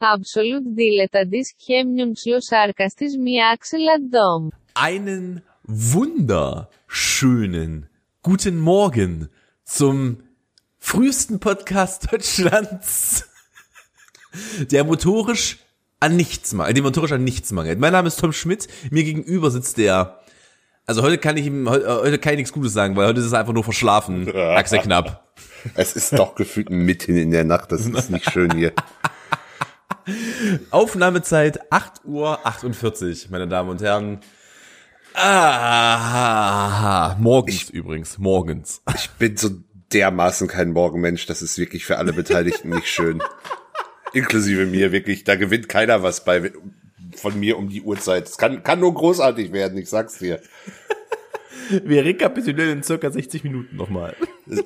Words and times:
Absolut 0.00 0.78
dilettantis 0.78 1.54
chemnium 1.58 2.14
sarkastis 2.14 3.16
miaxeladom. 3.16 4.52
Einen 4.74 5.42
wunderschönen 5.64 7.88
guten 8.22 8.60
Morgen 8.60 9.28
zum 9.64 10.22
frühesten 10.78 11.40
Podcast 11.40 12.12
Deutschlands, 12.12 13.28
der 14.70 14.84
motorisch 14.84 15.58
an 15.98 16.14
nichts 16.14 16.52
mangelt, 16.52 16.76
dem 16.76 16.84
motorisch 16.84 17.10
an 17.10 17.24
nichts 17.24 17.50
mangelt. 17.50 17.80
Mein 17.80 17.90
Name 17.90 18.06
ist 18.06 18.20
Tom 18.20 18.32
Schmidt, 18.32 18.68
mir 18.92 19.02
gegenüber 19.02 19.50
sitzt 19.50 19.78
der 19.78 20.20
also 20.86 21.02
heute 21.02 21.18
kann 21.18 21.36
ich 21.36 21.46
ihm 21.46 21.68
heute, 21.68 22.02
heute 22.02 22.20
kann 22.20 22.34
ich 22.34 22.38
nichts 22.38 22.52
Gutes 22.52 22.72
sagen, 22.72 22.94
weil 22.94 23.08
heute 23.08 23.18
ist 23.18 23.26
es 23.26 23.34
einfach 23.34 23.52
nur 23.52 23.64
verschlafen. 23.64 24.32
Axel 24.36 24.78
Knapp. 24.78 25.28
Es 25.74 25.96
ist 25.96 26.16
doch 26.16 26.36
gefühlt 26.36 26.70
mitten 26.70 27.16
in 27.16 27.32
der 27.32 27.42
Nacht, 27.42 27.72
das 27.72 27.84
ist 27.84 28.10
nicht 28.10 28.30
schön 28.30 28.54
hier. 28.54 28.72
Aufnahmezeit 30.70 31.72
8 31.72 32.04
Uhr 32.04 32.46
48, 32.46 33.30
meine 33.30 33.48
Damen 33.48 33.70
und 33.70 33.82
Herren. 33.82 34.20
Ah, 35.14 36.36
morgens 37.18 37.54
ich, 37.54 37.70
übrigens, 37.70 38.18
morgens. 38.18 38.82
Ich 38.94 39.10
bin 39.10 39.36
so 39.36 39.50
dermaßen 39.92 40.48
kein 40.48 40.72
Morgenmensch, 40.72 41.26
das 41.26 41.42
ist 41.42 41.58
wirklich 41.58 41.84
für 41.84 41.98
alle 41.98 42.12
Beteiligten 42.12 42.70
nicht 42.70 42.86
schön. 42.86 43.22
Inklusive 44.12 44.66
mir, 44.66 44.92
wirklich. 44.92 45.24
Da 45.24 45.36
gewinnt 45.36 45.68
keiner 45.68 46.02
was 46.02 46.24
bei 46.24 46.52
von 47.16 47.38
mir 47.38 47.58
um 47.58 47.68
die 47.68 47.82
Uhrzeit. 47.82 48.28
Es 48.28 48.38
kann, 48.38 48.62
kann 48.62 48.80
nur 48.80 48.94
großartig 48.94 49.52
werden, 49.52 49.78
ich 49.78 49.88
sag's 49.88 50.18
dir. 50.18 50.40
Wir 51.84 52.04
rekapitulieren 52.04 52.78
in 52.78 52.82
circa 52.82 53.10
60 53.10 53.44
Minuten 53.44 53.76
nochmal. 53.76 54.16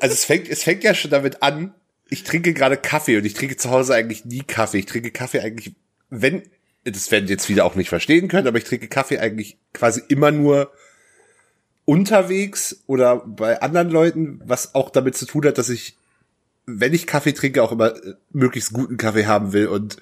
Also 0.00 0.14
es 0.14 0.24
fängt, 0.24 0.48
es 0.48 0.62
fängt 0.62 0.84
ja 0.84 0.94
schon 0.94 1.10
damit 1.10 1.42
an, 1.42 1.74
ich 2.12 2.24
trinke 2.24 2.52
gerade 2.52 2.76
Kaffee 2.76 3.16
und 3.16 3.24
ich 3.24 3.32
trinke 3.32 3.56
zu 3.56 3.70
Hause 3.70 3.94
eigentlich 3.94 4.26
nie 4.26 4.42
Kaffee. 4.42 4.78
Ich 4.78 4.86
trinke 4.86 5.10
Kaffee 5.10 5.40
eigentlich, 5.40 5.74
wenn, 6.10 6.42
das 6.84 7.10
werden 7.10 7.26
jetzt 7.26 7.48
wieder 7.48 7.64
auch 7.64 7.74
nicht 7.74 7.88
verstehen 7.88 8.28
können, 8.28 8.46
aber 8.46 8.58
ich 8.58 8.64
trinke 8.64 8.86
Kaffee 8.86 9.18
eigentlich 9.18 9.56
quasi 9.72 10.02
immer 10.08 10.30
nur 10.30 10.70
unterwegs 11.86 12.82
oder 12.86 13.16
bei 13.16 13.62
anderen 13.62 13.88
Leuten, 13.88 14.42
was 14.44 14.74
auch 14.74 14.90
damit 14.90 15.16
zu 15.16 15.24
tun 15.24 15.46
hat, 15.46 15.56
dass 15.56 15.70
ich, 15.70 15.96
wenn 16.66 16.92
ich 16.92 17.06
Kaffee 17.06 17.32
trinke, 17.32 17.62
auch 17.62 17.72
immer 17.72 17.96
äh, 17.96 18.14
möglichst 18.30 18.74
guten 18.74 18.98
Kaffee 18.98 19.26
haben 19.26 19.54
will 19.54 19.68
und 19.68 19.96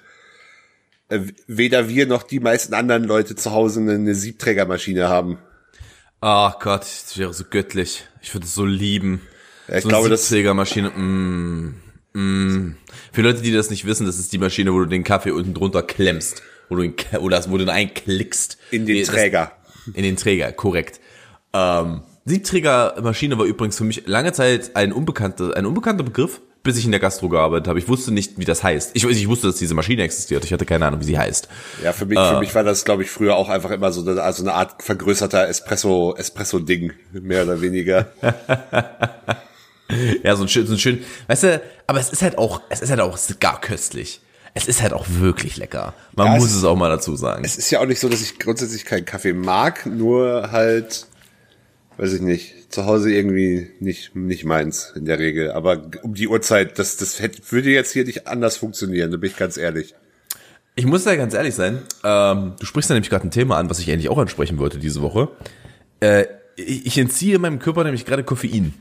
äh, 1.07 1.21
weder 1.47 1.87
wir 1.87 2.07
noch 2.07 2.23
die 2.23 2.41
meisten 2.41 2.73
anderen 2.73 3.05
Leute 3.05 3.37
zu 3.37 3.51
Hause 3.53 3.79
eine 3.79 4.15
Siebträgermaschine 4.15 5.07
haben. 5.07 5.37
Ach 6.19 6.59
Gott, 6.59 6.81
das 6.81 7.17
wäre 7.17 7.33
so 7.33 7.45
göttlich. 7.49 8.05
Ich 8.21 8.33
würde 8.33 8.45
es 8.45 8.53
so 8.53 8.65
lieben. 8.65 9.21
Ja, 9.69 9.77
ich 9.77 9.83
so 9.83 9.89
glaube, 9.89 10.09
das 10.09 10.27
Siebträgermaschine. 10.27 10.89
Mm. 10.89 11.75
Mm. 12.13 12.71
Für 13.11 13.21
Leute, 13.21 13.41
die 13.41 13.51
das 13.51 13.69
nicht 13.69 13.85
wissen, 13.85 14.05
das 14.05 14.19
ist 14.19 14.33
die 14.33 14.37
Maschine, 14.37 14.73
wo 14.73 14.79
du 14.79 14.85
den 14.85 15.03
Kaffee 15.03 15.31
unten 15.31 15.53
drunter 15.53 15.83
klemmst, 15.83 16.41
wo 16.69 16.75
du 16.75 16.83
ihn, 16.83 16.95
oder 17.19 17.43
wo 17.49 17.57
du 17.57 17.63
ihn 17.63 17.69
einklickst. 17.69 18.57
In 18.71 18.85
den 18.85 19.05
Träger. 19.05 19.51
in 19.93 20.03
den 20.03 20.17
Träger, 20.17 20.51
korrekt. 20.51 20.99
Ähm, 21.53 22.01
Siebträgermaschine 22.25 23.37
war 23.37 23.45
übrigens 23.45 23.77
für 23.77 23.83
mich 23.83 24.03
lange 24.05 24.31
Zeit 24.31 24.75
ein 24.75 24.93
unbekannter, 24.93 25.57
ein 25.57 25.65
unbekannter 25.65 26.03
Begriff, 26.03 26.39
bis 26.63 26.77
ich 26.77 26.85
in 26.85 26.91
der 26.91 26.99
Gastro 26.99 27.29
gearbeitet 27.29 27.67
habe. 27.67 27.79
Ich 27.79 27.87
wusste 27.87 28.11
nicht, 28.11 28.37
wie 28.37 28.45
das 28.45 28.63
heißt. 28.63 28.91
Ich, 28.93 29.03
ich 29.03 29.27
wusste, 29.27 29.47
dass 29.47 29.55
diese 29.55 29.73
Maschine 29.73 30.03
existiert. 30.03 30.43
Ich 30.45 30.53
hatte 30.53 30.65
keine 30.65 30.85
Ahnung, 30.85 30.99
wie 30.99 31.05
sie 31.05 31.17
heißt. 31.17 31.47
Ja, 31.83 31.93
für 31.93 32.05
mich, 32.05 32.19
äh, 32.19 32.33
für 32.33 32.39
mich 32.39 32.53
war 32.53 32.63
das, 32.63 32.85
glaube 32.85 33.01
ich, 33.01 33.09
früher 33.09 33.35
auch 33.35 33.49
einfach 33.49 33.71
immer 33.71 33.91
so 33.91 34.07
eine, 34.07 34.21
also 34.21 34.43
eine 34.43 34.53
Art 34.53 34.83
vergrößerter 34.83 35.47
Espresso, 35.47 36.15
Espresso-Ding, 36.15 36.93
mehr 37.11 37.43
oder 37.43 37.61
weniger. 37.61 38.11
ja, 40.23 40.35
so 40.35 40.43
ein 40.43 40.47
schön, 40.47 40.67
so 40.67 40.73
ein 40.73 40.79
schön, 40.79 41.03
weißt 41.27 41.43
du, 41.43 41.61
aber 41.87 41.99
es 41.99 42.09
ist 42.09 42.21
halt 42.21 42.37
auch, 42.37 42.61
es 42.69 42.81
ist 42.81 42.89
halt 42.89 43.01
auch 43.01 43.17
gar 43.39 43.59
köstlich. 43.61 44.21
Es 44.53 44.67
ist 44.67 44.81
halt 44.81 44.91
auch 44.91 45.05
wirklich 45.07 45.55
lecker. 45.57 45.93
Man 46.15 46.27
ja, 46.27 46.35
muss 46.35 46.51
es, 46.51 46.57
es 46.57 46.63
auch 46.65 46.75
mal 46.75 46.89
dazu 46.89 47.15
sagen. 47.15 47.43
Es 47.45 47.57
ist 47.57 47.71
ja 47.71 47.79
auch 47.79 47.85
nicht 47.85 47.99
so, 47.99 48.09
dass 48.09 48.21
ich 48.21 48.37
grundsätzlich 48.37 48.83
keinen 48.83 49.05
Kaffee 49.05 49.31
mag, 49.31 49.85
nur 49.85 50.51
halt, 50.51 51.07
weiß 51.97 52.13
ich 52.13 52.21
nicht, 52.21 52.73
zu 52.73 52.85
Hause 52.85 53.13
irgendwie 53.13 53.69
nicht, 53.79 54.13
nicht 54.15 54.43
meins 54.43 54.91
in 54.95 55.05
der 55.05 55.19
Regel. 55.19 55.51
Aber 55.51 55.81
um 56.03 56.15
die 56.15 56.27
Uhrzeit, 56.27 56.79
das, 56.79 56.97
das 56.97 57.21
hätte, 57.21 57.41
würde 57.49 57.69
jetzt 57.69 57.93
hier 57.93 58.03
nicht 58.03 58.27
anders 58.27 58.57
funktionieren, 58.57 59.11
da 59.11 59.17
bin 59.17 59.29
ich 59.29 59.37
ganz 59.37 59.55
ehrlich. 59.55 59.95
Ich 60.75 60.85
muss 60.85 61.03
da 61.03 61.15
ganz 61.15 61.33
ehrlich 61.33 61.55
sein. 61.55 61.81
Ähm, 62.03 62.53
du 62.59 62.65
sprichst 62.65 62.89
da 62.89 62.93
nämlich 62.93 63.09
gerade 63.09 63.27
ein 63.27 63.31
Thema 63.31 63.57
an, 63.57 63.69
was 63.69 63.79
ich 63.79 63.89
eigentlich 63.89 64.09
auch 64.09 64.17
ansprechen 64.17 64.57
wollte 64.57 64.79
diese 64.79 65.01
Woche. 65.01 65.29
Äh, 66.01 66.25
ich, 66.55 66.85
ich 66.87 66.97
entziehe 66.97 67.39
meinem 67.39 67.59
Körper 67.59 67.83
nämlich 67.83 68.05
gerade 68.05 68.23
Koffein. 68.23 68.73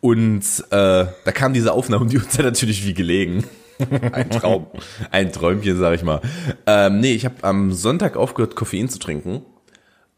Und 0.00 0.44
äh, 0.70 1.06
da 1.24 1.32
kam 1.32 1.52
diese 1.52 1.72
Aufnahme 1.72 2.04
um 2.04 2.08
die 2.08 2.18
Uhrzeit 2.18 2.44
natürlich 2.44 2.86
wie 2.86 2.94
gelegen. 2.94 3.44
Ein 4.12 4.30
Traum. 4.30 4.66
Ein 5.10 5.32
Träumchen, 5.32 5.78
sag 5.78 5.94
ich 5.94 6.02
mal. 6.02 6.20
Ähm, 6.66 7.00
nee, 7.00 7.12
ich 7.12 7.24
habe 7.24 7.36
am 7.42 7.72
Sonntag 7.72 8.16
aufgehört, 8.16 8.56
Koffein 8.56 8.88
zu 8.88 8.98
trinken. 8.98 9.42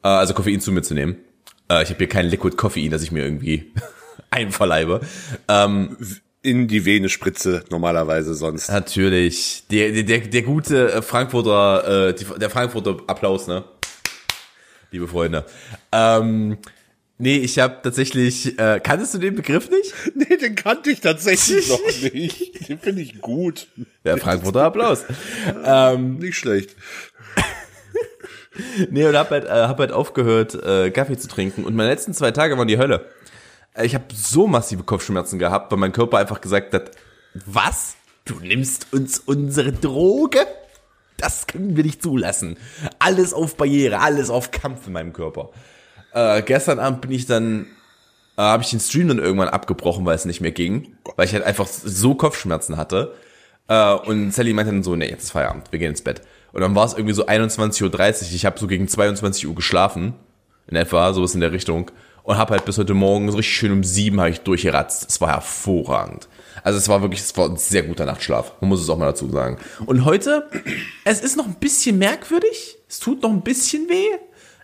Äh, 0.03 0.09
also 0.09 0.34
Koffein 0.34 0.61
zu 0.61 0.72
mir 0.72 0.83
zu 0.83 0.94
nehmen. 0.94 1.17
Äh, 1.71 1.83
ich 1.83 1.91
habe 1.91 1.99
hier 1.99 2.09
kein 2.09 2.27
Liquid 2.27 2.56
Koffein, 2.56 2.91
das 2.91 3.03
ich 3.03 3.12
mir 3.12 3.25
irgendwie 3.25 3.72
einverleibe. 4.31 5.00
Ähm, 5.49 5.97
in 6.43 6.69
die 6.69 6.84
Vene 6.84 7.09
spritze 7.09 7.65
normalerweise 7.71 8.34
sonst. 8.34 8.71
Natürlich. 8.71 9.65
Der, 9.71 9.91
der, 9.91 10.05
der, 10.05 10.19
der 10.21 10.43
gute 10.43 11.03
Frankfurter, 11.03 12.09
äh, 12.09 12.38
der 12.38 12.50
Frankfurter 12.50 12.97
Applaus, 13.06 13.49
ne? 13.49 13.65
Liebe 14.91 15.09
Freunde. 15.09 15.44
Ähm, 15.93 16.59
Nee, 17.21 17.39
ich 17.39 17.59
habe 17.59 17.79
tatsächlich, 17.83 18.59
äh, 18.61 18.79
kanntest 18.81 19.12
du 19.12 19.19
den 19.19 19.34
Begriff 19.34 19.69
nicht? 19.71 19.93
Nee, 20.15 20.37
den 20.37 20.55
kannte 20.55 20.91
ich 20.91 21.01
tatsächlich 21.01 21.69
noch 21.69 21.81
nicht. 22.12 22.69
Den 22.69 22.79
finde 22.79 23.03
ich 23.03 23.21
gut. 23.21 23.67
Der 24.05 24.19
Frankfurter 24.19 24.62
Applaus. 24.62 25.05
ähm, 25.65 26.19
nicht 26.19 26.37
schlecht. 26.37 26.77
nee, 28.91 29.05
und 29.05 29.17
hab 29.17 29.31
halt, 29.31 29.47
äh, 29.47 29.49
hab 29.49 29.79
halt 29.81 29.91
aufgehört, 29.91 30.55
äh, 30.55 30.91
Kaffee 30.91 31.17
zu 31.17 31.27
trinken. 31.27 31.65
Und 31.65 31.75
meine 31.75 31.91
letzten 31.91 32.15
zwei 32.15 32.31
Tage 32.31 32.56
waren 32.56 32.69
die 32.69 32.79
Hölle. 32.79 33.06
Äh, 33.75 33.87
ich 33.87 33.95
habe 33.95 34.05
so 34.15 34.47
massive 34.47 34.85
Kopfschmerzen 34.85 35.41
gehabt, 35.41 35.73
weil 35.73 35.79
mein 35.79 35.93
Körper 35.93 36.19
einfach 36.19 36.41
gesagt 36.41 36.73
hat, 36.73 36.93
was? 37.47 37.97
Du 38.25 38.37
nimmst 38.41 38.93
uns 38.93 39.19
unsere 39.19 39.73
Droge? 39.73 40.47
Das 41.17 41.49
können 41.49 41.77
wir 41.77 41.83
nicht 41.83 42.00
zulassen. 42.03 42.59
Alles 43.00 43.33
auf 43.35 43.56
Barriere, 43.56 43.99
alles 43.99 44.31
auf 44.31 44.53
Kampf 44.53 44.87
in 44.87 44.93
meinem 44.93 45.12
Körper. 45.12 45.50
Äh, 46.12 46.42
gestern 46.42 46.78
Abend 46.78 47.00
bin 47.00 47.10
ich 47.12 47.26
dann, 47.26 47.66
äh, 48.36 48.42
habe 48.42 48.62
ich 48.62 48.70
den 48.70 48.80
Stream 48.80 49.08
dann 49.08 49.19
irgendwann 49.19 49.48
abgebrochen, 49.48 50.04
weil 50.06 50.14
es 50.14 50.24
nicht 50.24 50.41
mehr 50.41 50.52
ging, 50.52 50.96
weil 51.16 51.26
ich 51.26 51.32
halt 51.32 51.44
einfach 51.44 51.66
so 51.66 52.14
Kopfschmerzen 52.14 52.76
hatte. 52.76 53.14
Äh, 53.69 53.92
und 53.94 54.32
Sally 54.32 54.52
meinte 54.52 54.72
dann 54.72 54.82
so, 54.82 54.96
nee, 54.96 55.08
jetzt 55.08 55.24
ist 55.24 55.30
Feierabend, 55.32 55.70
wir 55.70 55.78
gehen 55.78 55.91
ins 55.91 56.02
Bett. 56.02 56.22
Und 56.52 56.62
dann 56.62 56.74
war 56.74 56.86
es 56.86 56.94
irgendwie 56.94 57.14
so 57.14 57.26
21.30 57.26 57.82
Uhr, 57.82 58.34
ich 58.34 58.46
habe 58.46 58.58
so 58.58 58.66
gegen 58.66 58.88
22 58.88 59.46
Uhr 59.46 59.54
geschlafen, 59.54 60.14
in 60.66 60.76
etwa, 60.76 61.12
sowas 61.12 61.34
in 61.34 61.41
der 61.41 61.52
Richtung. 61.52 61.91
Und 62.22 62.36
habe 62.36 62.52
halt 62.52 62.66
bis 62.66 62.76
heute 62.76 62.92
Morgen 62.92 63.30
so 63.30 63.38
richtig 63.38 63.56
schön 63.56 63.72
um 63.72 63.82
sieben 63.82 64.20
habe 64.20 64.28
ich 64.28 64.40
durchgeratzt. 64.40 65.06
Es 65.08 65.19
war 65.22 65.28
hervorragend. 65.28 66.28
Also 66.62 66.78
es 66.78 66.86
war 66.88 67.00
wirklich, 67.00 67.20
es 67.20 67.34
war 67.38 67.48
ein 67.48 67.56
sehr 67.56 67.82
guter 67.82 68.04
Nachtschlaf. 68.04 68.52
Man 68.60 68.69
muss 68.69 68.82
es 68.82 68.90
auch 68.90 68.98
mal 68.98 69.06
dazu 69.06 69.30
sagen. 69.30 69.56
Und 69.86 70.04
heute, 70.04 70.46
es 71.04 71.20
ist 71.20 71.36
noch 71.36 71.46
ein 71.46 71.54
bisschen 71.54 71.96
merkwürdig. 71.96 72.76
Es 72.86 72.98
tut 72.98 73.22
noch 73.22 73.30
ein 73.30 73.40
bisschen 73.40 73.88
weh 73.88 74.08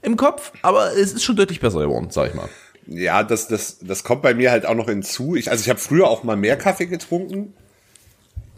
im 0.04 0.16
Kopf, 0.16 0.52
aber 0.62 0.92
es 0.92 1.12
ist 1.12 1.24
schon 1.24 1.36
deutlich 1.36 1.60
besser 1.60 1.80
geworden, 1.80 2.08
sag 2.10 2.28
ich 2.28 2.34
mal. 2.34 2.48
Ja, 2.86 3.22
das, 3.22 3.48
das, 3.48 3.78
das 3.80 4.04
kommt 4.04 4.22
bei 4.22 4.34
mir 4.34 4.50
halt 4.50 4.66
auch 4.66 4.74
noch 4.74 4.88
hinzu. 4.88 5.36
Ich, 5.36 5.50
also 5.50 5.62
ich 5.62 5.70
habe 5.70 5.80
früher 5.80 6.06
auch 6.08 6.22
mal 6.22 6.36
mehr 6.36 6.56
Kaffee 6.56 6.86
getrunken. 6.86 7.54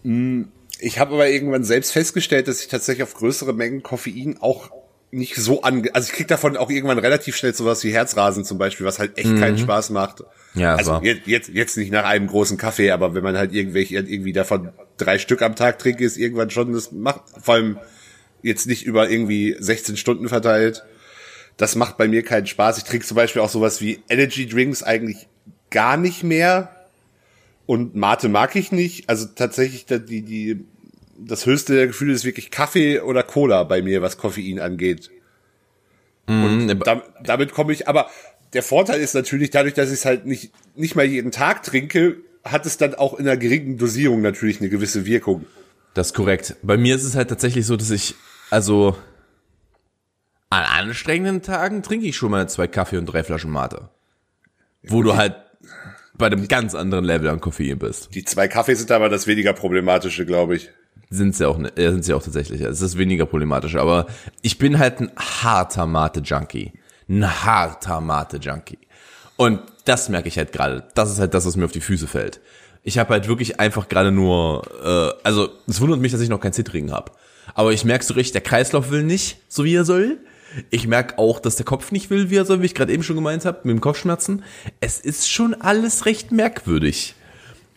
Hm, 0.02 0.48
ich 0.78 0.98
habe 0.98 1.14
aber 1.14 1.28
irgendwann 1.28 1.64
selbst 1.64 1.92
festgestellt, 1.92 2.48
dass 2.48 2.60
ich 2.60 2.68
tatsächlich 2.68 3.04
auf 3.04 3.14
größere 3.14 3.52
Mengen 3.52 3.82
Koffein 3.82 4.38
auch 4.40 4.70
nicht 5.12 5.36
so 5.36 5.62
an, 5.62 5.88
also 5.92 6.10
ich 6.10 6.16
krieg 6.16 6.28
davon 6.28 6.56
auch 6.56 6.68
irgendwann 6.68 6.98
relativ 6.98 7.36
schnell 7.36 7.54
sowas 7.54 7.84
wie 7.84 7.92
Herzrasen 7.92 8.44
zum 8.44 8.58
Beispiel, 8.58 8.84
was 8.84 8.98
halt 8.98 9.16
echt 9.16 9.30
mhm. 9.30 9.40
keinen 9.40 9.58
Spaß 9.58 9.90
macht. 9.90 10.24
Ja, 10.54 10.74
also 10.74 11.00
jetzt, 11.02 11.26
jetzt, 11.26 11.48
jetzt 11.48 11.76
nicht 11.76 11.92
nach 11.92 12.04
einem 12.04 12.26
großen 12.26 12.58
Kaffee, 12.58 12.90
aber 12.90 13.14
wenn 13.14 13.22
man 13.22 13.36
halt 13.36 13.52
irgendwelche, 13.52 13.94
irgendwie 13.96 14.32
davon 14.32 14.70
drei 14.96 15.18
Stück 15.18 15.42
am 15.42 15.54
Tag 15.54 15.78
trinkt, 15.78 16.00
ist 16.00 16.16
irgendwann 16.16 16.50
schon, 16.50 16.72
das 16.72 16.92
macht, 16.92 17.22
vor 17.40 17.54
allem 17.54 17.78
jetzt 18.42 18.66
nicht 18.66 18.84
über 18.84 19.08
irgendwie 19.08 19.56
16 19.58 19.96
Stunden 19.96 20.28
verteilt, 20.28 20.84
das 21.56 21.74
macht 21.74 21.96
bei 21.96 22.08
mir 22.08 22.22
keinen 22.22 22.46
Spaß. 22.46 22.78
Ich 22.78 22.84
trinke 22.84 23.06
zum 23.06 23.16
Beispiel 23.16 23.42
auch 23.42 23.48
sowas 23.48 23.80
wie 23.80 24.00
Energy 24.08 24.46
Drinks 24.46 24.82
eigentlich 24.82 25.26
gar 25.70 25.96
nicht 25.96 26.22
mehr. 26.22 26.70
Und 27.66 27.96
Mate 27.96 28.28
mag 28.28 28.54
ich 28.56 28.72
nicht. 28.72 29.08
Also 29.08 29.26
tatsächlich 29.26 29.86
die, 29.86 30.22
die, 30.22 30.64
das 31.18 31.46
höchste 31.46 31.74
der 31.74 31.86
Gefühle 31.88 32.12
ist 32.12 32.24
wirklich 32.24 32.50
Kaffee 32.50 33.00
oder 33.00 33.22
Cola 33.22 33.64
bei 33.64 33.82
mir, 33.82 34.02
was 34.02 34.18
Koffein 34.18 34.60
angeht. 34.60 35.10
Und 36.26 36.66
mhm. 36.66 36.80
damit, 36.84 37.04
damit 37.22 37.52
komme 37.52 37.72
ich, 37.72 37.88
aber 37.88 38.10
der 38.52 38.62
Vorteil 38.62 39.00
ist 39.00 39.14
natürlich, 39.14 39.50
dadurch, 39.50 39.74
dass 39.74 39.88
ich 39.88 39.96
es 39.96 40.04
halt 40.04 40.26
nicht, 40.26 40.52
nicht 40.74 40.96
mal 40.96 41.04
jeden 41.04 41.30
Tag 41.30 41.62
trinke, 41.62 42.16
hat 42.44 42.66
es 42.66 42.76
dann 42.76 42.94
auch 42.94 43.14
in 43.14 43.26
einer 43.26 43.36
geringen 43.36 43.78
Dosierung 43.78 44.22
natürlich 44.22 44.60
eine 44.60 44.68
gewisse 44.68 45.06
Wirkung. 45.06 45.46
Das 45.94 46.08
ist 46.08 46.14
korrekt. 46.14 46.56
Bei 46.62 46.76
mir 46.76 46.96
ist 46.96 47.04
es 47.04 47.14
halt 47.14 47.28
tatsächlich 47.28 47.66
so, 47.66 47.76
dass 47.76 47.90
ich, 47.90 48.14
also 48.50 48.96
an 50.64 50.86
anstrengenden 50.86 51.42
Tagen 51.42 51.82
trinke 51.82 52.06
ich 52.06 52.16
schon 52.16 52.30
mal 52.30 52.48
zwei 52.48 52.66
Kaffee 52.66 52.98
und 52.98 53.06
drei 53.06 53.22
Flaschen 53.24 53.50
Mate. 53.50 53.88
Wo 54.82 55.02
du 55.02 55.16
halt 55.16 55.34
bei 56.16 56.26
einem 56.26 56.48
ganz 56.48 56.74
anderen 56.74 57.04
Level 57.04 57.28
an 57.28 57.40
Koffein 57.40 57.78
bist. 57.78 58.14
Die 58.14 58.24
zwei 58.24 58.48
Kaffee 58.48 58.74
sind 58.74 58.90
aber 58.90 59.08
das 59.08 59.26
weniger 59.26 59.52
problematische, 59.52 60.24
glaube 60.24 60.56
ich. 60.56 60.70
Sind 61.10 61.36
sie 61.36 61.46
auch, 61.46 61.58
ne- 61.58 61.72
sind 61.76 62.04
sie 62.04 62.14
auch 62.14 62.22
tatsächlich. 62.22 62.60
Es 62.62 62.80
ist 62.80 62.96
weniger 62.98 63.26
problematisch, 63.26 63.76
aber 63.76 64.06
ich 64.42 64.58
bin 64.58 64.78
halt 64.78 65.00
ein 65.00 65.10
harter 65.16 65.86
Mate-Junkie. 65.86 66.72
Ein 67.08 67.44
harter 67.44 68.00
Mate-Junkie. 68.00 68.78
Und 69.36 69.60
das 69.84 70.08
merke 70.08 70.28
ich 70.28 70.38
halt 70.38 70.52
gerade. 70.52 70.84
Das 70.94 71.10
ist 71.12 71.18
halt 71.20 71.34
das, 71.34 71.46
was 71.46 71.56
mir 71.56 71.64
auf 71.66 71.72
die 71.72 71.80
Füße 71.80 72.06
fällt. 72.06 72.40
Ich 72.82 72.98
habe 72.98 73.10
halt 73.12 73.28
wirklich 73.28 73.60
einfach 73.60 73.88
gerade 73.88 74.10
nur, 74.10 74.62
äh, 74.82 75.20
also 75.22 75.50
es 75.68 75.80
wundert 75.80 76.00
mich, 76.00 76.12
dass 76.12 76.20
ich 76.20 76.28
noch 76.28 76.40
kein 76.40 76.52
Zittrigen 76.52 76.92
habe. 76.92 77.12
Aber 77.54 77.72
ich 77.72 77.84
merke 77.84 78.04
so 78.04 78.14
richtig, 78.14 78.32
der 78.32 78.40
Kreislauf 78.40 78.90
will 78.90 79.02
nicht, 79.02 79.38
so 79.48 79.64
wie 79.64 79.74
er 79.74 79.84
soll. 79.84 80.18
Ich 80.70 80.86
merke 80.86 81.18
auch, 81.18 81.40
dass 81.40 81.56
der 81.56 81.66
Kopf 81.66 81.92
nicht 81.92 82.10
will, 82.10 82.30
wie 82.30 82.36
er 82.36 82.44
soll, 82.44 82.62
wie 82.62 82.66
ich 82.66 82.74
gerade 82.74 82.92
eben 82.92 83.02
schon 83.02 83.16
gemeint 83.16 83.44
habe, 83.44 83.60
mit 83.64 83.74
dem 83.76 83.80
Kopfschmerzen. 83.80 84.44
Es 84.80 85.00
ist 85.00 85.30
schon 85.30 85.54
alles 85.54 86.06
recht 86.06 86.32
merkwürdig 86.32 87.14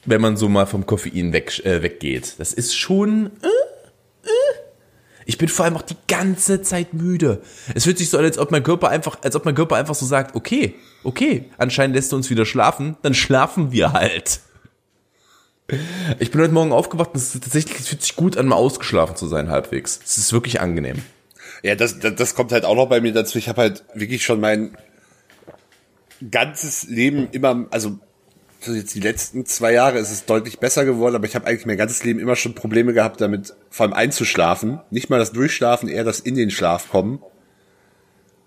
wenn 0.05 0.21
man 0.21 0.37
so 0.37 0.49
mal 0.49 0.65
vom 0.65 0.85
Koffein 0.85 1.33
weg, 1.33 1.63
äh, 1.65 1.81
weggeht. 1.81 2.35
Das 2.37 2.53
ist 2.53 2.75
schon. 2.75 3.27
Äh, 3.41 4.27
äh. 4.27 4.59
Ich 5.25 5.37
bin 5.37 5.47
vor 5.47 5.65
allem 5.65 5.77
auch 5.77 5.83
die 5.83 5.97
ganze 6.07 6.63
Zeit 6.63 6.93
müde. 6.93 7.41
Es 7.75 7.83
fühlt 7.83 7.99
sich 7.99 8.09
so 8.09 8.17
an, 8.17 8.25
als 8.25 8.39
ob 8.39 8.49
mein 8.49 8.63
Körper 8.63 8.89
einfach, 8.89 9.19
als 9.21 9.35
ob 9.35 9.45
mein 9.45 9.53
Körper 9.53 9.75
einfach 9.75 9.93
so 9.93 10.05
sagt, 10.05 10.35
okay, 10.35 10.75
okay, 11.03 11.45
anscheinend 11.59 11.95
lässt 11.95 12.11
du 12.11 12.15
uns 12.15 12.31
wieder 12.31 12.45
schlafen, 12.45 12.97
dann 13.03 13.13
schlafen 13.13 13.71
wir 13.71 13.93
halt. 13.93 14.39
Ich 16.17 16.31
bin 16.31 16.41
heute 16.41 16.53
Morgen 16.53 16.71
aufgewacht 16.71 17.11
und 17.11 17.17
es 17.17 17.35
ist 17.35 17.43
tatsächlich, 17.43 17.79
es 17.79 17.89
fühlt 17.89 18.01
sich 18.01 18.15
gut 18.15 18.37
an, 18.37 18.47
mal 18.47 18.55
ausgeschlafen 18.55 19.15
zu 19.15 19.27
sein, 19.27 19.51
halbwegs. 19.51 19.99
Es 20.03 20.17
ist 20.17 20.33
wirklich 20.33 20.61
angenehm. 20.61 21.03
Ja, 21.63 21.75
das, 21.75 21.99
das, 21.99 22.15
das 22.15 22.35
kommt 22.35 22.51
halt 22.51 22.65
auch 22.65 22.75
noch 22.75 22.87
bei 22.87 23.01
mir 23.01 23.11
dazu. 23.11 23.37
Ich 23.37 23.49
habe 23.49 23.61
halt 23.61 23.83
wirklich 23.93 24.23
schon 24.23 24.39
mein 24.39 24.77
ganzes 26.31 26.87
Leben 26.87 27.27
immer, 27.31 27.67
also 27.71 27.99
so 28.61 28.73
jetzt 28.73 28.93
die 28.93 28.99
letzten 28.99 29.45
zwei 29.45 29.71
Jahre 29.73 29.99
ist 29.99 30.11
es 30.11 30.25
deutlich 30.25 30.59
besser 30.59 30.83
geworden, 30.83 31.15
aber 31.15 31.25
ich 31.25 31.35
habe 31.35 31.47
eigentlich 31.47 31.65
mein 31.65 31.77
ganzes 31.77 32.03
Leben 32.03 32.19
immer 32.19 32.35
schon 32.35 32.55
Probleme 32.55 32.93
gehabt, 32.93 33.21
damit 33.21 33.53
vor 33.69 33.85
allem 33.85 33.93
einzuschlafen. 33.93 34.79
Nicht 34.89 35.09
mal 35.09 35.19
das 35.19 35.31
Durchschlafen, 35.31 35.87
eher 35.87 36.03
das 36.03 36.19
in 36.19 36.35
den 36.35 36.51
Schlaf 36.51 36.89
kommen. 36.89 37.19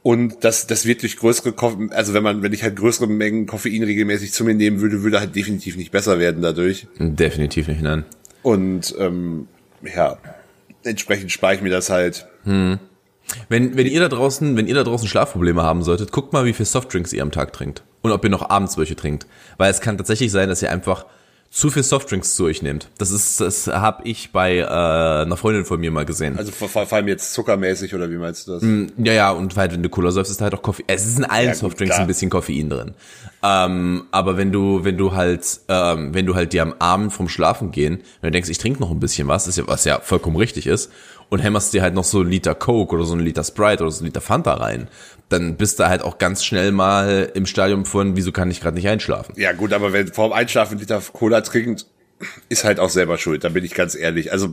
Und 0.02 0.44
das, 0.44 0.66
das 0.66 0.84
wird 0.84 1.02
durch 1.02 1.16
größere, 1.16 1.52
Koffein, 1.52 1.92
also 1.92 2.12
wenn 2.12 2.24
man, 2.24 2.42
wenn 2.42 2.52
ich 2.52 2.62
halt 2.62 2.76
größere 2.76 3.06
Mengen 3.06 3.46
Koffein 3.46 3.84
regelmäßig 3.84 4.32
zu 4.32 4.44
mir 4.44 4.54
nehmen 4.54 4.80
würde, 4.80 5.02
würde 5.02 5.20
halt 5.20 5.36
definitiv 5.36 5.76
nicht 5.76 5.92
besser 5.92 6.18
werden 6.18 6.42
dadurch. 6.42 6.88
Definitiv 6.98 7.68
nicht, 7.68 7.82
nein. 7.82 8.04
Und 8.42 8.94
ähm, 8.98 9.46
ja, 9.82 10.18
entsprechend 10.82 11.30
spare 11.30 11.54
ich 11.54 11.62
mir 11.62 11.70
das 11.70 11.88
halt. 11.88 12.26
Wenn, 13.48 13.76
wenn 13.76 13.86
ihr 13.86 14.00
da 14.00 14.08
draußen, 14.08 14.56
wenn 14.56 14.66
ihr 14.66 14.74
da 14.74 14.84
draußen 14.84 15.08
Schlafprobleme 15.08 15.62
haben 15.62 15.82
solltet, 15.82 16.12
guckt 16.12 16.32
mal, 16.32 16.44
wie 16.44 16.52
viel 16.52 16.66
Softdrinks 16.66 17.12
ihr 17.12 17.22
am 17.22 17.30
Tag 17.30 17.52
trinkt. 17.52 17.82
Und 18.02 18.10
ob 18.12 18.24
ihr 18.24 18.30
noch 18.30 18.50
abends 18.50 18.76
welche 18.78 18.96
trinkt. 18.96 19.26
Weil 19.58 19.70
es 19.70 19.80
kann 19.80 19.96
tatsächlich 19.96 20.32
sein, 20.32 20.48
dass 20.48 20.62
ihr 20.62 20.70
einfach 20.70 21.06
zu 21.52 21.70
viel 21.70 21.82
Softdrinks 21.82 22.34
zu 22.34 22.44
euch 22.46 22.62
nehmt. 22.62 22.88
Das 22.96 23.10
ist, 23.10 23.38
das 23.38 23.66
habe 23.66 24.08
ich 24.08 24.32
bei 24.32 24.56
äh, 24.56 24.64
einer 24.64 25.36
Freundin 25.36 25.66
von 25.66 25.78
mir 25.78 25.90
mal 25.90 26.06
gesehen. 26.06 26.38
Also 26.38 26.50
vor, 26.50 26.68
vor 26.70 26.90
allem 26.90 27.08
jetzt 27.08 27.34
zuckermäßig 27.34 27.94
oder 27.94 28.10
wie 28.10 28.16
meinst 28.16 28.48
du 28.48 28.52
das? 28.52 28.62
Ja, 28.96 29.12
ja, 29.12 29.30
und 29.32 29.54
halt, 29.56 29.72
wenn 29.72 29.82
du 29.82 29.90
Cola 29.90 30.10
säufst, 30.12 30.30
ist 30.30 30.40
da 30.40 30.44
halt 30.44 30.54
auch 30.54 30.62
Koffein. 30.62 30.86
Es 30.88 31.06
ist 31.06 31.18
in 31.18 31.26
allen 31.26 31.48
Ja, 31.48 31.54
Softdrinks 31.54 31.94
klar. 31.94 32.00
ein 32.00 32.06
bisschen 32.06 32.30
Koffein 32.30 32.70
drin. 32.70 32.94
Ähm, 33.42 34.04
aber 34.12 34.38
wenn 34.38 34.50
du, 34.50 34.84
wenn 34.84 34.96
du 34.96 35.12
halt, 35.12 35.60
ähm, 35.68 36.14
wenn 36.14 36.24
du 36.24 36.34
halt 36.34 36.54
dir 36.54 36.62
am 36.62 36.74
Abend 36.78 37.12
vom 37.12 37.28
Schlafen 37.28 37.70
gehen, 37.70 38.00
wenn 38.22 38.28
du 38.28 38.32
denkst, 38.32 38.48
ich 38.48 38.56
trinke 38.58 38.80
noch 38.80 38.90
ein 38.90 39.00
bisschen 39.00 39.28
was, 39.28 39.46
ist 39.46 39.58
ja, 39.58 39.64
was 39.66 39.84
ja 39.84 40.00
vollkommen 40.00 40.36
richtig 40.36 40.66
ist, 40.66 40.90
und 41.32 41.38
hämmerst 41.38 41.72
dir 41.72 41.80
halt 41.80 41.94
noch 41.94 42.04
so 42.04 42.20
einen 42.20 42.28
Liter 42.28 42.54
Coke 42.54 42.94
oder 42.94 43.04
so 43.04 43.14
einen 43.14 43.22
Liter 43.22 43.42
Sprite 43.42 43.82
oder 43.82 43.90
so 43.90 44.00
einen 44.00 44.08
Liter 44.08 44.20
Fanta 44.20 44.52
rein, 44.52 44.86
dann 45.30 45.56
bist 45.56 45.78
du 45.80 45.88
halt 45.88 46.02
auch 46.02 46.18
ganz 46.18 46.44
schnell 46.44 46.72
mal 46.72 47.32
im 47.32 47.46
Stadium 47.46 47.86
von, 47.86 48.16
wieso 48.16 48.32
kann 48.32 48.50
ich 48.50 48.60
gerade 48.60 48.76
nicht 48.76 48.86
einschlafen? 48.86 49.32
Ja 49.38 49.52
gut, 49.52 49.72
aber 49.72 49.94
wenn 49.94 50.12
vorm 50.12 50.34
Einschlafen 50.34 50.74
ein 50.74 50.80
Liter 50.80 51.00
Cola 51.00 51.40
trinkt, 51.40 51.86
ist 52.50 52.64
halt 52.64 52.78
auch 52.78 52.90
selber 52.90 53.16
schuld, 53.16 53.44
da 53.44 53.48
bin 53.48 53.64
ich 53.64 53.72
ganz 53.72 53.94
ehrlich. 53.94 54.30
Also 54.30 54.52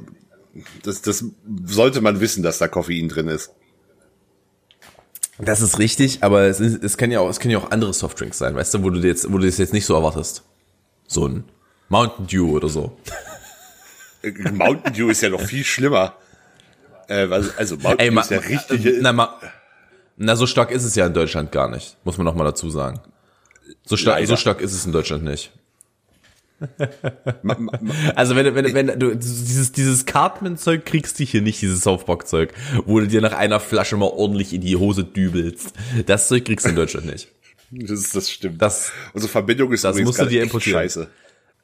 das, 0.81 1.01
das 1.01 1.25
sollte 1.65 1.99
man 1.99 2.21
wissen, 2.21 2.43
dass 2.43 2.59
da 2.59 2.69
Koffein 2.69 3.09
drin 3.09 3.27
ist. 3.27 3.51
Das 5.37 5.59
ist 5.59 5.79
richtig, 5.79 6.23
aber 6.23 6.43
es, 6.43 6.61
ist, 6.61 6.81
es 6.81 6.95
kann 6.95 7.11
ja 7.11 7.19
auch, 7.19 7.29
es 7.29 7.41
können 7.41 7.51
ja 7.51 7.57
auch 7.57 7.71
andere 7.71 7.93
Softdrinks 7.93 8.37
sein, 8.37 8.55
weißt 8.55 8.75
du, 8.75 8.83
wo 8.83 8.89
du 8.89 9.05
jetzt, 9.05 9.29
wo 9.29 9.37
du 9.37 9.45
das 9.45 9.57
jetzt 9.57 9.73
nicht 9.73 9.85
so 9.85 9.95
erwartest. 9.95 10.45
So 11.07 11.27
ein 11.27 11.43
Mountain 11.89 12.25
Dew 12.27 12.55
oder 12.55 12.69
so. 12.69 12.97
Äh, 14.21 14.31
Mountain 14.51 14.93
Dew 14.93 15.09
ist 15.09 15.21
ja 15.21 15.29
noch 15.29 15.41
viel 15.41 15.65
schlimmer. 15.65 16.15
Äh, 17.09 17.27
also 17.57 17.75
Mountain 17.77 18.00
Ey, 18.00 18.11
ma, 18.11 18.21
ist 18.21 18.31
ja 18.31 18.39
richtig. 18.39 18.85
na, 19.01 19.11
ma, 19.11 19.39
na, 20.15 20.35
so 20.35 20.45
stark 20.47 20.71
ist 20.71 20.83
es 20.83 20.95
ja 20.95 21.06
in 21.07 21.13
Deutschland 21.13 21.51
gar 21.51 21.69
nicht, 21.69 21.97
muss 22.03 22.17
man 22.17 22.25
noch 22.25 22.35
mal 22.35 22.44
dazu 22.45 22.69
sagen. 22.69 23.00
So 23.85 23.97
stark, 23.97 24.17
Leider. 24.17 24.27
so 24.27 24.35
stark 24.35 24.61
ist 24.61 24.73
es 24.73 24.85
in 24.85 24.91
Deutschland 24.91 25.23
nicht. 25.23 25.51
Also 28.15 28.35
wenn, 28.35 28.45
du- 28.45 28.56
wenn, 28.56 28.65
du- 28.65 28.73
wenn 28.73 29.00
du 29.00 29.15
dieses, 29.15 29.71
dieses 29.71 30.06
Cartman-Zeug 30.06 30.85
kriegst 30.85 31.19
du 31.19 31.23
hier 31.23 31.41
nicht, 31.41 31.61
dieses 31.61 31.81
Softbox-Zeug, 31.81 32.53
wo 32.85 33.00
du 33.00 33.07
dir 33.07 33.21
nach 33.21 33.31
einer 33.33 33.59
Flasche 33.62 33.95
mal 33.95 34.07
ordentlich 34.09 34.53
in 34.53 34.62
die 34.62 34.75
Hose 34.75 35.03
dübelst. 35.05 35.73
Das 36.05 36.27
Zeug 36.27 36.44
kriegst 36.45 36.65
du 36.65 36.71
in 36.71 36.75
Deutschland 36.75 37.05
nicht. 37.05 37.29
das, 37.71 38.09
das 38.12 38.29
stimmt. 38.29 38.62
Das, 38.62 38.91
Unsere 39.13 39.31
Verbindung 39.31 39.71
ist 39.71 39.83
das 39.85 39.97
musst 40.00 40.19
du 40.19 40.25
dir 40.25 40.44
importieren. 40.44 40.81
scheiße. 40.81 41.07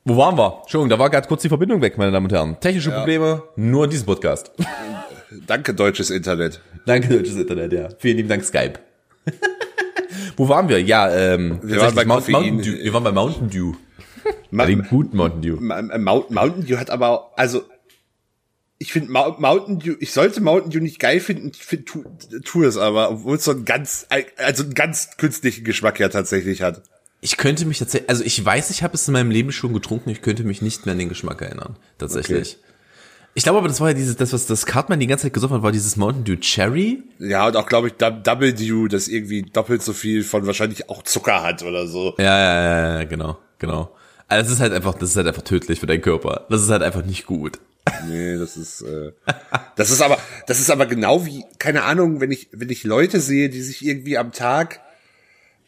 wo 0.06 0.16
waren 0.16 0.38
wir? 0.38 0.60
Entschuldigung, 0.62 0.90
da 0.90 0.98
war 1.00 1.10
gerade 1.10 1.28
kurz 1.28 1.42
die 1.42 1.50
Verbindung 1.50 1.82
weg, 1.82 1.98
meine 1.98 2.12
Damen 2.14 2.28
und 2.28 2.32
Herren. 2.32 2.58
Technische 2.60 2.92
Probleme, 2.92 3.44
nur 3.58 3.84
in 3.84 3.90
diesem 3.90 4.06
Podcast. 4.06 4.52
Danke, 5.48 5.74
deutsches 5.74 6.10
Internet. 6.10 6.62
Danke, 6.86 7.10
deutsches 7.10 7.36
Internet, 7.36 7.74
ja. 7.74 7.90
Vielen 8.00 8.18
lieben 8.18 8.30
Dank, 8.30 8.44
Skype. 8.44 8.80
Wo 10.38 10.50
waren 10.50 10.70
wir? 10.70 10.82
Ja, 10.82 11.10
ähm, 11.14 11.60
Wir 11.64 11.80
waren 11.80 11.96
bei 11.96 12.06
Mount-. 12.06 12.30
Mountain 12.30 12.62
Dew. 12.62 12.74
Wir 12.84 12.94
waren 12.94 13.04
bei 13.04 13.12
Mountain 13.12 13.50
Dew. 13.50 13.74
Ma, 14.52 14.64
Bei 14.64 14.70
dem 14.70 14.84
guten 14.88 15.18
Mountain 15.18 15.42
Dew. 15.42 15.58
Ma- 15.60 15.82
Ma- 15.82 15.98
Mount- 15.98 16.32
Mountain 16.32 16.66
Dew 16.66 16.78
hat 16.78 16.90
aber, 16.90 17.32
also, 17.38 17.64
ich 18.78 18.92
finde 18.92 19.12
Mountain 19.12 19.80
Dew, 19.80 19.96
ich 20.00 20.12
sollte 20.12 20.42
Mountain 20.42 20.72
Dew 20.72 20.80
nicht 20.80 21.00
geil 21.00 21.20
finden, 21.20 21.52
ich 21.54 21.64
find, 21.64 21.86
tu, 21.88 22.04
tu 22.44 22.64
es 22.64 22.78
aber, 22.78 23.12
obwohl 23.12 23.38
es 23.38 23.44
so 23.44 23.52
einen 23.52 23.66
ganz, 23.66 24.08
also 24.38 24.64
einen 24.64 24.74
ganz 24.74 25.18
künstlichen 25.18 25.64
Geschmack 25.64 26.00
ja 26.00 26.10
tatsächlich 26.10 26.62
hat. 26.62 26.82
Ich 27.22 27.38
könnte 27.38 27.66
mich 27.66 27.80
tatsächlich, 27.80 28.10
also 28.10 28.24
ich 28.24 28.44
weiß, 28.44 28.70
ich 28.72 28.84
habe 28.84 28.96
es 28.96 29.08
in 29.08 29.14
meinem 29.14 29.32
Leben 29.32 29.52
schon 29.52 29.74
getrunken, 29.74 30.10
ich 30.10 30.22
könnte 30.22 30.44
mich 30.44 30.62
nicht 30.62 30.86
mehr 30.86 30.94
an 30.94 31.00
den 31.00 31.10
Geschmack 31.10 31.42
erinnern. 31.42 31.78
Tatsächlich. 31.98 32.58
Ich 33.38 33.44
glaube 33.44 33.60
aber, 33.60 33.68
das 33.68 33.82
war 33.82 33.90
ja 33.90 33.94
dieses, 33.94 34.16
das, 34.16 34.32
was 34.32 34.46
das 34.46 34.66
Cartman 34.66 34.98
die 35.02 35.08
ganze 35.08 35.24
Zeit 35.24 35.34
gesoffen 35.34 35.58
hat, 35.58 35.62
war 35.64 35.74
dieses 35.74 35.98
Mountain 35.98 36.24
Dew 36.24 36.38
Cherry. 36.38 37.04
Ja, 37.20 37.48
und 37.48 37.58
auch, 37.58 37.66
glaube 37.68 37.88
ich, 37.88 37.94
Dou- 37.96 38.22
Double 38.24 38.54
Dew, 38.54 38.88
das 38.88 39.10
irgendwie 39.10 39.42
doppelt 39.42 39.84
so 39.84 39.92
viel 39.92 40.24
von 40.24 40.48
wahrscheinlich 40.48 40.90
auch 40.90 41.04
Zucker 41.04 41.44
hat 41.44 41.62
oder 41.62 41.86
so. 41.86 42.16
Ja, 42.18 42.24
ja, 42.24 42.64
ja, 42.64 43.00
ja, 43.00 43.04
genau, 43.04 43.38
genau. 43.60 43.92
Also 44.30 44.44
das 44.46 44.54
ist 44.54 44.62
halt 44.62 44.72
einfach, 44.72 44.94
das 44.96 45.10
ist 45.10 45.18
halt 45.18 45.28
einfach 45.28 45.42
tödlich 45.42 45.82
für 45.82 45.86
deinen 45.86 46.02
Körper. 46.02 46.46
Das 46.50 46.62
ist 46.62 46.70
halt 46.70 46.82
einfach 46.82 47.04
nicht 47.06 47.26
gut. 47.26 47.60
Nee, 48.08 48.38
das 48.38 48.56
ist, 48.56 48.82
äh, 48.84 49.12
das 49.76 49.92
ist 49.92 50.02
aber, 50.02 50.18
das 50.48 50.60
ist 50.62 50.72
aber 50.72 50.86
genau 50.86 51.26
wie, 51.26 51.44
keine 51.60 51.84
Ahnung, 51.84 52.22
wenn 52.22 52.32
ich, 52.32 52.48
wenn 52.54 52.70
ich 52.70 52.84
Leute 52.86 53.20
sehe, 53.20 53.50
die 53.50 53.62
sich 53.62 53.86
irgendwie 53.86 54.18
am 54.18 54.32
Tag 54.32 54.80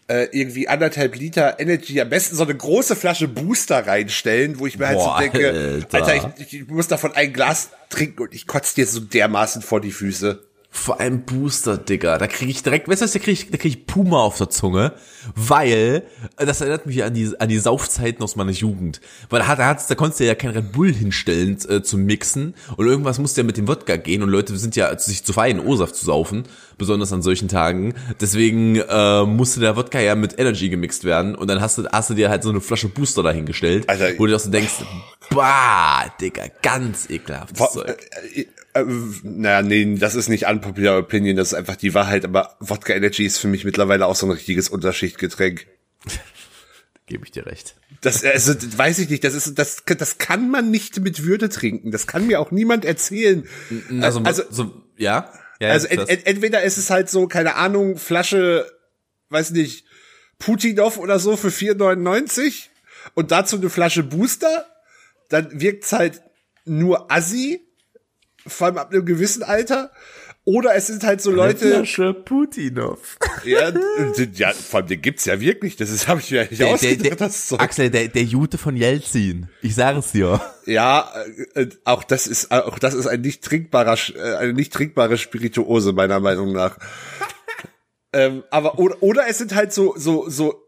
äh, 0.08 0.28
irgendwie 0.32 0.68
anderthalb 0.68 1.16
Liter 1.16 1.60
Energy, 1.60 2.00
am 2.00 2.10
besten 2.10 2.36
so 2.36 2.44
eine 2.44 2.56
große 2.56 2.96
Flasche 2.96 3.28
Booster 3.28 3.86
reinstellen, 3.86 4.60
wo 4.60 4.68
ich 4.68 4.80
mir 4.80 4.88
halt 4.88 4.98
Boah, 4.98 5.16
so 5.16 5.22
denke, 5.22 5.84
Alter. 5.92 6.06
Alter, 6.06 6.34
ich, 6.38 6.54
ich 6.54 6.68
muss 6.68 6.88
davon 6.88 7.14
ein 7.14 7.34
Glas 7.34 7.72
trinken 7.90 8.24
und 8.24 8.34
ich 8.34 8.48
kotze 8.48 8.76
dir 8.76 8.88
so 8.88 9.02
dermaßen 9.02 9.62
vor 9.62 9.82
die 9.82 9.92
Füße. 9.92 10.47
Vor 10.78 11.02
allem 11.02 11.24
Booster, 11.24 11.78
Digga. 11.78 12.18
Da 12.20 12.28
kriege 12.28 12.52
ich 12.52 12.62
direkt, 12.62 12.88
weißt 12.88 13.02
du 13.02 13.06
was, 13.06 13.12
da 13.12 13.20
kriege 13.20 13.32
ich, 13.32 13.50
da 13.50 13.58
krieg 13.58 13.72
ich 13.74 13.88
Puma 13.88 14.20
auf 14.20 14.38
der 14.38 14.50
Zunge, 14.50 14.94
weil, 15.36 16.04
äh, 16.38 16.46
das 16.46 16.62
erinnert 16.62 16.86
mich 16.86 17.04
an 17.04 17.14
die, 17.16 17.34
an 17.40 17.50
die 17.50 17.58
Saufzeiten 17.58 18.24
aus 18.24 18.36
meiner 18.36 18.52
Jugend. 18.52 19.02
Weil 19.30 19.40
da, 19.40 19.48
hat, 19.48 19.60
da, 19.60 19.74
da 19.74 19.96
konntest 19.96 20.20
du 20.20 20.26
ja 20.26 20.36
kein 20.36 20.52
Red 20.52 20.72
Bull 20.72 20.94
hinstellen 20.94 21.58
äh, 21.68 21.82
zum 21.82 22.06
Mixen 22.06 22.54
und 22.78 22.86
irgendwas 22.86 23.18
musste 23.18 23.42
ja 23.42 23.46
mit 23.46 23.58
dem 23.58 23.68
Wodka 23.68 23.98
gehen 23.98 24.22
und 24.22 24.30
Leute 24.30 24.56
sind 24.56 24.76
ja 24.76 24.98
sich 24.98 25.26
zu 25.26 25.34
fein, 25.34 25.60
O-Saft 25.60 25.96
zu 25.96 26.06
saufen, 26.06 26.44
besonders 26.78 27.12
an 27.12 27.24
solchen 27.24 27.48
Tagen. 27.48 27.96
Deswegen 28.22 28.76
äh, 28.76 29.26
musste 29.26 29.60
der 29.60 29.76
Wodka 29.76 30.00
ja 30.00 30.16
mit 30.16 30.38
Energy 30.40 30.70
gemixt 30.70 31.04
werden 31.04 31.36
und 31.36 31.50
dann 31.50 31.60
hast 31.60 31.80
du, 31.80 31.88
hast 31.92 32.12
du 32.12 32.14
dir 32.14 32.30
halt 32.30 32.44
so 32.44 32.50
eine 32.50 32.62
Flasche 32.62 32.88
Booster 32.88 33.24
dahingestellt, 33.24 33.90
Alter, 33.90 34.12
wo 34.18 34.26
du 34.26 34.32
dir 34.32 34.36
auch 34.36 34.40
so 34.40 34.52
denkst, 34.52 34.84
bah, 35.30 36.14
Digga, 36.22 36.48
ganz 36.62 37.10
ekelhaftes 37.10 37.60
Wo- 37.60 37.66
Zeug. 37.68 38.10
äh, 38.34 38.46
äh, 38.74 38.86
naja, 39.24 39.62
nee, 39.62 39.96
das 39.96 40.16
ist 40.16 40.30
nicht 40.30 40.48
unpopular 40.48 40.98
opinion, 40.98 41.36
das 41.36 41.50
ist 41.50 41.54
einfach 41.54 41.76
die 41.76 41.94
Wahrheit, 41.94 42.26
aber 42.26 42.56
Wodka 42.60 42.94
Energy 42.94 43.26
ist 43.26 43.38
für 43.38 43.48
mich 43.48 43.66
mittlerweile 43.66 44.06
auch 44.06 44.16
so 44.16 44.26
ein 44.28 44.32
richtiges 44.32 44.70
Unterschichtgetränk. 44.70 45.68
Gebe 47.08 47.24
ich 47.24 47.32
dir 47.32 47.46
recht. 47.46 47.76
Das, 48.02 48.24
also, 48.24 48.54
das 48.54 48.78
weiß 48.78 49.00
ich 49.00 49.10
nicht, 49.10 49.24
das 49.24 49.34
ist, 49.34 49.58
das, 49.58 49.84
das 49.86 50.18
kann 50.18 50.52
man 50.52 50.70
nicht 50.72 51.00
mit 51.00 51.24
Würde 51.24 51.48
trinken. 51.48 51.92
Das 51.92 52.06
kann 52.06 52.28
mir 52.28 52.40
auch 52.42 52.52
niemand 52.52 52.84
erzählen. 52.84 53.48
Also, 54.02 54.22
also, 54.22 54.44
so, 54.50 54.84
ja? 54.98 55.32
ja 55.60 55.70
also 55.70 55.88
ent, 55.88 56.10
ent, 56.10 56.28
entweder 56.28 56.64
ist 56.64 56.78
es 56.78 56.90
halt 56.90 57.10
so, 57.10 57.28
keine 57.28 57.56
Ahnung, 57.56 57.98
Flasche, 57.98 58.70
weiß 59.30 59.52
nicht, 59.52 59.86
Putinov 60.38 60.98
oder 60.98 61.18
so 61.18 61.38
für 61.38 61.48
4,99 61.48 62.66
und 63.14 63.32
dazu 63.32 63.56
eine 63.56 63.70
Flasche 63.70 64.04
Booster, 64.04 64.68
dann 65.30 65.60
wirkt's 65.60 65.92
halt 65.94 66.22
nur 66.66 67.12
assi. 67.12 67.62
vor 68.46 68.68
allem 68.68 68.78
ab 68.78 68.92
einem 68.92 69.06
gewissen 69.06 69.44
Alter. 69.44 69.92
Oder 70.44 70.76
es 70.76 70.88
sind 70.88 71.04
halt 71.04 71.20
so 71.22 71.30
Leute, 71.30 71.84
Putinov. 72.24 73.18
ja, 73.44 73.70
ja, 74.34 74.54
vor 74.54 74.80
allem 74.80 74.88
den 74.88 75.02
gibt's 75.02 75.26
ja 75.26 75.42
wirklich. 75.42 75.76
Das 75.76 75.90
ist, 75.90 76.08
habe 76.08 76.22
ich 76.22 76.32
mir 76.32 76.44
nicht 76.44 76.52
Der, 76.52 76.68
der, 76.68 76.74
ausgedacht. 76.76 77.06
der, 77.06 77.16
das. 77.18 77.52
Axel, 77.52 77.90
der, 77.90 78.08
der 78.08 78.24
Jute 78.24 78.58
von 78.58 78.78
Jelzin. 78.78 79.50
Ich 79.62 79.76
sage 79.76 80.00
es 80.00 80.14
dir. 80.14 80.40
Ja, 80.66 81.12
äh, 81.54 81.64
äh, 81.64 81.70
auch 81.84 82.06
das 82.06 82.28
ist 82.28 82.52
auch 82.52 82.80
das 82.80 82.94
ist 82.94 83.08
ein 83.08 83.20
nicht 83.20 83.44
trinkbarer 83.44 83.98
äh, 84.16 84.36
eine 84.38 84.54
nicht 84.54 84.72
trinkbare 84.72 85.18
Spirituose 85.18 85.92
meiner 85.92 86.22
Meinung 86.22 86.54
nach. 86.54 86.78
ähm, 88.14 88.46
aber 88.50 88.80
oder, 88.80 89.04
oder 89.04 89.28
es 89.28 89.40
sind 89.40 89.54
halt 89.54 89.74
so 89.74 89.96
so 89.98 90.30
so 90.30 90.67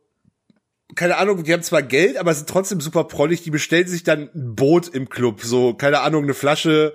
keine 0.96 1.17
Ahnung, 1.17 1.43
die 1.43 1.53
haben 1.53 1.63
zwar 1.63 1.84
Geld, 1.84 2.17
aber 2.17 2.34
sind 2.34 2.50
trotzdem 2.50 2.81
super 2.81 3.03
prollig, 3.03 3.43
die 3.43 3.51
bestellen 3.51 3.88
sich 3.88 4.03
dann 4.03 4.29
ein 4.34 4.55
Boot 4.55 4.88
im 4.88 5.10
Club, 5.10 5.41
so 5.41 5.74
keine 5.74 6.01
Ahnung, 6.01 6.24
eine 6.24 6.34
Flasche 6.34 6.93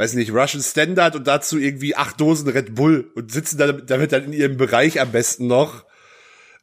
weiß 0.00 0.14
nicht, 0.14 0.32
Russian 0.32 0.62
Standard 0.62 1.14
und 1.14 1.26
dazu 1.26 1.58
irgendwie 1.58 1.94
acht 1.94 2.18
Dosen 2.18 2.48
Red 2.48 2.74
Bull 2.74 3.10
und 3.14 3.30
sitzen 3.30 3.58
damit, 3.58 3.90
damit 3.90 4.12
dann 4.12 4.24
in 4.24 4.32
ihrem 4.32 4.56
Bereich 4.56 4.98
am 4.98 5.12
besten 5.12 5.46
noch. 5.46 5.84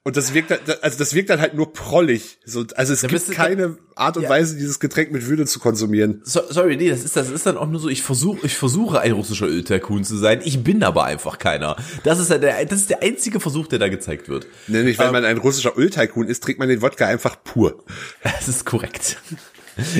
Und 0.07 0.15
das 0.15 0.33
wirkt, 0.33 0.51
dann- 0.51 0.59
also 0.81 0.97
das 0.97 1.13
wirkt 1.13 1.29
dann 1.29 1.41
halt 1.41 1.53
nur 1.53 1.73
prollig. 1.73 2.37
So, 2.45 2.63
also 2.77 2.93
es 2.93 3.01
Da 3.01 3.09
gibt 3.09 3.29
keine 3.31 3.77
Art 3.93 4.15
und 4.15 4.23
Ja. 4.23 4.29
Weise, 4.29 4.55
dieses 4.55 4.79
Getränk 4.79 5.11
mit 5.11 5.27
Würde 5.27 5.45
zu 5.45 5.59
konsumieren. 5.59 6.21
So, 6.23 6.39
sorry, 6.49 6.77
nee, 6.77 6.89
das 6.89 7.03
ist, 7.03 7.17
das 7.17 7.29
ist 7.29 7.45
dann 7.45 7.57
auch 7.57 7.67
nur 7.67 7.81
so, 7.81 7.89
ich 7.89 8.03
versuche, 8.03 8.45
ich 8.45 8.55
versuche 8.55 9.01
ein 9.01 9.11
russischer 9.11 9.47
Öltycoon 9.47 10.05
zu 10.05 10.15
sein, 10.15 10.39
ich 10.45 10.63
bin 10.63 10.81
aber 10.81 11.03
einfach 11.03 11.39
keiner. 11.39 11.75
Das 12.05 12.19
ist 12.19 12.29
ja 12.29 12.37
der, 12.37 12.63
das 12.67 12.79
ist 12.79 12.89
der 12.89 13.03
einzige 13.03 13.41
Versuch, 13.41 13.67
der 13.67 13.79
da 13.79 13.89
gezeigt 13.89 14.29
wird. 14.29 14.47
Nämlich, 14.67 14.97
wenn 14.97 15.11
man 15.11 15.25
ein 15.25 15.39
russischer 15.39 15.77
Öltycoon 15.77 16.29
ist, 16.29 16.41
trinkt 16.41 16.59
man 16.59 16.69
den 16.69 16.81
Wodka 16.81 17.05
einfach 17.05 17.43
pur. 17.43 17.83
Das 18.23 18.47
ist 18.47 18.65
korrekt. 18.65 19.17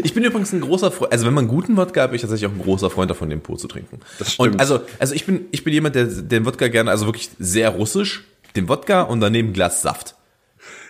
Ich 0.04 0.14
bin 0.14 0.24
übrigens 0.24 0.54
ein 0.54 0.62
großer 0.62 0.90
Freund, 0.90 1.12
also 1.12 1.26
wenn 1.28 1.34
man 1.34 1.50
guten 1.50 1.76
Wodka 1.78 2.04
hat, 2.04 2.12
bin 2.12 2.16
ich 2.16 2.22
tatsächlich 2.22 2.50
auch 2.50 2.56
ein 2.56 2.62
großer 2.64 2.90
Freund 2.90 3.12
davon, 3.12 3.30
den 3.30 3.42
pur 3.42 3.58
zu 3.58 3.68
trinken. 3.68 4.00
Das 4.20 4.34
stimmt. 4.34 4.54
Und 4.56 4.60
also, 4.62 4.80
also 5.00 5.14
ich 5.14 5.26
bin, 5.26 5.48
ich 5.52 5.64
bin 5.66 5.74
jemand, 5.74 5.96
der 5.96 6.06
den 6.06 6.46
Wodka 6.46 6.70
gerne, 6.70 6.90
also 6.92 7.06
wirklich 7.08 7.30
sehr 7.38 7.70
russisch, 7.70 8.24
den 8.58 8.68
Wodka 8.70 9.04
und 9.04 9.22
daneben 9.22 9.54
Glas 9.54 9.82
Saft. 9.82 10.16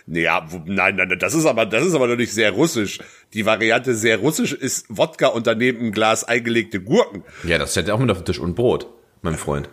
Ja, 0.06 0.46
wo- 0.50 0.62
nein, 0.64 0.96
nein, 0.96 1.08
nein, 1.08 1.18
das 1.18 1.34
ist 1.34 1.44
aber, 1.44 1.66
das 1.66 1.84
ist 1.84 1.94
aber 1.94 2.06
noch 2.08 2.16
nicht 2.16 2.32
sehr 2.32 2.50
russisch. 2.52 2.98
Die 3.34 3.44
Variante 3.44 3.94
sehr 3.94 4.16
russisch 4.18 4.52
ist 4.54 4.86
Wodka 4.88 5.28
und 5.28 5.46
daneben 5.46 5.86
ein 5.86 5.92
Glas 5.92 6.24
eingelegte 6.24 6.80
Gurken. 6.80 7.24
Ja, 7.44 7.58
das 7.58 7.72
steht 7.72 7.88
ja 7.88 7.94
auch 7.94 7.98
mit 7.98 8.10
auf 8.10 8.18
dem 8.18 8.24
Tisch 8.24 8.38
und 8.38 8.54
Brot, 8.54 8.86
mein 9.22 9.36
Freund. 9.36 9.68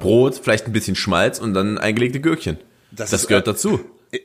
Brot, 0.00 0.38
vielleicht 0.42 0.66
ein 0.66 0.72
bisschen 0.72 0.94
Schmalz 0.94 1.38
und 1.38 1.54
dann 1.54 1.78
eingelegte 1.78 2.20
Gürkchen. 2.20 2.58
Das 2.90 3.10
Das, 3.10 3.22
ist- 3.22 3.28
gehört 3.28 3.46
dazu. 3.46 3.80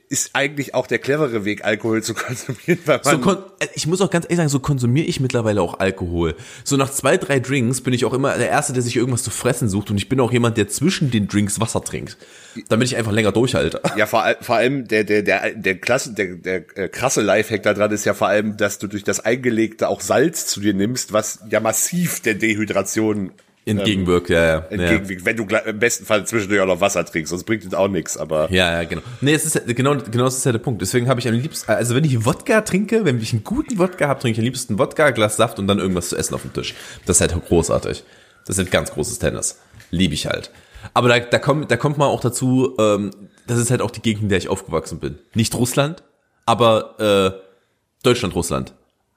Ist 0.08 0.30
eigentlich 0.34 0.75
auch 0.75 0.88
der 0.88 1.00
clevere 1.00 1.44
Weg, 1.44 1.66
Alkohol 1.66 2.02
zu 2.02 2.13
konsumieren, 2.13 2.80
weil 2.86 3.04
So 3.04 3.18
kon 3.20 3.38
äh, 3.60 3.68
ich 3.74 3.86
muss 3.86 4.00
auch 4.00 4.10
ganz 4.10 4.25
ehrlich 4.25 4.38
sagen, 4.38 4.50
so 4.50 4.60
konsumiere 4.60 5.06
ich 5.06 5.20
mittlerweile 5.20 5.62
auch 5.62 5.80
Alkohol. 5.80 6.36
So 6.63 6.78
nach 6.78 6.90
zwei, 6.90 7.18
drei 7.18 7.40
Drinks 7.40 7.82
bin 7.82 7.94
ich 7.94 8.06
auch 8.06 8.13
immer 8.13 8.38
der 8.38 8.50
Erste, 8.50 8.72
der 8.72 8.82
sich 8.82 8.96
irgendwas 8.96 9.24
zu 9.24 9.30
fressen 9.30 9.68
sucht 9.68 9.92
und 9.92 9.98
ich 9.98 10.08
bin 10.08 10.20
auch 10.22 10.32
jemand, 10.32 10.58
der 10.58 10.70
zwischen 10.70 11.12
den 11.12 11.28
Drinks 11.28 11.60
Wasser 11.60 11.84
trinkt. 11.84 12.18
Damit 12.70 12.88
ich 12.88 12.96
einfach 12.96 13.12
länger 13.12 13.32
durchhalte. 13.32 13.82
Ja, 13.96 14.08
vor, 14.08 14.25
vor 14.42 14.56
allem 14.56 14.88
der 14.88 15.04
der 15.04 15.22
der 15.22 15.52
der 15.52 15.78
Klasse 15.78 16.13
der 16.13 16.36
der 16.36 16.78
äh, 16.78 16.88
krasse 16.88 17.22
Lifehack 17.22 17.63
da 17.63 17.74
dran 17.74 17.92
ist 17.92 18.06
ja 18.06 18.13
vor 18.13 18.28
allem, 18.28 18.58
dass 18.58 18.80
du 18.80 18.88
durch 18.88 19.04
das 19.04 19.20
eingelegte 19.20 19.88
auch 19.88 20.02
Salz 20.02 20.48
zu 20.48 20.62
dir 20.62 20.74
nimmst, 20.74 21.13
was 21.13 21.40
ja 21.50 21.60
massiv 21.60 22.22
der 22.22 22.34
Dehydration 22.34 23.32
Entgegenwirkt, 23.65 24.29
ja, 24.29 24.46
ja. 24.46 24.58
entgegenwirkt, 24.70 25.25
wenn 25.25 25.38
du 25.38 25.43
im 25.43 25.79
besten 25.79 26.05
Fall 26.05 26.27
zwischendurch 26.27 26.60
auch 26.62 26.67
noch 26.67 26.82
Wasser 26.82 27.05
trinkst, 27.05 27.29
sonst 27.29 27.46
bringt 27.46 27.63
es 27.63 27.74
auch 27.74 27.88
nichts, 27.88 28.17
aber 28.17 28.51
Ja, 28.51 28.72
ja, 28.74 28.84
genau. 28.84 29.01
Nee, 29.22 29.34
es 29.34 29.46
ist 29.46 29.65
genau, 29.67 29.96
genau 29.96 30.25
das 30.25 30.38
ist 30.38 30.46
ja 30.46 30.51
der 30.51 30.60
Punkt. 30.60 30.82
Deswegen 30.82 31.08
habe 31.08 31.22
ich 31.22 31.27
am 31.27 31.34
liebsten, 31.34 31.72
also 31.72 31.96
wenn 31.96 32.03
ich 32.03 32.25
Wodka 32.25 32.62
trinke, 32.62 33.05
wenn 33.05 33.22
ich 33.22 33.32
einen 33.32 33.46
guten 33.46 33.77
Wodka 33.77 34.10
habe, 34.10 34.20
trinke 34.20 34.34
ich 34.34 34.39
am 34.39 34.46
liebsten 34.46 34.79
Wodka, 34.79 35.12
Glas 35.12 35.38
Saft 35.38 35.60
und 35.60 35.67
dann 35.67 35.79
irgendwas 35.79 36.10
zu 36.10 36.17
essen 36.17 36.36
auf 36.36 36.41
dem 36.41 36.51
Tisch. 36.51 36.75
Das 37.05 37.17
ist 37.17 37.22
halt 37.22 37.46
großartig. 37.48 38.03
Das 38.46 38.58
ist 38.58 38.63
halt 38.63 38.72
ganz 38.72 38.91
großes 38.91 39.20
Tennis. 39.20 39.60
Liebe 39.91 40.13
ich 40.13 40.25
halt. 40.27 40.51
Aber 40.93 41.08
da, 41.08 41.20
da 41.20 41.39
kommt, 41.39 41.72
da 41.72 41.77
kommt 41.77 41.98
man 41.98 42.10
auch 42.10 42.20
dazu, 42.20 42.75
ähm, 42.77 43.12
das 43.48 43.58
ist 43.58 43.72
halt 43.72 43.82
auch 43.82 43.91
die 43.91 44.01
Gegend, 44.01 44.24
in 44.24 44.29
der 44.29 44.38
ich 44.38 44.50
aufgewachsen 44.50 45.00
bin. 45.00 45.20
Nicht 45.34 45.55
Russland, 45.55 46.03
aber 46.46 47.00
äh, 47.00 47.39
Deutschland, 48.03 48.36
Russland. 48.36 48.74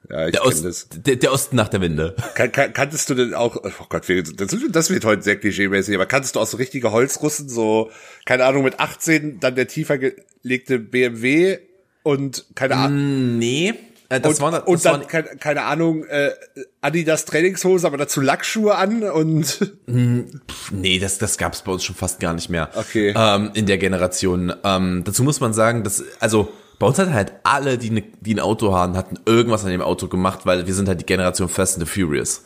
Ja, 0.09 0.25
ich 0.27 0.31
Der, 0.33 0.45
Ost, 0.45 0.63
das. 0.65 0.87
der, 0.89 1.15
der 1.17 1.31
Osten 1.31 1.55
nach 1.55 1.67
der 1.67 1.81
Wende. 1.81 2.15
Kan 2.35 2.51
kan 2.51 2.73
kanntest 2.73 3.09
du 3.09 3.13
denn 3.15 3.33
auch, 3.33 3.55
oh 3.57 3.85
Gott, 3.89 4.07
wir- 4.07 4.23
das, 4.23 4.55
das 4.71 4.89
wird 4.89 5.05
heute 5.05 5.21
sehr 5.21 5.35
klischee-mäßig, 5.39 5.95
aber 5.95 6.05
kanntest 6.05 6.35
du 6.35 6.39
auch 6.39 6.47
so 6.47 6.57
richtige 6.57 6.91
Holzrussen, 6.91 7.49
so, 7.49 7.89
keine 8.25 8.45
Ahnung, 8.45 8.63
mit 8.63 8.79
18 8.79 9.39
dann 9.39 9.55
der 9.55 9.67
tiefer 9.67 9.97
gelegte 9.97 10.79
BMW 10.79 11.59
und 12.03 12.45
keine 12.55 12.75
Ahnung, 12.75 13.37
Nee, 13.37 13.73
äh, 14.09 14.21
das 14.21 14.35
und, 14.35 14.41
war, 14.41 14.51
das 14.51 14.63
und 14.63 14.85
war, 14.85 14.97
dann, 14.99 15.07
keine, 15.07 15.27
keine 15.37 15.63
Ahnung, 15.63 16.05
äh, 16.05 16.31
Adidas 16.79 17.25
Trainingshose, 17.25 17.85
aber 17.85 17.97
dazu 17.97 18.21
Lackschuhe 18.21 18.75
an 18.75 19.03
und 19.03 19.73
Nee, 20.71 20.99
das, 20.99 21.17
das 21.17 21.37
gab's 21.37 21.61
bei 21.63 21.71
uns 21.73 21.83
schon 21.83 21.95
fast 21.95 22.19
gar 22.21 22.33
nicht 22.33 22.49
mehr. 22.49 22.69
Okay. 22.75 23.13
Ähm, 23.15 23.51
in 23.53 23.65
der 23.65 23.77
Generation. 23.77 24.53
Ähm, 24.63 25.03
dazu 25.05 25.23
muss 25.23 25.41
man 25.41 25.53
sagen, 25.53 25.83
dass, 25.83 26.03
also, 26.21 26.47
bei 26.79 26.87
uns 26.87 26.99
hat 26.99 27.09
halt 27.11 27.33
alle, 27.43 27.77
die, 27.77 27.89
ne, 27.89 28.03
die 28.21 28.35
ein 28.35 28.39
Auto 28.39 28.73
haben, 28.73 28.95
hatten 28.95 29.19
irgendwas 29.25 29.63
an 29.65 29.71
dem 29.71 29.81
Auto 29.81 30.07
gemacht, 30.07 30.45
weil 30.45 30.67
wir 30.67 30.73
sind 30.73 30.87
halt 30.87 31.01
die 31.01 31.05
Generation 31.05 31.49
Fast 31.49 31.77
and 31.77 31.87
the 31.87 31.91
Furious. 31.91 32.43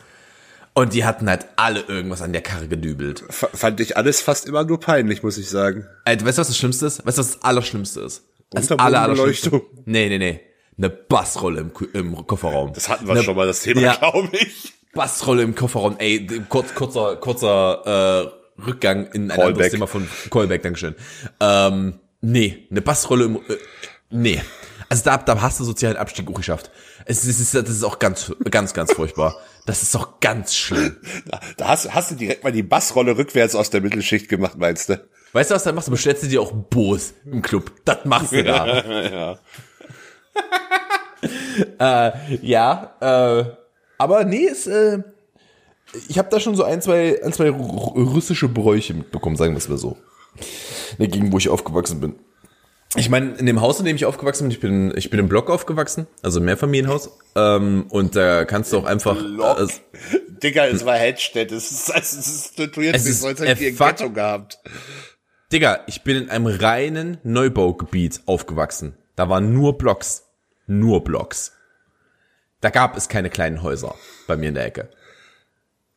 Und 0.74 0.94
die 0.94 1.04
hatten 1.04 1.30
halt 1.30 1.48
alle 1.58 1.82
irgendwas 1.82 2.22
an 2.22 2.32
der 2.32 2.42
Karre 2.42 2.70
gedübelt. 2.70 3.24
f- 3.28 3.50
fand 3.54 3.82
ich 3.82 3.98
alles 3.98 4.22
fast 4.22 4.46
immer 4.48 4.64
nur 4.64 4.80
peinlich, 4.80 5.22
muss 5.22 5.38
ich 5.38 5.50
sagen. 5.50 5.86
Ey, 6.06 6.16
weißt 6.16 6.38
du, 6.38 6.42
was 6.42 6.48
das 6.48 6.58
Schlimmste 6.58 6.86
ist? 6.86 7.06
Weißt 7.06 7.18
du, 7.18 7.22
was 7.22 7.32
das 7.34 7.44
Allerschlimmste 7.44 8.00
ist? 8.02 8.24
Das 8.52 8.72
Unterbodenbeleuchtung. 8.72 9.62
Nee, 9.86 10.08
nee, 10.08 10.18
nee. 10.18 10.40
Eine 10.78 10.90
Bassrolle 10.90 11.60
im, 11.62 11.72
im 11.94 12.26
Kofferraum. 12.26 12.72
Das 12.74 12.88
hatten 12.88 13.06
wir 13.06 13.12
Eine 13.14 13.24
schon 13.24 13.36
mal, 13.36 13.48
das 13.48 13.62
Thema, 13.62 13.82
Ja. 13.82 13.96
glaube 13.96 14.30
ich. 14.32 14.74
Bassrolle 14.94 15.44
im 15.44 15.56
Kofferraum. 15.56 15.96
Ey, 16.00 16.26
kurz, 16.48 16.74
kurzer, 16.74 17.18
kurzer 17.18 18.32
äh, 18.58 18.62
Rückgang 18.66 19.08
in 19.08 19.24
ein 19.24 19.36
Callback. 19.36 19.48
anderes 19.56 19.72
Thema 19.72 19.88
von 19.88 20.08
Callback, 20.30 20.64
Dankeschön. 20.64 20.96
Ähm, 21.42 22.00
nee, 22.22 22.68
eine 22.72 22.82
Bassrolle 22.82 23.26
im 23.26 23.36
äh, 23.36 23.58
nee. 24.12 24.42
Also 24.90 25.04
da, 25.06 25.18
da 25.18 25.42
hast 25.42 25.60
du 25.60 25.64
sozialen 25.64 25.98
Abstieg 25.98 26.30
auch 26.30 26.36
geschafft. 26.36 26.70
Es 27.06 27.26
ist, 27.26 27.40
es 27.40 27.54
ist, 27.54 27.56
das 27.56 27.70
ist 27.70 27.84
auch 27.84 27.98
ganz, 27.98 28.32
ganz, 28.50 28.74
ganz 28.74 28.92
furchtbar. 28.94 29.38
Das 29.66 29.82
ist 29.82 29.96
doch 29.96 30.20
ganz 30.20 30.54
schlimm. 30.54 30.98
Da, 31.26 31.40
da 31.58 31.68
hast, 31.70 31.94
hast 31.94 32.12
du 32.12 32.16
direkt 32.16 32.44
mal 32.44 32.52
die 32.52 32.64
Bassrolle 32.64 33.18
rückwärts 33.18 33.56
aus 33.56 33.70
der 33.70 33.82
Mittelschicht 33.82 34.28
gemacht, 34.28 34.58
meinst 34.58 34.90
du? 34.90 35.02
Weißt 35.34 35.50
du, 35.50 35.56
was 35.56 35.64
du 35.64 35.70
dann 35.70 35.76
machst? 35.76 35.88
Du 35.88 35.92
bestellst 35.92 36.24
du 36.24 36.28
dir 36.28 36.42
auch 36.42 36.52
Bos 36.52 37.14
im 37.26 37.42
Club. 37.42 37.72
Das 37.86 38.04
machst 38.04 38.34
du 38.34 38.44
da. 38.44 38.84
ja. 39.12 39.40
Ja, 42.42 42.96
äh, 43.00 43.46
aber 43.98 44.24
nee, 44.24 44.48
es, 44.48 44.66
äh, 44.66 45.04
ich 46.08 46.18
habe 46.18 46.30
da 46.30 46.40
schon 46.40 46.56
so 46.56 46.64
ein, 46.64 46.82
zwei, 46.82 47.22
ein, 47.24 47.34
zwei 47.34 47.50
russische 47.50 48.48
Bräuche 48.48 48.94
mitbekommen, 48.94 49.36
sagen 49.36 49.54
wir 49.54 49.58
es 49.58 49.70
mal 49.70 49.78
so. 49.78 49.98
Gegend, 50.98 51.32
wo 51.32 51.38
ich 51.38 51.50
aufgewachsen 51.50 52.00
bin. 52.00 52.16
Ich 52.98 53.10
meine, 53.10 53.36
in 53.36 53.46
dem 53.46 53.62
Haus, 53.62 53.80
in 53.80 53.86
dem 53.86 53.96
ich 53.96 54.06
aufgewachsen 54.06 54.44
bin, 54.44 54.52
ich 54.52 54.60
bin, 54.60 54.94
ich 54.98 55.10
bin 55.10 55.20
im 55.20 55.30
Block 55.30 55.50
aufgewachsen, 55.50 56.08
also 56.24 56.40
im 56.40 56.46
Mehrfamilienhaus, 56.46 57.10
ähm, 57.36 57.86
und 57.90 58.18
da 58.18 58.44
kannst 58.44 58.74
du 58.74 58.80
auch 58.80 58.84
einfach, 58.86 59.16
äh, 59.18 59.68
Digga, 60.44 60.66
es 60.68 60.84
war 60.86 60.96
Hedstedt. 60.98 61.52
Es 61.54 61.72
ist, 61.72 61.90
es 61.90 62.14
ist, 62.14 62.60
Es 62.60 62.76
nicht 62.76 62.96
ist 63.06 63.24
ich 63.24 63.68
ein 63.68 63.76
fuck- 63.76 63.98
Ghetto 63.98 64.10
gehabt. 64.12 64.60
Digga, 65.54 65.82
ich 65.88 66.02
bin 66.04 66.18
in 66.18 66.30
einem 66.30 66.48
reinen 66.48 67.18
Neubaugebiet 67.24 68.22
aufgewachsen. 68.26 68.98
Da 69.16 69.30
waren 69.30 69.54
nur 69.54 69.78
Blocks. 69.78 70.24
Nur 70.68 71.04
Blocks. 71.04 71.54
Da 72.60 72.70
gab 72.70 72.96
es 72.98 73.08
keine 73.10 73.30
kleinen 73.30 73.62
Häuser 73.64 73.96
bei 74.28 74.36
mir 74.36 74.50
in 74.50 74.56
der 74.56 74.66
Ecke. 74.66 74.90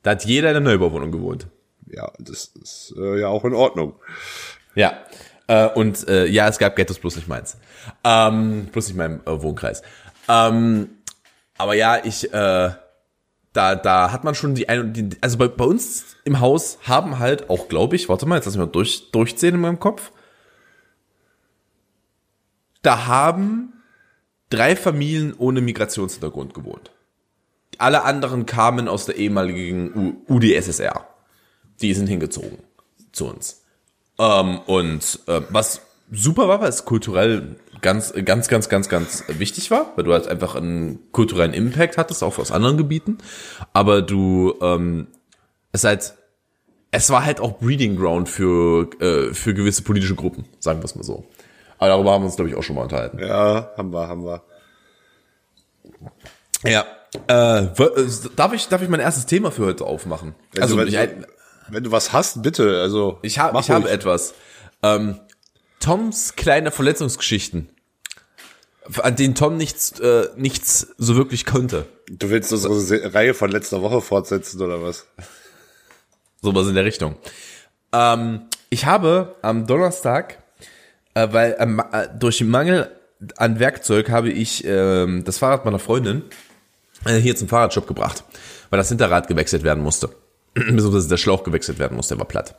Da 0.02 0.12
hat 0.12 0.24
jeder 0.24 0.50
in 0.50 0.56
einer 0.56 0.64
Neubauwohnung 0.70 1.10
gewohnt. 1.12 1.46
Ja, 1.86 2.12
das 2.18 2.46
ist 2.60 2.94
äh, 2.98 3.20
ja 3.20 3.28
auch 3.28 3.44
in 3.44 3.54
Ordnung. 3.54 3.94
Ja. 4.74 5.04
Äh, 5.46 5.68
und 5.68 6.08
äh, 6.08 6.26
ja, 6.26 6.48
es 6.48 6.58
gab 6.58 6.76
Ghettos, 6.76 6.98
bloß 6.98 7.16
nicht 7.16 7.28
meins. 7.28 7.56
Ähm, 8.02 8.66
bloß 8.72 8.88
nicht 8.88 8.96
meinem 8.96 9.20
äh, 9.26 9.42
Wohnkreis. 9.42 9.82
Ähm, 10.28 10.90
aber 11.58 11.74
ja, 11.74 12.04
ich, 12.04 12.32
äh, 12.32 12.70
da, 13.52 13.74
da 13.76 14.10
hat 14.10 14.24
man 14.24 14.34
schon 14.34 14.54
die 14.54 14.68
ein 14.68 14.92
die, 14.92 15.10
also 15.20 15.38
bei, 15.38 15.48
bei 15.48 15.64
uns 15.64 16.16
im 16.24 16.40
Haus 16.40 16.78
haben 16.82 17.18
halt 17.18 17.48
auch, 17.50 17.68
glaube 17.68 17.96
ich, 17.96 18.08
warte 18.08 18.26
mal, 18.26 18.36
jetzt 18.36 18.46
lass 18.46 18.56
mich 18.56 18.66
mal 18.66 18.72
durch, 18.72 19.10
durchzählen 19.12 19.54
in 19.54 19.60
meinem 19.60 19.80
Kopf. 19.80 20.10
Da 22.82 23.06
haben 23.06 23.72
drei 24.50 24.76
Familien 24.76 25.34
ohne 25.34 25.60
Migrationshintergrund 25.60 26.52
gewohnt. 26.52 26.90
Alle 27.78 28.04
anderen 28.04 28.46
kamen 28.46 28.88
aus 28.88 29.06
der 29.06 29.16
ehemaligen 29.16 30.22
U 30.28 30.34
UdSSR. 30.34 31.06
Die 31.80 31.94
sind 31.94 32.06
hingezogen 32.06 32.58
zu 33.12 33.26
uns. 33.26 33.63
Ähm, 34.18 34.60
und 34.66 35.20
äh, 35.26 35.40
was 35.50 35.80
super 36.10 36.48
war, 36.48 36.60
weil 36.60 36.68
es 36.68 36.84
kulturell 36.84 37.56
ganz, 37.80 38.12
ganz, 38.24 38.48
ganz, 38.48 38.68
ganz, 38.68 38.88
ganz 38.88 39.24
wichtig 39.28 39.70
war, 39.70 39.92
weil 39.96 40.04
du 40.04 40.12
halt 40.12 40.28
einfach 40.28 40.54
einen 40.54 41.10
kulturellen 41.12 41.52
Impact 41.52 41.98
hattest, 41.98 42.22
auch 42.22 42.38
aus 42.38 42.50
anderen 42.50 42.76
Gebieten. 42.76 43.18
Aber 43.72 44.02
du, 44.02 44.54
ähm, 44.62 45.08
es 45.72 45.84
halt, 45.84 46.14
es 46.90 47.10
war 47.10 47.24
halt 47.24 47.40
auch 47.40 47.58
Breeding 47.58 47.96
Ground 47.96 48.28
für, 48.28 48.88
äh, 49.00 49.34
für 49.34 49.54
gewisse 49.54 49.82
politische 49.82 50.14
Gruppen, 50.14 50.44
sagen 50.60 50.80
wir 50.80 50.84
es 50.84 50.94
mal 50.94 51.02
so. 51.02 51.24
Aber 51.78 51.88
darüber 51.88 52.12
haben 52.12 52.22
wir 52.22 52.26
uns, 52.26 52.36
glaube 52.36 52.50
ich, 52.50 52.56
auch 52.56 52.62
schon 52.62 52.76
mal 52.76 52.82
unterhalten. 52.82 53.18
Ja, 53.18 53.72
haben 53.76 53.92
wir, 53.92 54.08
haben 54.08 54.24
wir. 54.24 54.42
Ja. 56.64 56.84
Äh, 57.28 57.64
äh, 57.64 58.08
darf 58.36 58.52
ich, 58.52 58.68
darf 58.68 58.82
ich 58.82 58.88
mein 58.88 59.00
erstes 59.00 59.26
Thema 59.26 59.50
für 59.50 59.66
heute 59.66 59.84
aufmachen? 59.84 60.34
Also, 60.58 60.76
wenn, 60.76 60.88
ich, 60.88 60.98
wenn 61.68 61.84
du 61.84 61.90
was 61.92 62.12
hast, 62.12 62.42
bitte. 62.42 62.80
Also 62.80 63.18
ich, 63.22 63.38
hab, 63.38 63.58
ich 63.58 63.70
habe 63.70 63.90
etwas. 63.90 64.34
Ähm, 64.82 65.20
Toms 65.80 66.34
kleine 66.36 66.70
Verletzungsgeschichten, 66.70 67.68
an 69.02 69.16
denen 69.16 69.34
Tom 69.34 69.56
nichts, 69.56 69.98
äh, 70.00 70.28
nichts 70.36 70.88
so 70.98 71.16
wirklich 71.16 71.44
konnte. 71.46 71.86
Du 72.08 72.30
willst 72.30 72.52
unsere 72.52 72.80
Se- 72.80 73.14
Reihe 73.14 73.34
von 73.34 73.50
letzter 73.50 73.82
Woche 73.82 74.00
fortsetzen 74.00 74.60
oder 74.62 74.82
was? 74.82 75.06
Sowas 76.42 76.66
in 76.68 76.74
der 76.74 76.84
Richtung. 76.84 77.16
Ähm, 77.92 78.42
ich 78.70 78.86
habe 78.86 79.36
am 79.42 79.66
Donnerstag, 79.66 80.42
äh, 81.14 81.28
weil 81.32 81.56
ähm, 81.58 81.82
äh, 81.92 82.08
durch 82.18 82.38
den 82.38 82.48
Mangel 82.48 82.90
an 83.36 83.58
Werkzeug 83.58 84.10
habe 84.10 84.30
ich 84.30 84.64
ähm, 84.66 85.24
das 85.24 85.38
Fahrrad 85.38 85.64
meiner 85.64 85.78
Freundin 85.78 86.22
äh, 87.06 87.16
hier 87.16 87.36
zum 87.36 87.48
Fahrradshop 87.48 87.86
gebracht, 87.86 88.24
weil 88.70 88.78
das 88.78 88.88
Hinterrad 88.88 89.28
gewechselt 89.28 89.62
werden 89.62 89.82
musste. 89.82 90.10
Beziehungsweise 90.74 91.08
der 91.08 91.16
Schlauch 91.16 91.44
gewechselt 91.44 91.78
werden 91.78 91.96
musste, 91.96 92.14
der 92.14 92.20
war 92.20 92.28
platt. 92.28 92.54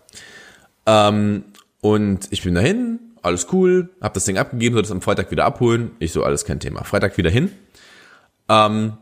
Ähm, 0.85 1.45
und 1.81 2.27
ich 2.31 2.43
bin 2.43 2.55
dahin, 2.55 2.99
alles 3.21 3.47
cool, 3.51 3.89
hab 4.01 4.13
das 4.13 4.25
Ding 4.25 4.37
abgegeben, 4.37 4.75
soll 4.75 4.83
das 4.83 4.91
am 4.91 5.01
Freitag 5.01 5.31
wieder 5.31 5.45
abholen. 5.45 5.91
Ich 5.99 6.11
so, 6.11 6.23
alles 6.23 6.45
kein 6.45 6.59
Thema. 6.59 6.83
Freitag 6.83 7.17
wieder 7.17 7.29
hin. 7.29 7.51
Ähm, 8.49 8.97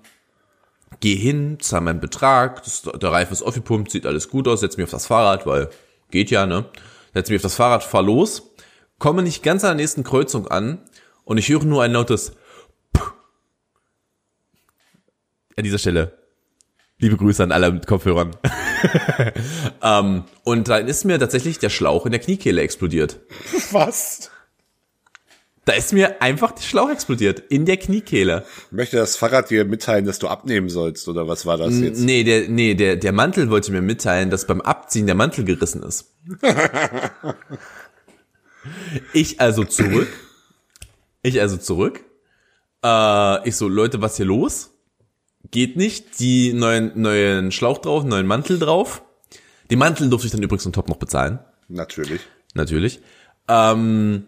geh 0.99 1.15
hin, 1.15 1.59
zahl 1.59 1.81
meinen 1.81 1.99
Betrag, 1.99 2.63
das, 2.63 2.83
der 2.83 3.11
Reifen 3.11 3.33
ist 3.33 3.41
aufgepumpt, 3.41 3.91
sieht 3.91 4.05
alles 4.05 4.29
gut 4.29 4.47
aus, 4.47 4.61
setz 4.61 4.77
mich 4.77 4.85
auf 4.85 4.91
das 4.91 5.07
Fahrrad, 5.07 5.45
weil 5.45 5.69
geht 6.11 6.31
ja, 6.31 6.45
ne? 6.45 6.65
Setz 7.13 7.29
mich 7.29 7.37
auf 7.37 7.43
das 7.43 7.55
Fahrrad, 7.55 7.83
fahr 7.83 8.03
los, 8.03 8.53
komme 8.99 9.23
nicht 9.23 9.43
ganz 9.43 9.63
an 9.63 9.71
der 9.71 9.83
nächsten 9.83 10.03
Kreuzung 10.03 10.47
an 10.47 10.79
und 11.25 11.37
ich 11.37 11.49
höre 11.49 11.65
nur 11.65 11.83
ein 11.83 11.91
lautes 11.91 12.33
Puh. 12.93 13.11
An 15.57 15.63
dieser 15.63 15.79
Stelle. 15.79 16.22
Liebe 17.03 17.17
Grüße 17.17 17.43
an 17.43 17.51
alle 17.51 17.69
mit 17.69 17.85
Kopfhörern. 17.85 18.31
ähm, 19.83 20.23
und 20.45 20.69
dann 20.69 20.87
ist 20.87 21.03
mir 21.03 21.19
tatsächlich 21.19 21.59
der 21.59 21.69
Schlauch 21.69 22.05
in 22.05 22.13
der 22.13 22.21
Kniekehle 22.21 22.61
explodiert. 22.61 23.19
Was? 23.71 24.31
Da 25.65 25.73
ist 25.73 25.91
mir 25.91 26.21
einfach 26.21 26.53
der 26.53 26.63
Schlauch 26.63 26.89
explodiert. 26.89 27.41
In 27.49 27.65
der 27.65 27.75
Kniekehle. 27.75 28.45
Möchte 28.71 28.95
das 28.95 29.17
Fahrrad 29.17 29.49
dir 29.49 29.65
mitteilen, 29.65 30.05
dass 30.05 30.17
du 30.19 30.29
abnehmen 30.29 30.69
sollst 30.69 31.09
oder 31.09 31.27
was 31.27 31.45
war 31.45 31.57
das 31.57 31.77
jetzt? 31.77 31.99
Nee, 31.99 32.23
der, 32.23 32.47
nee, 32.47 32.73
der, 32.73 32.95
der 32.95 33.11
Mantel 33.11 33.49
wollte 33.49 33.73
mir 33.73 33.81
mitteilen, 33.81 34.29
dass 34.29 34.47
beim 34.47 34.61
Abziehen 34.61 35.05
der 35.05 35.15
Mantel 35.15 35.43
gerissen 35.43 35.83
ist. 35.83 36.13
ich 39.13 39.41
also 39.41 39.65
zurück. 39.65 40.07
Ich 41.21 41.41
also 41.41 41.57
zurück. 41.57 42.05
Äh, 42.81 43.49
ich 43.49 43.57
so, 43.57 43.67
Leute, 43.67 44.01
was 44.01 44.15
hier 44.15 44.25
los? 44.25 44.72
Geht 45.51 45.75
nicht. 45.77 46.19
Die 46.19 46.53
neuen, 46.53 46.99
neuen 46.99 47.51
Schlauch 47.51 47.77
drauf, 47.79 48.03
neuen 48.03 48.27
Mantel 48.27 48.59
drauf. 48.59 49.03
Den 49.69 49.79
Mantel 49.79 50.09
durfte 50.09 50.27
ich 50.27 50.31
dann 50.31 50.41
übrigens 50.43 50.65
on 50.65 50.73
top 50.73 50.89
noch 50.89 50.97
bezahlen. 50.97 51.39
Natürlich. 51.67 52.21
Natürlich. 52.53 52.99
Ähm, 53.47 54.25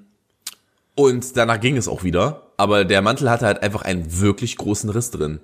und 0.95 1.38
danach 1.38 1.60
ging 1.60 1.77
es 1.77 1.88
auch 1.88 2.03
wieder. 2.03 2.51
Aber 2.57 2.86
der 2.86 3.01
Mantel 3.01 3.29
hatte 3.29 3.45
halt 3.45 3.62
einfach 3.62 3.81
einen 3.81 4.19
wirklich 4.19 4.57
großen 4.57 4.89
Riss 4.89 5.12
drin. 5.12 5.39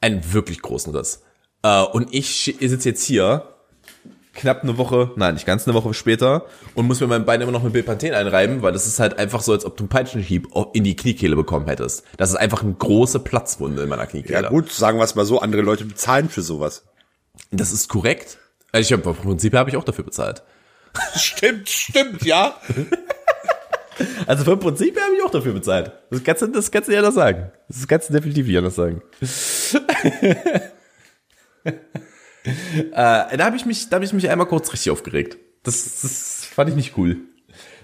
Einen 0.00 0.32
wirklich 0.32 0.62
großen 0.62 0.94
Riss. 0.94 1.22
Äh, 1.62 1.82
und 1.82 2.14
ich 2.14 2.56
sitze 2.60 2.88
jetzt 2.88 3.04
hier, 3.04 3.48
knapp 4.34 4.62
eine 4.62 4.78
Woche, 4.78 5.12
nein, 5.16 5.34
nicht 5.34 5.46
ganz 5.46 5.66
eine 5.66 5.74
Woche 5.74 5.94
später, 5.94 6.46
und 6.74 6.86
muss 6.86 7.00
mir 7.00 7.06
mein 7.06 7.24
Bein 7.24 7.40
immer 7.40 7.52
noch 7.52 7.62
mit 7.62 7.72
Bepanthen 7.72 8.14
einreiben, 8.14 8.62
weil 8.62 8.72
das 8.72 8.86
ist 8.86 9.00
halt 9.00 9.18
einfach 9.18 9.40
so, 9.40 9.52
als 9.52 9.64
ob 9.64 9.76
du 9.76 9.84
einen 9.84 9.88
Peitschenhieb 9.88 10.48
in 10.72 10.84
die 10.84 10.96
Kniekehle 10.96 11.36
bekommen 11.36 11.66
hättest. 11.66 12.04
Das 12.16 12.30
ist 12.30 12.36
einfach 12.36 12.62
eine 12.62 12.74
große 12.74 13.20
Platzwunde 13.20 13.82
in 13.82 13.88
meiner 13.88 14.06
Kniekehle. 14.06 14.42
Ja 14.42 14.48
gut, 14.48 14.72
sagen 14.72 14.98
wir 14.98 15.04
es 15.04 15.14
mal 15.14 15.24
so, 15.24 15.40
andere 15.40 15.62
Leute 15.62 15.84
bezahlen 15.84 16.28
für 16.28 16.42
sowas. 16.42 16.84
Das 17.50 17.72
ist 17.72 17.88
korrekt. 17.88 18.38
Also 18.72 18.94
ich 18.94 18.98
habe 18.98 19.08
im 19.08 19.16
Prinzip 19.16 19.54
habe 19.54 19.70
ich 19.70 19.76
auch 19.76 19.84
dafür 19.84 20.04
bezahlt. 20.04 20.42
Stimmt, 21.16 21.68
stimmt, 21.68 22.24
ja. 22.24 22.54
Also 24.26 24.44
vom 24.44 24.58
Prinzip 24.58 24.96
her 24.96 25.04
habe 25.04 25.14
ich 25.16 25.22
auch 25.22 25.30
dafür 25.30 25.52
bezahlt. 25.52 25.92
Das 26.10 26.24
kannst 26.24 26.42
du, 26.42 26.46
das 26.48 26.70
kannst 26.70 26.88
du 26.88 26.92
ja 26.92 26.98
anders 26.98 27.14
sagen. 27.14 27.50
Das 27.68 27.86
kannst 27.86 28.08
du 28.08 28.14
definitiv 28.14 28.46
nicht 28.46 28.58
anders 28.58 28.74
sagen. 28.74 29.02
äh, 32.92 33.36
da 33.36 33.44
habe 33.44 33.56
ich 33.56 33.64
mich, 33.66 33.88
da 33.88 33.96
habe 33.96 34.04
ich 34.04 34.12
mich 34.12 34.28
einmal 34.28 34.46
kurz 34.46 34.72
richtig 34.72 34.90
aufgeregt. 34.90 35.38
Das, 35.62 36.00
das 36.02 36.44
fand 36.44 36.70
ich 36.70 36.76
nicht 36.76 36.96
cool. 36.98 37.16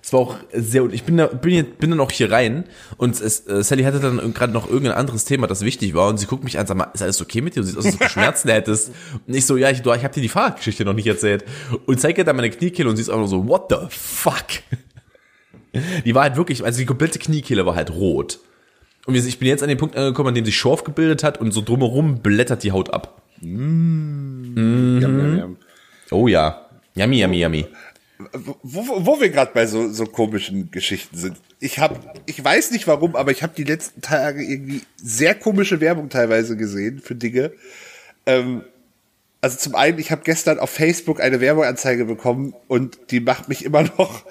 Es 0.03 0.15
war 0.15 0.21
auch 0.21 0.37
sehr, 0.53 0.87
ich 0.93 1.05
bin 1.05 1.19
da, 1.19 1.27
bin, 1.27 1.53
hier- 1.53 1.63
bin 1.65 1.91
dann 1.91 2.01
auch 2.01 2.11
hier 2.11 2.33
rein 2.33 2.65
und 2.97 3.21
es, 3.21 3.47
äh, 3.47 3.63
Sally 3.63 3.83
hatte 3.83 4.01
dann 4.01 4.33
gerade 4.33 4.53
noch 4.53 4.67
irgendein 4.69 4.95
anderes 4.97 5.27
Thema, 5.27 5.47
das 5.47 5.61
wichtig 5.63 5.93
war 5.95 6.09
und 6.09 6.17
sie 6.19 6.25
guckt 6.27 6.43
mich 6.43 6.59
an, 6.59 6.67
sag 6.67 6.77
mal, 6.79 6.89
ist 6.95 7.03
alles 7.03 7.21
okay 7.21 7.43
mit 7.43 7.55
dir? 7.55 7.61
Du 7.61 7.67
siehst 7.67 7.77
aus, 7.79 7.85
als 7.85 7.95
ob 7.95 8.01
du 8.01 8.09
Schmerzen 8.11 8.49
hättest. 8.51 8.93
Und 9.27 9.35
ich 9.35 9.45
so, 9.45 9.59
ja, 9.59 9.71
ich, 9.71 9.83
du, 9.83 9.93
ich 9.93 10.03
habe 10.03 10.15
dir 10.15 10.23
die 10.23 10.29
Fahrradgeschichte 10.31 10.85
noch 10.87 10.95
nicht 10.95 11.07
erzählt. 11.07 11.45
Und 11.87 12.01
zeige 12.01 12.25
dann 12.25 12.37
meine 12.37 12.49
Kniekehle 12.51 12.89
und 12.89 12.97
sie 12.97 13.03
ist 13.03 13.11
auch 13.11 13.19
nur 13.19 13.29
so, 13.29 13.47
what 13.47 13.67
the 13.71 13.77
fuck? 13.91 14.47
Die 16.05 16.15
war 16.15 16.23
halt 16.23 16.37
wirklich, 16.37 16.65
also 16.65 16.79
die 16.81 16.87
komplette 16.87 17.21
Kniekehle 17.21 17.65
war 17.65 17.77
halt 17.77 17.91
rot. 17.91 18.41
Und 19.07 19.15
ich 19.15 19.39
bin 19.39 19.47
jetzt 19.49 19.63
an 19.63 19.69
den 19.69 19.79
Punkt 19.79 19.97
angekommen, 19.97 20.31
an 20.31 20.35
dem 20.35 20.45
sich 20.45 20.57
Schorf 20.57 20.83
gebildet 20.83 21.23
hat 21.23 21.39
und 21.41 21.53
so 21.53 21.61
drumherum 21.63 22.23
blättert 22.23 22.65
die 22.65 22.73
Haut 22.73 22.93
ab. 22.93 23.23
Jam, 24.57 25.01
jam, 25.19 25.39
jam. 25.39 25.57
Oh 26.11 26.29
ja. 26.29 26.67
Yummy, 26.95 27.21
yummy, 27.21 27.41
yummy. 27.43 27.67
Wo, 28.33 28.57
wo- 28.63 29.07
wo 29.07 29.21
wir 29.21 29.31
gerade 29.31 29.53
bei 29.55 29.67
so, 29.67 29.91
so 29.91 30.05
komischen 30.05 30.71
Geschichten 30.71 31.17
sind. 31.17 31.37
Ich 31.59 31.79
habe, 31.79 31.99
ich 32.27 32.43
weiß 32.43 32.71
nicht 32.73 32.87
warum, 32.87 33.17
aber 33.17 33.31
ich 33.31 33.43
habe 33.43 33.55
die 33.57 33.65
letzten 33.65 34.03
Tage 34.03 34.43
irgendwie 34.45 34.83
sehr 34.97 35.35
komische 35.35 35.81
Werbung 35.81 36.11
teilweise 36.11 36.57
gesehen 36.57 37.01
für 37.01 37.15
Dinge. 37.15 37.53
Ähm, 38.27 38.63
also 39.41 39.57
zum 39.57 39.75
einen, 39.75 39.99
ich 39.99 40.11
habe 40.11 40.21
gestern 40.25 40.59
auf 40.59 40.69
Facebook 40.69 41.21
eine 41.21 41.41
Werbeanzeige 41.41 42.05
bekommen 42.05 42.55
und 42.69 42.99
die 43.11 43.21
macht 43.21 43.49
mich 43.49 43.65
immer 43.65 43.83
noch 43.99 44.25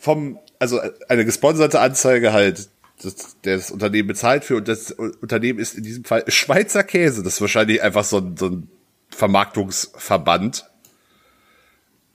vom, 0.00 0.38
also 0.58 0.80
eine 1.08 1.24
gesponserte 1.26 1.80
Anzeige 1.80 2.32
halt, 2.32 2.68
das, 3.02 3.36
das 3.42 3.70
Unternehmen 3.70 4.08
bezahlt 4.08 4.44
für 4.44 4.56
und 4.56 4.68
das 4.68 4.90
Unternehmen 4.90 5.58
ist 5.58 5.76
in 5.76 5.84
diesem 5.84 6.04
Fall 6.04 6.24
Schweizer 6.28 6.82
Käse. 6.82 7.22
Das 7.22 7.34
ist 7.34 7.40
wahrscheinlich 7.42 7.82
einfach 7.82 8.04
so 8.04 8.18
ein, 8.18 8.36
so 8.38 8.46
ein 8.46 8.68
Vermarktungsverband 9.18 10.64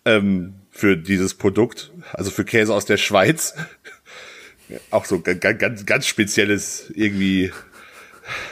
ähm, 0.05 0.53
für 0.71 0.95
dieses 0.95 1.33
Produkt, 1.33 1.91
also 2.13 2.31
für 2.31 2.45
Käse 2.45 2.73
aus 2.73 2.85
der 2.85 2.95
Schweiz. 2.95 3.55
Auch 4.89 5.03
so 5.03 5.19
ganz, 5.19 5.41
ganz, 5.41 5.85
ganz 5.85 6.07
spezielles 6.07 6.89
irgendwie 6.95 7.51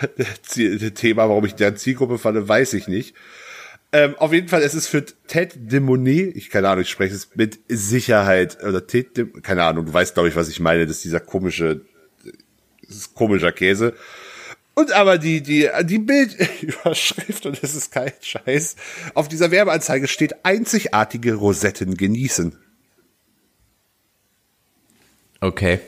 Thema, 0.95 1.29
warum 1.29 1.45
ich 1.45 1.55
deren 1.55 1.77
Zielgruppe 1.77 2.17
falle, 2.17 2.45
weiß 2.45 2.73
ich 2.73 2.89
nicht. 2.89 3.15
Ähm, 3.93 4.15
auf 4.15 4.33
jeden 4.33 4.49
Fall, 4.49 4.63
es 4.63 4.75
ist 4.75 4.87
für 4.87 5.05
Ted 5.05 5.53
de 5.71 5.79
Monet, 5.79 6.35
ich 6.35 6.49
keine 6.49 6.67
Ahnung, 6.67 6.81
ich 6.81 6.89
spreche 6.89 7.15
es 7.15 7.33
mit 7.35 7.57
Sicherheit, 7.69 8.61
oder 8.61 8.85
Ted 8.85 9.15
de, 9.15 9.27
keine 9.41 9.63
Ahnung, 9.63 9.85
du 9.85 9.93
weißt, 9.93 10.13
glaube 10.13 10.27
ich, 10.27 10.35
was 10.35 10.49
ich 10.49 10.59
meine, 10.59 10.85
das 10.85 10.97
ist 10.97 11.05
dieser 11.05 11.21
komische, 11.21 11.85
das 12.85 12.97
ist 12.97 13.15
komischer 13.15 13.53
Käse. 13.53 13.93
Und 14.82 14.91
aber 14.94 15.20
die, 15.20 15.41
die, 15.41 15.70
die 15.84 16.00
Bildüberschrift, 16.00 17.46
und 17.46 17.62
das 17.62 17.76
ist 17.76 17.91
kein 17.91 18.13
Scheiß, 18.20 18.76
auf 19.13 19.28
dieser 19.28 19.52
Werbeanzeige 19.52 20.08
steht 20.08 20.44
einzigartige 20.44 21.36
Rosetten 21.36 21.96
genießen. 21.96 22.58
Okay. 25.39 25.80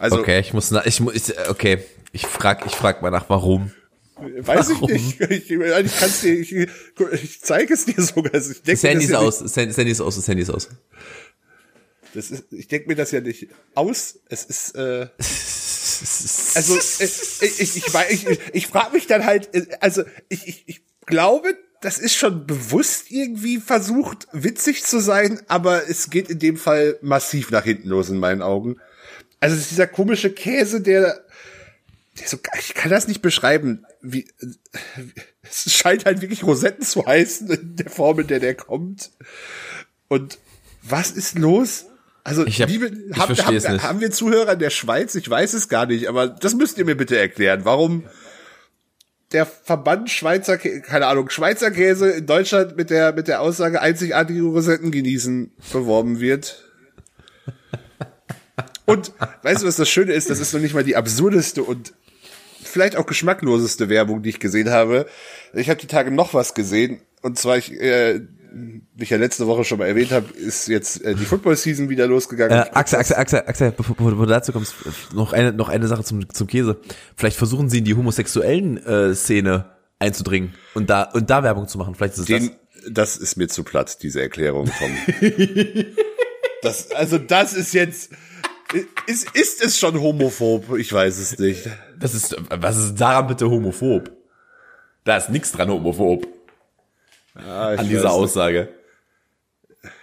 Also, 0.00 0.18
okay, 0.18 0.40
ich 0.40 0.52
muss, 0.52 0.72
na, 0.72 0.84
ich 0.84 0.98
muss, 0.98 1.32
okay. 1.48 1.84
Ich 2.10 2.26
frag, 2.26 2.66
ich 2.66 2.74
frag 2.74 3.00
mal 3.00 3.10
nach, 3.10 3.30
warum. 3.30 3.70
weiß 4.16 4.70
warum? 4.70 4.90
ich 4.90 5.20
nicht. 5.20 5.30
Ich, 5.30 5.50
ich 5.52 6.00
kann's 6.00 6.22
dir, 6.22 6.34
ich, 6.34 6.52
ich 6.52 7.40
zeige 7.42 7.74
es 7.74 7.84
dir 7.84 8.02
sogar. 8.02 8.34
Ich 8.34 8.62
denk 8.62 8.64
Das 8.64 8.82
Handy 8.82 9.04
ist 9.04 9.14
aus, 9.14 9.38
das 9.38 9.56
Handy 9.56 9.92
ist 9.92 10.00
aus, 10.00 10.16
das 10.16 10.26
Handy 10.26 10.42
ist 10.42 10.50
aus. 10.50 10.68
Das 12.14 12.32
ist, 12.32 12.52
ich 12.52 12.66
denke 12.66 12.88
mir 12.88 12.96
das 12.96 13.12
ja 13.12 13.20
nicht 13.20 13.46
aus. 13.76 14.18
Es 14.28 14.44
ist, 14.44 14.74
äh, 14.74 15.06
also 16.54 16.76
äh, 16.76 17.04
ich, 17.04 17.60
ich, 17.60 17.76
ich, 17.76 18.28
ich, 18.28 18.40
ich, 18.52 18.66
frage 18.66 18.94
mich 18.94 19.06
dann 19.06 19.24
halt, 19.24 19.54
äh, 19.54 19.66
also 19.80 20.02
ich, 20.28 20.48
ich, 20.48 20.64
ich 20.66 20.82
glaube, 21.06 21.56
das 21.80 21.98
ist 21.98 22.14
schon 22.14 22.46
bewusst 22.46 23.10
irgendwie 23.10 23.58
versucht, 23.58 24.28
witzig 24.32 24.84
zu 24.84 25.00
sein, 25.00 25.40
aber 25.48 25.88
es 25.88 26.10
geht 26.10 26.30
in 26.30 26.38
dem 26.38 26.56
Fall 26.56 26.98
massiv 27.02 27.50
nach 27.50 27.64
hinten 27.64 27.88
los 27.88 28.10
in 28.10 28.18
meinen 28.18 28.42
Augen. 28.42 28.76
Also 29.40 29.56
es 29.56 29.62
ist 29.62 29.70
dieser 29.70 29.86
komische 29.86 30.30
Käse, 30.30 30.80
der, 30.80 31.24
der 32.18 32.28
so, 32.28 32.38
ich 32.58 32.74
kann 32.74 32.90
das 32.90 33.08
nicht 33.08 33.22
beschreiben, 33.22 33.86
wie, 34.02 34.28
es 35.42 35.72
scheint 35.72 36.04
halt 36.04 36.20
wirklich 36.20 36.44
Rosetten 36.44 36.84
zu 36.84 37.06
heißen 37.06 37.50
in 37.50 37.76
der 37.76 37.90
Form, 37.90 38.20
in 38.20 38.26
der 38.26 38.40
der 38.40 38.54
kommt. 38.54 39.10
Und 40.08 40.38
was 40.82 41.10
ist 41.10 41.38
los? 41.38 41.86
Also, 42.24 42.46
Ich 42.46 42.60
hab- 42.60 42.68
liebe, 42.68 42.86
ich 42.86 43.18
haben, 43.18 43.34
versteh 43.34 43.44
haben, 43.66 43.74
nicht. 43.74 43.82
haben 43.84 44.00
wir 44.00 44.10
Zuhörer 44.10 44.52
in 44.52 44.58
der 44.58 44.70
Schweiz? 44.70 45.14
Ich 45.14 45.28
weiß 45.28 45.54
es 45.54 45.68
gar 45.68 45.86
nicht, 45.86 46.06
aber 46.08 46.28
das 46.28 46.54
müsst 46.54 46.76
ihr 46.78 46.84
mir 46.84 46.96
bitte 46.96 47.18
erklären. 47.18 47.60
Warum 47.64 48.04
der 49.32 49.46
Verband 49.46 50.10
Schweizer, 50.10 50.58
keine 50.58 51.06
Ahnung, 51.06 51.30
Schweizer 51.30 51.70
Käse 51.70 52.10
in 52.10 52.26
Deutschland 52.26 52.76
mit 52.76 52.90
der, 52.90 53.12
mit 53.12 53.28
der 53.28 53.40
Aussage 53.40 53.80
einzigartige 53.80 54.42
Rosetten 54.42 54.90
genießen 54.90 55.52
beworben 55.72 56.20
wird. 56.20 56.64
Und 58.86 59.12
weißt 59.42 59.62
du, 59.62 59.66
was 59.68 59.76
das 59.76 59.88
Schöne 59.88 60.12
ist? 60.12 60.30
Das 60.30 60.40
ist 60.40 60.52
noch 60.52 60.60
nicht 60.60 60.74
mal 60.74 60.82
die 60.84 60.96
absurdeste 60.96 61.62
und 61.62 61.92
vielleicht 62.62 62.96
auch 62.96 63.06
geschmackloseste 63.06 63.88
Werbung, 63.88 64.22
die 64.22 64.30
ich 64.30 64.40
gesehen 64.40 64.70
habe. 64.70 65.06
Ich 65.54 65.70
habe 65.70 65.80
die 65.80 65.86
Tage 65.86 66.10
noch 66.10 66.34
was 66.34 66.54
gesehen. 66.54 67.00
Und 67.22 67.38
zwar, 67.38 67.56
ich, 67.56 67.72
äh, 67.72 68.20
wie 68.52 69.02
ich 69.02 69.10
ja 69.10 69.16
letzte 69.16 69.46
Woche 69.46 69.64
schon 69.64 69.78
mal 69.78 69.86
erwähnt 69.86 70.10
habe, 70.10 70.26
ist 70.34 70.68
jetzt 70.68 71.02
äh, 71.02 71.14
die 71.14 71.24
Football-Season 71.24 71.88
wieder 71.88 72.06
losgegangen. 72.06 72.58
Äh, 72.58 72.70
Axel, 72.72 72.98
Axel, 72.98 73.16
Axel, 73.16 73.42
Axel, 73.46 73.72
bevor, 73.72 73.96
bevor 73.96 74.12
du 74.12 74.26
dazu 74.26 74.52
kommst, 74.52 74.74
noch 75.14 75.32
eine, 75.32 75.52
noch 75.52 75.68
eine 75.68 75.86
Sache 75.86 76.04
zum, 76.04 76.28
zum 76.32 76.46
Käse. 76.46 76.80
Vielleicht 77.16 77.36
versuchen 77.36 77.70
sie 77.70 77.78
in 77.78 77.84
die 77.84 77.94
homosexuellen 77.94 78.84
äh, 78.84 79.14
Szene 79.14 79.66
einzudringen 79.98 80.54
und 80.74 80.90
da 80.90 81.04
und 81.04 81.30
da 81.30 81.42
Werbung 81.42 81.68
zu 81.68 81.78
machen. 81.78 81.94
Vielleicht 81.94 82.14
ist 82.14 82.20
es 82.20 82.26
Den, 82.26 82.50
das 82.88 83.16
ist 83.16 83.36
mir 83.36 83.48
zu 83.48 83.62
platt, 83.62 84.02
diese 84.02 84.20
Erklärung, 84.22 84.70
Tom. 84.78 84.90
das, 86.62 86.90
also 86.92 87.18
das 87.18 87.52
ist 87.52 87.74
jetzt, 87.74 88.10
ist, 89.06 89.36
ist 89.36 89.64
es 89.64 89.78
schon 89.78 90.00
homophob? 90.00 90.76
Ich 90.78 90.92
weiß 90.92 91.18
es 91.18 91.38
nicht. 91.38 91.66
das. 91.98 92.12
Das 92.12 92.14
ist, 92.14 92.36
was 92.48 92.76
ist 92.78 92.94
daran 93.00 93.26
bitte 93.26 93.48
homophob? 93.48 94.10
Da 95.04 95.16
ist 95.16 95.30
nichts 95.30 95.52
dran 95.52 95.70
homophob 95.70 96.26
Ah, 97.34 97.74
ich 97.74 97.80
an 97.80 97.88
dieser 97.88 98.10
Aussage. 98.12 98.68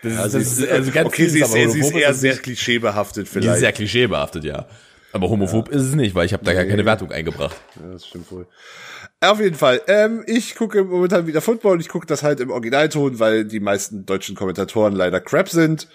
Das 0.02 0.12
ist, 0.14 0.18
Also, 0.20 0.38
das 0.40 0.56
sie 0.56 0.64
ist, 0.64 0.70
ist, 0.70 0.72
also 0.74 0.92
ganz 0.92 1.08
okay, 1.08 1.28
sie 1.28 1.40
ist, 1.40 1.46
aber 1.46 1.54
sie 1.54 1.62
ist 1.64 1.74
homophob 1.76 2.02
eher 2.02 2.14
sehr 2.14 2.38
klischeebehaftet 2.38 3.18
Die 3.18 3.22
ist 3.28 3.30
vielleicht. 3.34 3.60
sehr 3.60 3.72
klischeebehaftet, 3.74 4.44
ja. 4.44 4.66
Aber 5.14 5.30
homophob 5.30 5.70
ist 5.70 5.84
es 5.84 5.96
nicht, 5.96 6.16
weil 6.16 6.26
ich 6.26 6.34
habe 6.34 6.44
da 6.44 6.54
gar 6.54 6.66
keine 6.66 6.86
Wertung 6.86 7.12
eingebracht. 7.12 7.56
Ja, 7.82 7.92
das 7.94 8.08
stimmt 8.08 8.32
wohl. 8.32 8.48
Auf 9.22 9.40
jeden 9.40 9.56
Fall. 9.56 9.82
Ähm, 9.88 10.24
ich 10.28 10.56
gucke 10.56 10.84
momentan 10.84 11.28
wieder 11.28 11.42
Football 11.42 11.74
und 11.74 11.80
ich 11.80 11.90
gucke 11.90 12.06
das 12.06 12.24
halt 12.24 12.40
im 12.40 12.52
Originalton, 12.52 13.20
weil 13.20 13.46
die 13.46 13.60
meisten 13.60 14.06
deutschen 14.06 14.36
Kommentatoren 14.36 14.94
leider 14.94 15.20
crap 15.20 15.50
sind. 15.50 15.88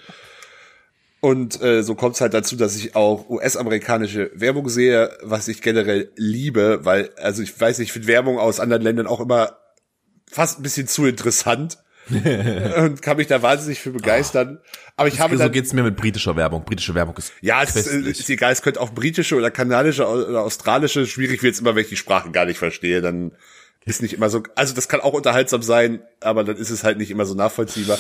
Und 1.21 1.63
äh, 1.63 1.83
so 1.85 1.95
kommt 1.95 2.17
es 2.17 2.21
halt 2.21 2.35
dazu, 2.35 2.57
dass 2.57 2.75
ich 2.77 2.97
auch 2.97 3.29
US-amerikanische 3.31 4.33
Werbung 4.35 4.69
sehe, 4.69 5.17
was 5.23 5.47
ich 5.47 5.63
generell 5.63 6.11
liebe, 6.17 6.81
weil, 6.85 7.11
also 7.17 7.43
ich 7.43 7.61
weiß 7.61 7.79
nicht, 7.79 7.89
ich 7.89 7.93
finde 7.93 8.09
Werbung 8.09 8.41
aus 8.41 8.59
anderen 8.59 8.83
Ländern 8.83 9.07
auch 9.07 9.21
immer 9.21 9.57
fast 10.33 10.59
ein 10.59 10.63
bisschen 10.63 10.89
zu 10.89 11.07
interessant 11.07 11.79
und 12.11 13.01
kann 13.01 13.17
mich 13.17 13.29
da 13.29 13.43
wahnsinnig 13.43 13.81
für 13.81 13.91
begeistern. 13.91 14.59
Aber 14.97 15.09
ich 15.09 15.21
habe 15.21 15.37
so 15.37 15.43
dann, 15.45 15.53
geht's 15.53 15.73
mir 15.73 15.83
mit 15.83 15.97
britischer 15.97 16.37
Werbung. 16.37 16.65
Britische 16.65 16.95
Werbung 16.95 17.17
ist 17.17 17.33
ja, 17.41 17.63
es 17.63 17.77
ist, 17.77 17.91
köstlich. 17.91 18.19
ist 18.19 18.31
egal, 18.31 18.53
es 18.53 18.63
könnte 18.63 18.81
auch 18.81 18.91
britische 18.91 19.37
oder 19.37 19.51
kanadische 19.51 20.07
oder 20.07 20.43
australische. 20.43 21.07
Schwierig 21.07 21.43
wird's 21.43 21.61
immer, 21.61 21.75
wenn 21.75 21.83
ich 21.83 21.91
die 21.91 21.97
Sprachen 21.97 22.33
gar 22.33 22.45
nicht 22.45 22.59
verstehe. 22.59 23.01
Dann 23.01 23.33
ist 23.85 24.03
nicht 24.03 24.15
immer 24.15 24.31
so. 24.31 24.43
Also 24.57 24.75
das 24.75 24.89
kann 24.89 25.01
auch 25.01 25.13
unterhaltsam 25.13 25.63
sein, 25.63 26.03
aber 26.21 26.45
dann 26.45 26.57
ist 26.57 26.71
es 26.71 26.85
halt 26.85 26.99
nicht 26.99 27.11
immer 27.11 27.25
so 27.25 27.35
nachvollziehbar. 27.35 27.99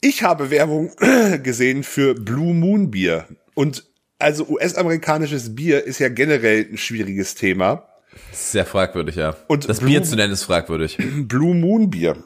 Ich 0.00 0.22
habe 0.22 0.50
Werbung 0.50 0.92
gesehen 1.42 1.82
für 1.82 2.14
Blue 2.14 2.52
Moon 2.52 2.90
Bier 2.90 3.26
und 3.54 3.84
also 4.18 4.46
US-amerikanisches 4.48 5.54
Bier 5.54 5.84
ist 5.84 5.98
ja 5.98 6.08
generell 6.08 6.66
ein 6.70 6.78
schwieriges 6.78 7.34
Thema. 7.34 7.88
Sehr 8.32 8.66
fragwürdig, 8.66 9.16
ja. 9.16 9.36
Und 9.48 9.68
das 9.68 9.78
Blue- 9.80 9.90
Bier 9.90 10.02
zu 10.02 10.16
nennen 10.16 10.32
ist 10.32 10.44
fragwürdig. 10.44 10.98
Blue 11.28 11.54
Moon 11.54 11.90
Bier 11.90 12.16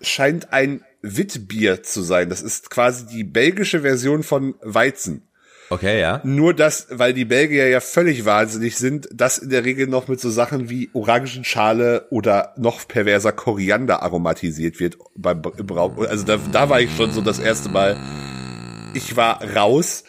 scheint 0.00 0.52
ein 0.52 0.82
Witbier 1.02 1.82
zu 1.82 2.02
sein. 2.02 2.28
Das 2.28 2.42
ist 2.42 2.70
quasi 2.70 3.06
die 3.06 3.24
belgische 3.24 3.80
Version 3.80 4.22
von 4.22 4.54
Weizen. 4.62 5.26
Okay, 5.72 6.00
ja. 6.00 6.20
Nur 6.24 6.52
das, 6.52 6.88
weil 6.90 7.14
die 7.14 7.24
Belgier 7.24 7.68
ja 7.68 7.78
völlig 7.80 8.24
wahnsinnig 8.24 8.76
sind, 8.76 9.08
das 9.12 9.38
in 9.38 9.50
der 9.50 9.64
Regel 9.64 9.86
noch 9.86 10.08
mit 10.08 10.20
so 10.20 10.28
Sachen 10.28 10.68
wie 10.68 10.90
Orangenschale 10.94 12.06
oder 12.10 12.54
noch 12.56 12.88
perverser 12.88 13.30
Koriander 13.30 14.02
aromatisiert 14.02 14.80
wird 14.80 14.98
beim 15.14 15.40
im 15.56 15.66
Brau. 15.66 15.94
Also 16.08 16.24
da, 16.24 16.38
da 16.50 16.68
war 16.68 16.80
ich 16.80 16.90
schon 16.96 17.12
so 17.12 17.20
das 17.20 17.38
erste 17.38 17.68
Mal. 17.68 17.96
Ich 18.94 19.16
war 19.16 19.42
raus. 19.54 20.02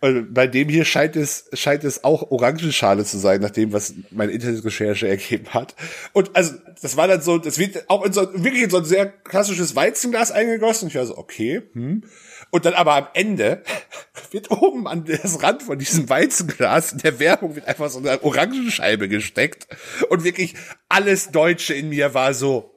Und 0.00 0.32
bei 0.32 0.46
dem 0.46 0.68
hier 0.68 0.84
scheint 0.84 1.16
es, 1.16 1.50
scheint 1.54 1.82
es 1.82 2.04
auch 2.04 2.30
Orangenschale 2.30 3.04
zu 3.04 3.18
sein, 3.18 3.40
nach 3.40 3.50
dem, 3.50 3.72
was 3.72 3.94
meine 4.10 4.30
Internetrecherche 4.30 5.08
ergeben 5.08 5.52
hat. 5.54 5.74
Und 6.12 6.36
also, 6.36 6.54
das 6.80 6.96
war 6.96 7.08
dann 7.08 7.20
so, 7.20 7.38
das 7.38 7.58
wird 7.58 7.90
auch 7.90 8.04
in 8.04 8.12
so, 8.12 8.32
wirklich 8.32 8.62
in 8.62 8.70
so 8.70 8.78
ein 8.78 8.84
sehr 8.84 9.06
klassisches 9.06 9.74
Weizenglas 9.74 10.30
eingegossen. 10.30 10.88
Ich 10.88 10.94
war 10.94 11.06
so, 11.06 11.18
okay, 11.18 11.62
hm. 11.72 12.04
Und 12.50 12.64
dann 12.64 12.74
aber 12.74 12.94
am 12.94 13.08
Ende 13.14 13.62
wird 14.30 14.50
oben 14.50 14.86
an 14.86 15.04
das 15.04 15.42
Rand 15.42 15.64
von 15.64 15.78
diesem 15.78 16.08
Weizenglas 16.08 16.92
in 16.92 16.98
der 16.98 17.18
Werbung 17.18 17.56
wird 17.56 17.66
einfach 17.66 17.90
so 17.90 17.98
eine 17.98 18.22
Orangenscheibe 18.22 19.08
gesteckt. 19.08 19.66
Und 20.08 20.22
wirklich 20.22 20.54
alles 20.88 21.30
Deutsche 21.30 21.74
in 21.74 21.88
mir 21.88 22.14
war 22.14 22.34
so, 22.34 22.72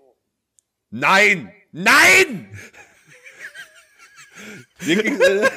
nein, 0.89 1.53
nein! 1.71 2.49
Wirklich, 4.81 5.19
äh, 5.19 5.49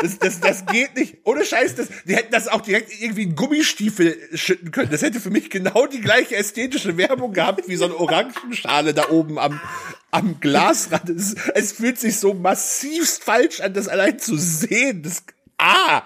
das, 0.00 0.18
das, 0.18 0.40
das 0.40 0.66
geht 0.66 0.96
nicht. 0.96 1.18
Ohne 1.24 1.44
Scheiß, 1.44 1.74
das, 1.74 1.88
die 2.06 2.16
hätten 2.16 2.32
das 2.32 2.48
auch 2.48 2.60
direkt 2.60 2.92
irgendwie 3.00 3.24
in 3.24 3.34
Gummistiefel 3.34 4.16
schütten 4.34 4.70
können. 4.70 4.90
Das 4.90 5.02
hätte 5.02 5.20
für 5.20 5.30
mich 5.30 5.50
genau 5.50 5.86
die 5.86 6.00
gleiche 6.00 6.36
ästhetische 6.36 6.96
Werbung 6.96 7.32
gehabt 7.32 7.68
wie 7.68 7.76
so 7.76 7.84
eine 7.84 7.96
Orangenschale 7.96 8.94
da 8.94 9.08
oben 9.10 9.38
am, 9.38 9.60
am 10.10 10.40
Glasrand. 10.40 11.08
Es, 11.10 11.34
es 11.54 11.72
fühlt 11.72 11.98
sich 11.98 12.18
so 12.18 12.34
massivst 12.34 13.24
falsch 13.24 13.60
an, 13.60 13.74
das 13.74 13.88
allein 13.88 14.18
zu 14.18 14.36
sehen. 14.36 15.02
Das, 15.02 15.22
ah! 15.58 16.02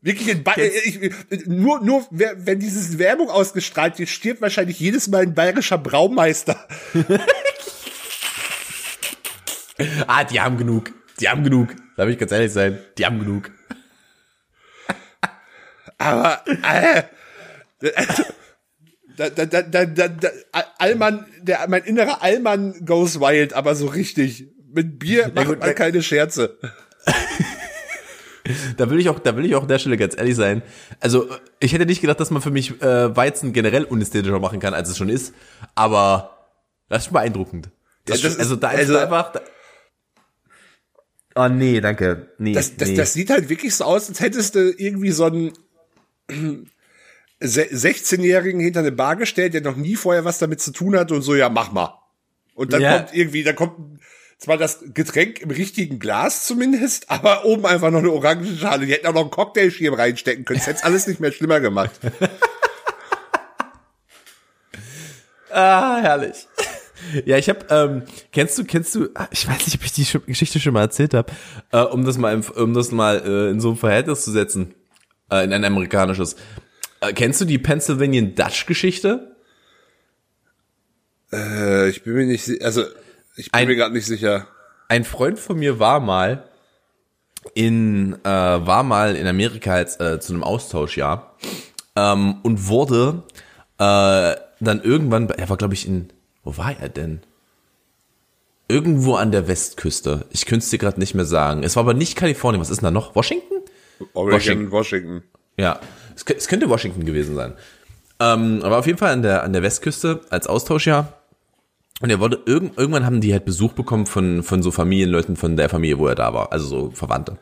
Wirklich 0.00 0.28
in 0.28 0.44
ba 0.44 0.54
ich, 0.56 1.00
nur, 1.46 1.80
nur, 1.80 2.06
wenn 2.10 2.60
dieses 2.60 2.98
Werbung 2.98 3.28
ausgestrahlt 3.28 3.98
wird, 3.98 4.08
stirbt 4.08 4.40
wahrscheinlich 4.40 4.78
jedes 4.78 5.08
Mal 5.08 5.22
ein 5.22 5.34
bayerischer 5.34 5.78
Braumeister. 5.78 6.68
Ah, 10.06 10.22
die 10.22 10.40
haben 10.40 10.56
genug. 10.56 10.92
Die 11.20 11.28
haben 11.28 11.44
genug. 11.44 11.68
Darf 11.96 12.08
ich 12.08 12.18
ganz 12.18 12.32
ehrlich 12.32 12.52
sein? 12.52 12.78
Die 12.98 13.06
haben 13.06 13.18
genug. 13.20 13.50
Aber, 15.98 16.42
äh, 16.46 17.02
da, 19.16 19.30
da, 19.30 19.46
da, 19.46 19.62
da, 19.62 19.86
da, 19.86 20.08
da, 20.08 20.28
Allmann, 20.78 21.26
der, 21.40 21.66
mein 21.68 21.84
innerer 21.84 22.22
Allmann 22.22 22.84
goes 22.84 23.20
wild, 23.20 23.52
aber 23.52 23.74
so 23.74 23.86
richtig. 23.86 24.48
Mit 24.72 24.98
Bier 24.98 25.30
macht 25.34 25.46
gut, 25.46 25.60
man 25.60 25.68
da- 25.68 25.74
keine 25.74 26.02
Scherze. 26.02 26.58
Da 28.76 28.90
will 28.90 29.00
ich 29.00 29.08
auch, 29.08 29.18
da 29.20 29.34
will 29.38 29.46
ich 29.46 29.54
auch 29.54 29.62
an 29.62 29.68
der 29.68 29.78
Stelle 29.78 29.96
ganz 29.96 30.14
ehrlich 30.18 30.36
sein. 30.36 30.60
Also, 31.00 31.30
ich 31.60 31.72
hätte 31.72 31.86
nicht 31.86 32.02
gedacht, 32.02 32.20
dass 32.20 32.30
man 32.30 32.42
für 32.42 32.50
mich 32.50 32.78
äh, 32.82 33.16
Weizen 33.16 33.54
generell 33.54 33.84
unästhetischer 33.84 34.38
machen 34.38 34.60
kann, 34.60 34.74
als 34.74 34.90
es 34.90 34.98
schon 34.98 35.08
ist. 35.08 35.32
Aber 35.74 36.46
das 36.90 36.98
ist 36.98 37.04
schon 37.06 37.14
beeindruckend. 37.14 37.70
Das 38.04 38.20
Ja, 38.20 38.24
das 38.28 38.32
schon, 38.34 38.40
also 38.42 38.56
da 38.56 38.72
ist 38.72 38.80
also- 38.90 38.98
einfach. 38.98 39.32
Da, 39.32 39.40
oh 41.34 41.48
nee, 41.48 41.80
danke. 41.80 42.28
Nee, 42.38 42.52
Das, 42.52 42.76
das, 42.76 42.88
nee. 42.90 42.96
das 42.96 43.12
sieht 43.12 43.30
halt 43.30 43.48
wirklich 43.48 43.74
so 43.74 43.84
aus, 43.84 44.08
als 44.08 44.20
hättest 44.20 44.54
du 44.54 44.70
irgendwie 44.76 45.10
so 45.10 45.24
einen 45.24 45.52
se- 47.40 47.68
16-Jährigen 47.70 48.60
hinter 48.60 48.80
eine 48.80 48.92
Bar 48.92 49.16
gestellt, 49.16 49.54
der 49.54 49.60
noch 49.62 49.76
nie 49.76 49.96
vorher 49.96 50.24
was 50.24 50.38
damit 50.38 50.60
zu 50.60 50.70
tun 50.72 50.96
hat 50.96 51.12
und 51.12 51.22
so, 51.22 51.34
ja, 51.34 51.48
mach 51.48 51.72
mal. 51.72 51.98
Und 52.54 52.72
dann 52.72 52.80
Ja. 52.82 52.98
kommt 52.98 53.14
irgendwie, 53.14 53.42
da 53.42 53.52
kommt 53.52 54.00
zwar 54.38 54.56
das 54.58 54.80
Getränk 54.94 55.40
im 55.40 55.50
richtigen 55.50 55.98
Glas 55.98 56.44
zumindest, 56.46 57.10
aber 57.10 57.44
oben 57.44 57.66
einfach 57.66 57.90
noch 57.90 57.98
eine 58.00 58.10
Orangenschale. 58.12 58.86
Die 58.86 58.92
hätten 58.92 59.06
auch 59.06 59.12
noch 59.14 59.22
einen 59.22 59.30
Cocktailschirm 59.30 59.94
reinstecken 59.94 60.44
können. 60.44 60.58
Das 60.60 60.66
hätte 60.68 60.84
alles 60.84 61.06
nicht 61.06 61.20
mehr 61.20 61.32
schlimmer 61.32 61.60
gemacht. 61.60 61.92
Ah, 65.50 66.00
herrlich. 66.00 66.48
Ja, 67.24 67.36
ich 67.38 67.48
habe, 67.48 67.66
ähm, 67.70 68.02
kennst 68.32 68.58
du, 68.58 68.64
kennst 68.64 68.94
du, 68.94 69.08
ah, 69.14 69.28
ich 69.30 69.46
weiß 69.48 69.66
nicht, 69.66 69.76
ob 69.76 69.84
ich 69.84 69.92
die 69.92 70.04
Sch- 70.04 70.20
Geschichte 70.26 70.60
schon 70.60 70.72
mal 70.74 70.80
erzählt 70.82 71.14
habe, 71.14 71.32
äh, 71.72 71.80
um 71.80 72.04
das 72.04 72.18
mal, 72.18 72.40
um 72.56 72.74
das 72.74 72.90
mal 72.92 73.22
äh, 73.24 73.50
in 73.50 73.60
so 73.60 73.70
ein 73.70 73.76
Verhältnis 73.76 74.22
zu 74.24 74.30
setzen, 74.30 74.74
äh, 75.30 75.44
in 75.44 75.52
ein 75.52 75.64
amerikanisches. 75.64 76.36
Äh, 77.00 77.12
kennst 77.12 77.40
du 77.40 77.44
die 77.44 77.58
Pennsylvanian 77.58 78.34
Dutch 78.34 78.66
Geschichte? 78.66 79.36
Äh, 81.32 81.88
ich 81.90 82.02
bin 82.04 82.14
mir 82.14 82.26
nicht, 82.26 82.62
also 82.62 82.82
ich 83.36 83.50
bin 83.50 83.60
Ein- 83.60 83.68
mir 83.68 83.76
gerade 83.76 83.94
nicht 83.94 84.06
sicher. 84.06 84.46
Ein 84.88 85.04
Freund 85.04 85.38
von 85.38 85.58
mir 85.58 85.78
war 85.78 86.00
mal 86.00 86.44
in, 87.54 88.14
äh, 88.24 88.28
war 88.28 88.82
mal 88.82 89.16
in 89.16 89.26
Amerika 89.26 89.78
jetzt, 89.78 90.00
äh, 90.00 90.20
zu 90.20 90.32
einem 90.32 90.44
Austauschjahr 90.44 91.36
ähm, 91.96 92.36
und 92.42 92.68
wurde 92.68 93.22
äh, 93.78 94.34
dann 94.60 94.80
irgendwann, 94.82 95.28
er 95.30 95.48
war 95.48 95.56
glaube 95.56 95.74
ich 95.74 95.86
in, 95.86 96.12
wo 96.44 96.56
war 96.56 96.78
er 96.78 96.88
denn? 96.88 97.20
Irgendwo 98.68 99.16
an 99.16 99.32
der 99.32 99.48
Westküste. 99.48 100.26
Ich 100.30 100.46
könnte 100.46 100.64
es 100.64 100.70
dir 100.70 100.78
gerade 100.78 100.98
nicht 100.98 101.14
mehr 101.14 101.24
sagen. 101.24 101.62
Es 101.62 101.76
war 101.76 101.82
aber 101.82 101.94
nicht 101.94 102.16
Kalifornien. 102.16 102.60
Was 102.60 102.70
ist 102.70 102.80
denn 102.80 102.86
da 102.86 102.90
noch? 102.90 103.14
Washington? 103.14 103.60
Oregon, 104.14 104.38
Washington. 104.38 104.70
Washington. 104.70 105.22
Ja, 105.56 105.80
es, 106.14 106.24
es 106.24 106.48
könnte 106.48 106.68
Washington 106.68 107.04
gewesen 107.04 107.34
sein. 107.34 107.54
Ähm, 108.20 108.60
aber 108.62 108.78
auf 108.78 108.86
jeden 108.86 108.98
Fall 108.98 109.12
an 109.12 109.22
der, 109.22 109.42
an 109.42 109.52
der 109.52 109.62
Westküste 109.62 110.20
als 110.30 110.46
Austauschjahr. 110.46 111.20
Und 112.00 112.10
er 112.10 112.20
wurde, 112.20 112.40
irgend, 112.46 112.76
irgendwann 112.76 113.06
haben 113.06 113.20
die 113.20 113.32
halt 113.32 113.44
Besuch 113.44 113.72
bekommen 113.72 114.06
von, 114.06 114.42
von 114.42 114.62
so 114.62 114.70
Familienleuten 114.70 115.36
von 115.36 115.56
der 115.56 115.68
Familie, 115.68 115.98
wo 115.98 116.06
er 116.06 116.14
da 116.14 116.34
war, 116.34 116.52
also 116.52 116.66
so 116.66 116.90
Verwandte. 116.90 117.38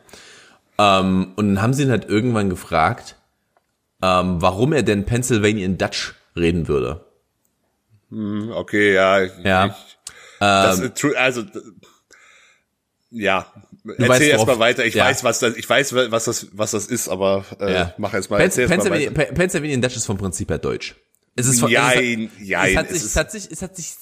Ähm, 0.77 1.33
und 1.35 1.55
dann 1.55 1.61
haben 1.61 1.73
sie 1.73 1.83
ihn 1.83 1.89
halt 1.89 2.07
irgendwann 2.07 2.49
gefragt, 2.49 3.15
ähm, 4.01 4.41
warum 4.41 4.73
er 4.73 4.83
denn 4.83 5.05
Pennsylvanian 5.05 5.77
Dutch 5.77 6.15
reden 6.35 6.67
würde. 6.67 7.05
Okay, 8.51 8.93
ja. 8.93 9.21
Ja. 9.23 9.65
Ich, 9.67 9.73
das, 10.39 10.79
ist 10.79 10.95
true, 10.97 11.17
also, 11.17 11.43
ja. 13.11 13.51
weißt, 13.83 13.99
Erzähl 13.99 14.29
erst 14.29 14.47
mal 14.47 14.59
weiter. 14.59 14.85
Ich 14.85 14.95
ja. 14.95 15.05
weiß, 15.05 15.23
was 15.23 15.39
das, 15.39 15.55
ich 15.55 15.69
weiß, 15.69 15.93
was 15.93 16.25
das, 16.25 16.47
was 16.51 16.71
das 16.71 16.87
ist, 16.87 17.07
aber 17.09 17.45
äh, 17.59 17.73
ja. 17.73 17.93
mach 17.97 18.13
erst 18.13 18.29
mal, 18.29 18.41
erzähl 18.41 18.63
erst 18.63 18.71
mal 18.71 18.75
Pennsylvania, 18.77 19.11
weiter. 19.11 19.25
Pe- 19.29 19.33
Pennsylvanian 19.33 19.81
Dutch 19.81 19.95
ist 19.95 20.05
vom 20.05 20.17
Prinzip 20.17 20.49
her 20.49 20.57
Deutsch. 20.57 20.95
Es 21.35 21.47
ist, 21.47 21.61
Jein, 21.67 22.29
es, 22.39 22.47
jein, 22.47 22.71
es 22.71 22.77
hat 22.77 22.85
es 22.87 22.93
sich, 22.93 23.01
ist- 23.03 23.05
es 23.11 23.15
hat 23.17 23.31
sich, 23.31 23.47
es 23.51 23.61
hat 23.61 23.75
sich 23.75 23.93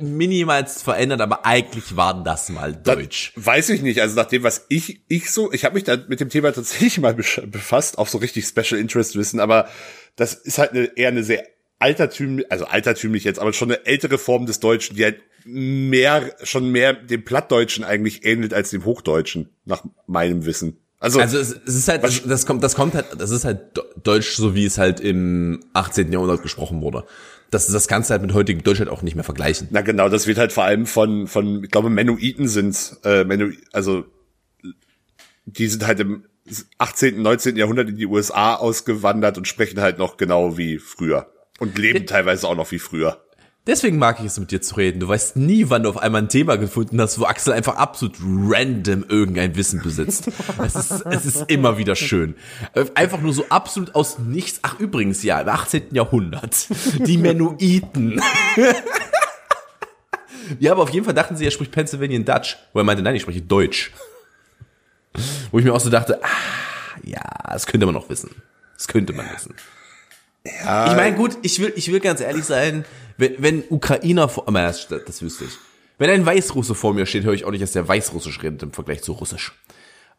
minimal 0.00 0.66
verändert, 0.66 1.20
aber 1.20 1.44
eigentlich 1.44 1.96
war 1.96 2.22
das 2.22 2.48
mal 2.48 2.72
Deutsch. 2.74 3.32
Weiß 3.36 3.68
ich 3.70 3.82
nicht. 3.82 4.00
Also 4.00 4.14
nach 4.16 4.26
dem, 4.26 4.42
was 4.44 4.66
ich, 4.68 5.02
ich 5.08 5.30
so, 5.30 5.52
ich 5.52 5.64
habe 5.64 5.74
mich 5.74 5.84
da 5.84 5.96
mit 6.08 6.20
dem 6.20 6.28
Thema 6.28 6.52
tatsächlich 6.52 6.98
mal 7.00 7.14
befasst, 7.14 7.98
auch 7.98 8.06
so 8.08 8.18
richtig 8.18 8.46
Special 8.46 8.80
Interest 8.80 9.16
Wissen, 9.16 9.40
aber 9.40 9.68
das 10.16 10.34
ist 10.34 10.58
halt 10.58 10.70
eine, 10.72 10.84
eher 10.96 11.08
eine 11.08 11.24
sehr 11.24 11.44
altertümlich, 11.78 12.50
also 12.50 12.66
altertümlich 12.66 13.24
jetzt, 13.24 13.38
aber 13.38 13.52
schon 13.52 13.70
eine 13.70 13.86
ältere 13.86 14.18
Form 14.18 14.46
des 14.46 14.60
Deutschen, 14.60 14.96
die 14.96 15.04
halt 15.04 15.20
mehr, 15.44 16.34
schon 16.42 16.70
mehr 16.70 16.94
dem 16.94 17.24
Plattdeutschen 17.24 17.84
eigentlich 17.84 18.24
ähnelt 18.24 18.54
als 18.54 18.70
dem 18.70 18.84
Hochdeutschen, 18.84 19.50
nach 19.64 19.84
meinem 20.06 20.46
Wissen. 20.46 20.78
Also, 21.00 21.20
Also 21.20 21.38
es, 21.38 21.50
es 21.66 21.74
ist 21.74 21.88
halt, 21.88 22.02
das, 22.02 22.22
das 22.22 22.46
kommt, 22.46 22.64
das 22.64 22.74
kommt 22.74 22.94
halt, 22.94 23.06
das 23.18 23.30
ist 23.30 23.44
halt 23.44 23.60
Deutsch, 24.02 24.36
so 24.36 24.54
wie 24.54 24.64
es 24.64 24.78
halt 24.78 25.00
im 25.00 25.60
18. 25.74 26.10
Jahrhundert 26.10 26.42
gesprochen 26.42 26.80
wurde. 26.80 27.04
Das, 27.50 27.66
das 27.66 27.88
kannst 27.88 28.08
du 28.08 28.12
halt 28.12 28.22
mit 28.22 28.32
heutigem 28.32 28.62
Deutsch 28.64 28.78
halt 28.78 28.88
auch 28.88 29.02
nicht 29.02 29.14
mehr 29.14 29.24
vergleichen. 29.24 29.68
na 29.70 29.82
genau, 29.82 30.08
das 30.08 30.26
wird 30.26 30.38
halt 30.38 30.52
vor 30.52 30.64
allem 30.64 30.86
von, 30.86 31.26
von, 31.26 31.62
ich 31.62 31.70
glaube, 31.70 31.90
Mennoniten 31.90 32.48
sind, 32.48 32.96
äh, 33.04 33.24
Menno, 33.24 33.50
also 33.72 34.06
die 35.44 35.68
sind 35.68 35.86
halt 35.86 36.00
im 36.00 36.24
18., 36.78 37.20
19. 37.20 37.56
Jahrhundert 37.56 37.90
in 37.90 37.96
die 37.96 38.06
USA 38.06 38.54
ausgewandert 38.54 39.36
und 39.36 39.46
sprechen 39.46 39.80
halt 39.80 39.98
noch 39.98 40.16
genau 40.16 40.56
wie 40.56 40.78
früher. 40.78 41.30
Und 41.60 41.78
leben 41.78 42.06
teilweise 42.06 42.48
auch 42.48 42.56
noch 42.56 42.70
wie 42.70 42.78
früher. 42.78 43.20
Deswegen 43.66 43.96
mag 43.96 44.20
ich 44.20 44.26
es 44.26 44.38
mit 44.38 44.50
dir 44.50 44.60
zu 44.60 44.74
reden. 44.74 45.00
Du 45.00 45.08
weißt 45.08 45.36
nie, 45.36 45.70
wann 45.70 45.84
du 45.84 45.88
auf 45.88 45.96
einmal 45.96 46.20
ein 46.20 46.28
Thema 46.28 46.56
gefunden 46.56 47.00
hast, 47.00 47.18
wo 47.18 47.24
Axel 47.24 47.54
einfach 47.54 47.76
absolut 47.76 48.16
random 48.20 49.06
irgendein 49.08 49.56
Wissen 49.56 49.80
besitzt. 49.82 50.30
Es 50.62 50.74
ist, 50.74 50.90
es 51.06 51.24
ist 51.24 51.50
immer 51.50 51.78
wieder 51.78 51.96
schön. 51.96 52.34
Einfach 52.94 53.22
nur 53.22 53.32
so 53.32 53.46
absolut 53.48 53.94
aus 53.94 54.18
nichts. 54.18 54.58
Ach, 54.60 54.78
übrigens, 54.78 55.22
ja, 55.22 55.40
im 55.40 55.48
18. 55.48 55.94
Jahrhundert. 55.94 56.68
Die 57.06 57.16
Mennoniten. 57.16 58.20
Ja, 60.58 60.72
aber 60.72 60.82
auf 60.82 60.90
jeden 60.90 61.06
Fall 61.06 61.14
dachten 61.14 61.36
sie, 61.36 61.46
er 61.46 61.50
spricht 61.50 61.72
Pennsylvanian 61.72 62.26
Dutch. 62.26 62.58
Wo 62.74 62.80
er 62.80 62.84
meinte, 62.84 63.02
nein, 63.02 63.14
ich 63.14 63.22
spreche 63.22 63.40
Deutsch. 63.40 63.92
Wo 65.50 65.58
ich 65.58 65.64
mir 65.64 65.72
auch 65.72 65.80
so 65.80 65.88
dachte, 65.88 66.22
ah, 66.22 66.28
ja, 67.02 67.22
das 67.50 67.66
könnte 67.66 67.86
man 67.86 67.94
noch 67.94 68.10
wissen. 68.10 68.30
Das 68.76 68.88
könnte 68.88 69.14
man 69.14 69.24
wissen. 69.32 69.54
Ja, 70.46 70.90
Ich 70.90 70.96
meine, 70.96 71.16
gut, 71.16 71.38
ich 71.42 71.60
will, 71.60 71.72
ich 71.76 71.90
will 71.90 72.00
ganz 72.00 72.20
ehrlich 72.20 72.44
sein, 72.44 72.84
wenn, 73.16 73.34
wenn 73.38 73.64
Ukrainer 73.70 74.28
vor, 74.28 74.46
aber 74.48 74.62
das, 74.62 74.88
das 74.88 75.22
wüsste 75.22 75.44
ich. 75.44 75.52
Wenn 75.98 76.10
ein 76.10 76.26
Weißrusse 76.26 76.74
vor 76.74 76.92
mir 76.92 77.06
steht, 77.06 77.24
höre 77.24 77.34
ich 77.34 77.44
auch 77.44 77.50
nicht, 77.50 77.62
dass 77.62 77.72
der 77.72 77.86
Weißrussisch 77.86 78.42
redet 78.42 78.62
im 78.62 78.72
Vergleich 78.72 79.02
zu 79.02 79.12
Russisch. 79.12 79.52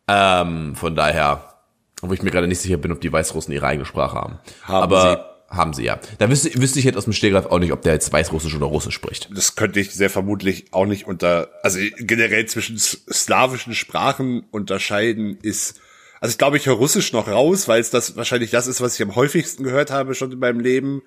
Ähm, 0.07 0.75
von 0.75 0.95
daher, 0.95 1.55
wo 2.01 2.13
ich 2.13 2.23
mir 2.23 2.31
gerade 2.31 2.47
nicht 2.47 2.61
sicher 2.61 2.77
bin, 2.77 2.91
ob 2.91 3.01
die 3.01 3.11
Weißrussen 3.11 3.53
ihre 3.53 3.67
eigene 3.67 3.85
Sprache 3.85 4.15
haben. 4.15 4.39
Haben 4.63 4.83
aber 4.83 5.35
haben 5.49 5.73
sie 5.73 5.83
ja. 5.83 5.99
Da 6.17 6.29
wüsste, 6.29 6.53
wüsste 6.59 6.79
ich 6.79 6.85
jetzt 6.85 6.97
aus 6.97 7.03
dem 7.03 7.13
Stehgreif 7.13 7.45
auch 7.45 7.59
nicht, 7.59 7.71
ob 7.71 7.81
der 7.81 7.93
jetzt 7.93 8.11
Weißrussisch 8.11 8.55
oder 8.55 8.65
Russisch 8.65 8.95
spricht. 8.95 9.29
das 9.33 9.55
könnte 9.55 9.79
ich 9.79 9.93
sehr 9.93 10.09
vermutlich 10.09 10.65
auch 10.71 10.85
nicht 10.85 11.07
unter, 11.07 11.49
also 11.63 11.79
generell 11.97 12.45
zwischen 12.47 12.77
slawischen 12.77 13.75
Sprachen 13.75 14.45
unterscheiden 14.51 15.37
ist, 15.41 15.79
also 16.25 16.33
ich 16.33 16.37
glaube, 16.39 16.57
ich 16.57 16.65
höre 16.65 16.73
Russisch 16.73 17.13
noch 17.13 17.27
raus, 17.27 17.67
weil 17.67 17.79
es 17.79 17.91
das 17.91 18.15
wahrscheinlich 18.15 18.49
das 18.49 18.65
ist, 18.65 18.81
was 18.81 18.95
ich 18.95 19.01
am 19.03 19.15
häufigsten 19.15 19.63
gehört 19.63 19.91
habe 19.91 20.15
schon 20.15 20.31
in 20.31 20.39
meinem 20.39 20.59
Leben. 20.59 21.03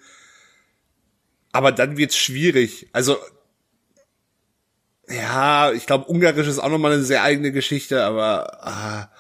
Aber 1.51 1.73
dann 1.73 1.97
wird's 1.97 2.17
schwierig. 2.17 2.87
Also, 2.93 3.19
ja, 5.09 5.73
ich 5.73 5.87
glaube, 5.87 6.05
Ungarisch 6.05 6.47
ist 6.47 6.61
auch 6.61 6.69
nochmal 6.69 6.93
eine 6.93 7.03
sehr 7.03 7.25
eigene 7.25 7.51
Geschichte, 7.51 8.05
aber 8.05 8.65
ah, 8.65 9.11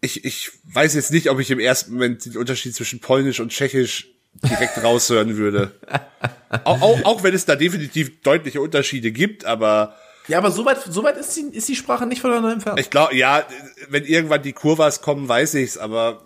ich, 0.00 0.24
ich 0.24 0.52
weiß 0.72 0.94
jetzt 0.94 1.12
nicht, 1.12 1.28
ob 1.28 1.38
ich 1.38 1.50
im 1.50 1.60
ersten 1.60 1.92
Moment 1.92 2.24
den 2.24 2.38
Unterschied 2.38 2.74
zwischen 2.74 3.00
Polnisch 3.00 3.38
und 3.38 3.52
Tschechisch 3.52 4.08
direkt 4.42 4.82
raushören 4.82 5.36
würde. 5.36 5.72
Auch, 6.64 6.80
auch, 6.80 7.04
auch 7.04 7.22
wenn 7.24 7.34
es 7.34 7.44
da 7.44 7.56
definitiv 7.56 8.22
deutliche 8.22 8.60
Unterschiede 8.62 9.10
gibt, 9.10 9.44
aber 9.44 9.96
Ja, 10.28 10.38
aber 10.38 10.50
soweit, 10.50 10.78
soweit 10.82 11.16
ist 11.16 11.36
die, 11.36 11.42
ist 11.56 11.68
die 11.68 11.76
Sprache 11.76 12.06
nicht 12.06 12.20
voneinander 12.20 12.52
entfernt. 12.52 12.80
ich 12.80 12.90
glaube, 12.90 13.14
ja, 13.14 13.44
wenn 13.88 14.04
irgendwann 14.04 14.42
die 14.42 14.52
Kurvas 14.52 15.00
kommen, 15.00 15.28
weiß 15.28 15.54
ich's, 15.54 15.78
aber 15.78 16.24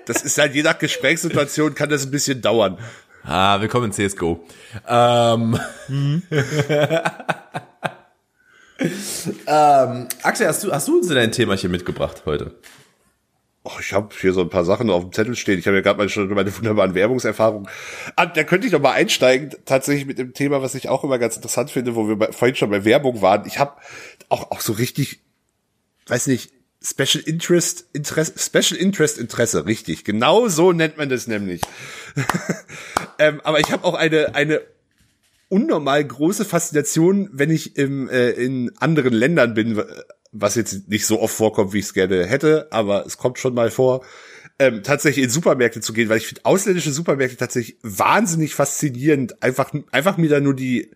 das 0.05 0.21
ist 0.23 0.37
halt 0.37 0.53
je 0.53 0.63
nach 0.63 0.77
Gesprächssituation 0.77 1.75
kann 1.75 1.89
das 1.89 2.05
ein 2.05 2.11
bisschen 2.11 2.41
dauern. 2.41 2.77
Ah, 3.23 3.61
willkommen 3.61 3.91
in 3.91 4.09
CSGO. 4.09 4.43
Ähm, 4.87 5.57
ähm, 9.47 10.07
Axel, 10.23 10.47
hast 10.47 10.63
du, 10.63 10.71
hast 10.71 10.87
du 10.87 10.97
uns 10.97 11.07
denn 11.07 11.17
ein 11.17 11.31
Thema 11.31 11.55
hier 11.55 11.69
mitgebracht 11.69 12.23
heute? 12.25 12.55
Oh, 13.63 13.77
ich 13.79 13.93
habe 13.93 14.09
hier 14.19 14.33
so 14.33 14.41
ein 14.41 14.49
paar 14.49 14.65
Sachen 14.65 14.89
auf 14.89 15.03
dem 15.03 15.11
Zettel 15.11 15.35
stehen. 15.35 15.59
Ich 15.59 15.67
habe 15.67 15.77
ja 15.77 15.83
gerade 15.83 15.99
mal 15.99 16.09
schon 16.09 16.27
meine 16.29 16.55
wunderbaren 16.55 16.95
Werbungserfahrungen. 16.95 17.69
Ah, 18.15 18.25
da 18.25 18.43
könnte 18.43 18.65
ich 18.65 18.73
noch 18.73 18.81
mal 18.81 18.93
einsteigen, 18.93 19.51
tatsächlich 19.65 20.07
mit 20.07 20.17
dem 20.17 20.33
Thema, 20.33 20.63
was 20.63 20.73
ich 20.73 20.89
auch 20.89 21.03
immer 21.03 21.19
ganz 21.19 21.35
interessant 21.35 21.69
finde, 21.69 21.95
wo 21.95 22.07
wir 22.07 22.15
bei, 22.15 22.31
vorhin 22.31 22.55
schon 22.55 22.71
bei 22.71 22.85
Werbung 22.85 23.21
waren. 23.21 23.45
Ich 23.45 23.59
habe 23.59 23.73
auch, 24.29 24.49
auch 24.49 24.61
so 24.61 24.73
richtig, 24.73 25.21
weiß 26.07 26.25
nicht, 26.27 26.51
Special 26.83 27.23
Interest, 27.23 27.85
Interesse, 27.93 28.33
Special 28.37 28.79
Interest 28.79 29.19
Interesse, 29.19 29.67
richtig. 29.67 30.03
Genau 30.03 30.47
so 30.47 30.71
nennt 30.71 30.97
man 30.97 31.09
das 31.09 31.27
nämlich. 31.27 31.61
ähm, 33.19 33.41
aber 33.43 33.59
ich 33.59 33.71
habe 33.71 33.83
auch 33.83 33.93
eine, 33.93 34.33
eine 34.33 34.61
unnormal 35.49 36.03
große 36.03 36.45
Faszination, 36.45 37.29
wenn 37.31 37.51
ich 37.51 37.75
im, 37.77 38.09
äh, 38.09 38.31
in 38.31 38.71
anderen 38.79 39.13
Ländern 39.13 39.53
bin, 39.53 39.83
was 40.31 40.55
jetzt 40.55 40.87
nicht 40.87 41.05
so 41.05 41.19
oft 41.19 41.35
vorkommt, 41.35 41.73
wie 41.73 41.79
ich 41.79 41.85
es 41.85 41.93
gerne 41.93 42.25
hätte, 42.25 42.67
aber 42.71 43.05
es 43.05 43.17
kommt 43.17 43.39
schon 43.39 43.53
mal 43.53 43.69
vor, 43.69 44.05
ähm, 44.59 44.83
tatsächlich 44.83 45.25
in 45.25 45.29
Supermärkte 45.29 45.81
zu 45.81 45.91
gehen, 45.93 46.09
weil 46.09 46.17
ich 46.17 46.27
finde 46.27 46.45
ausländische 46.45 46.91
Supermärkte 46.91 47.37
tatsächlich 47.37 47.77
wahnsinnig 47.81 48.55
faszinierend. 48.55 49.41
Einfach, 49.41 49.73
einfach 49.91 50.17
mir 50.17 50.29
da 50.29 50.39
nur 50.39 50.55
die, 50.55 50.91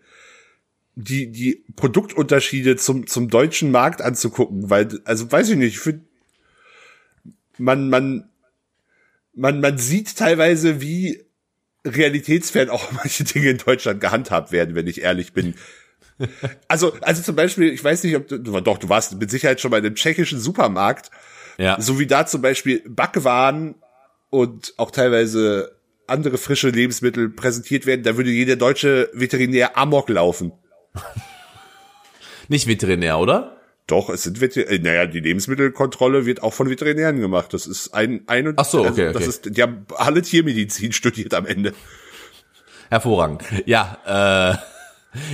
die, 0.94 1.30
die 1.30 1.64
Produktunterschiede 1.74 2.76
zum, 2.76 3.06
zum 3.06 3.28
deutschen 3.28 3.70
Markt 3.70 4.02
anzugucken, 4.02 4.70
weil, 4.70 5.00
also 5.04 5.30
weiß 5.30 5.50
ich 5.50 5.56
nicht, 5.56 5.74
ich 5.74 5.80
finde, 5.80 6.04
man, 7.58 7.90
man, 7.90 8.30
man, 9.34 9.60
man 9.60 9.78
sieht 9.78 10.16
teilweise, 10.16 10.80
wie 10.80 11.24
realitätsfern 11.84 12.70
auch 12.70 12.92
manche 12.92 13.24
Dinge 13.24 13.50
in 13.50 13.58
Deutschland 13.58 14.00
gehandhabt 14.00 14.52
werden, 14.52 14.74
wenn 14.74 14.86
ich 14.86 15.02
ehrlich 15.02 15.32
bin. 15.32 15.54
Also, 16.68 16.94
also 17.00 17.22
zum 17.22 17.36
Beispiel, 17.36 17.72
ich 17.72 17.82
weiß 17.82 18.04
nicht, 18.04 18.16
ob 18.16 18.28
du, 18.28 18.38
doch, 18.38 18.78
du 18.78 18.88
warst 18.88 19.18
mit 19.18 19.30
Sicherheit 19.30 19.60
schon 19.60 19.72
in 19.72 19.78
einem 19.78 19.94
tschechischen 19.94 20.38
Supermarkt, 20.40 21.10
Ja. 21.58 21.80
so 21.80 21.98
wie 21.98 22.06
da 22.06 22.26
zum 22.26 22.42
Beispiel 22.42 22.82
Backwaren 22.86 23.74
und 24.30 24.74
auch 24.78 24.90
teilweise 24.90 25.76
andere 26.06 26.38
frische 26.38 26.70
Lebensmittel 26.70 27.28
präsentiert 27.28 27.86
werden, 27.86 28.02
da 28.02 28.16
würde 28.16 28.30
jeder 28.30 28.56
deutsche 28.56 29.10
Veterinär 29.12 29.76
Amok 29.76 30.08
laufen. 30.08 30.52
Nicht 32.48 32.66
Veterinär, 32.66 33.18
oder? 33.18 33.56
Doch, 33.86 34.08
es 34.08 34.24
sind 34.24 34.38
Veter 34.38 34.68
äh, 34.68 34.78
naja, 34.78 35.06
die 35.06 35.20
Lebensmittelkontrolle 35.20 36.26
wird 36.26 36.42
auch 36.42 36.52
von 36.52 36.68
Veterinären 36.68 37.20
gemacht. 37.20 37.54
Das 37.54 37.66
ist 37.66 37.94
ein, 37.94 38.22
ein 38.26 38.48
und 38.48 38.58
Ach 38.58 38.64
so, 38.64 38.84
okay, 38.84 39.06
das 39.12 39.16
okay. 39.16 39.28
ist, 39.28 39.56
die 39.56 39.62
haben 39.62 39.86
alle 39.96 40.22
Tiermedizin 40.22 40.92
studiert 40.92 41.34
am 41.34 41.46
Ende. 41.46 41.72
Hervorragend. 42.90 43.42
Ja, 43.64 43.98
äh, 44.54 44.56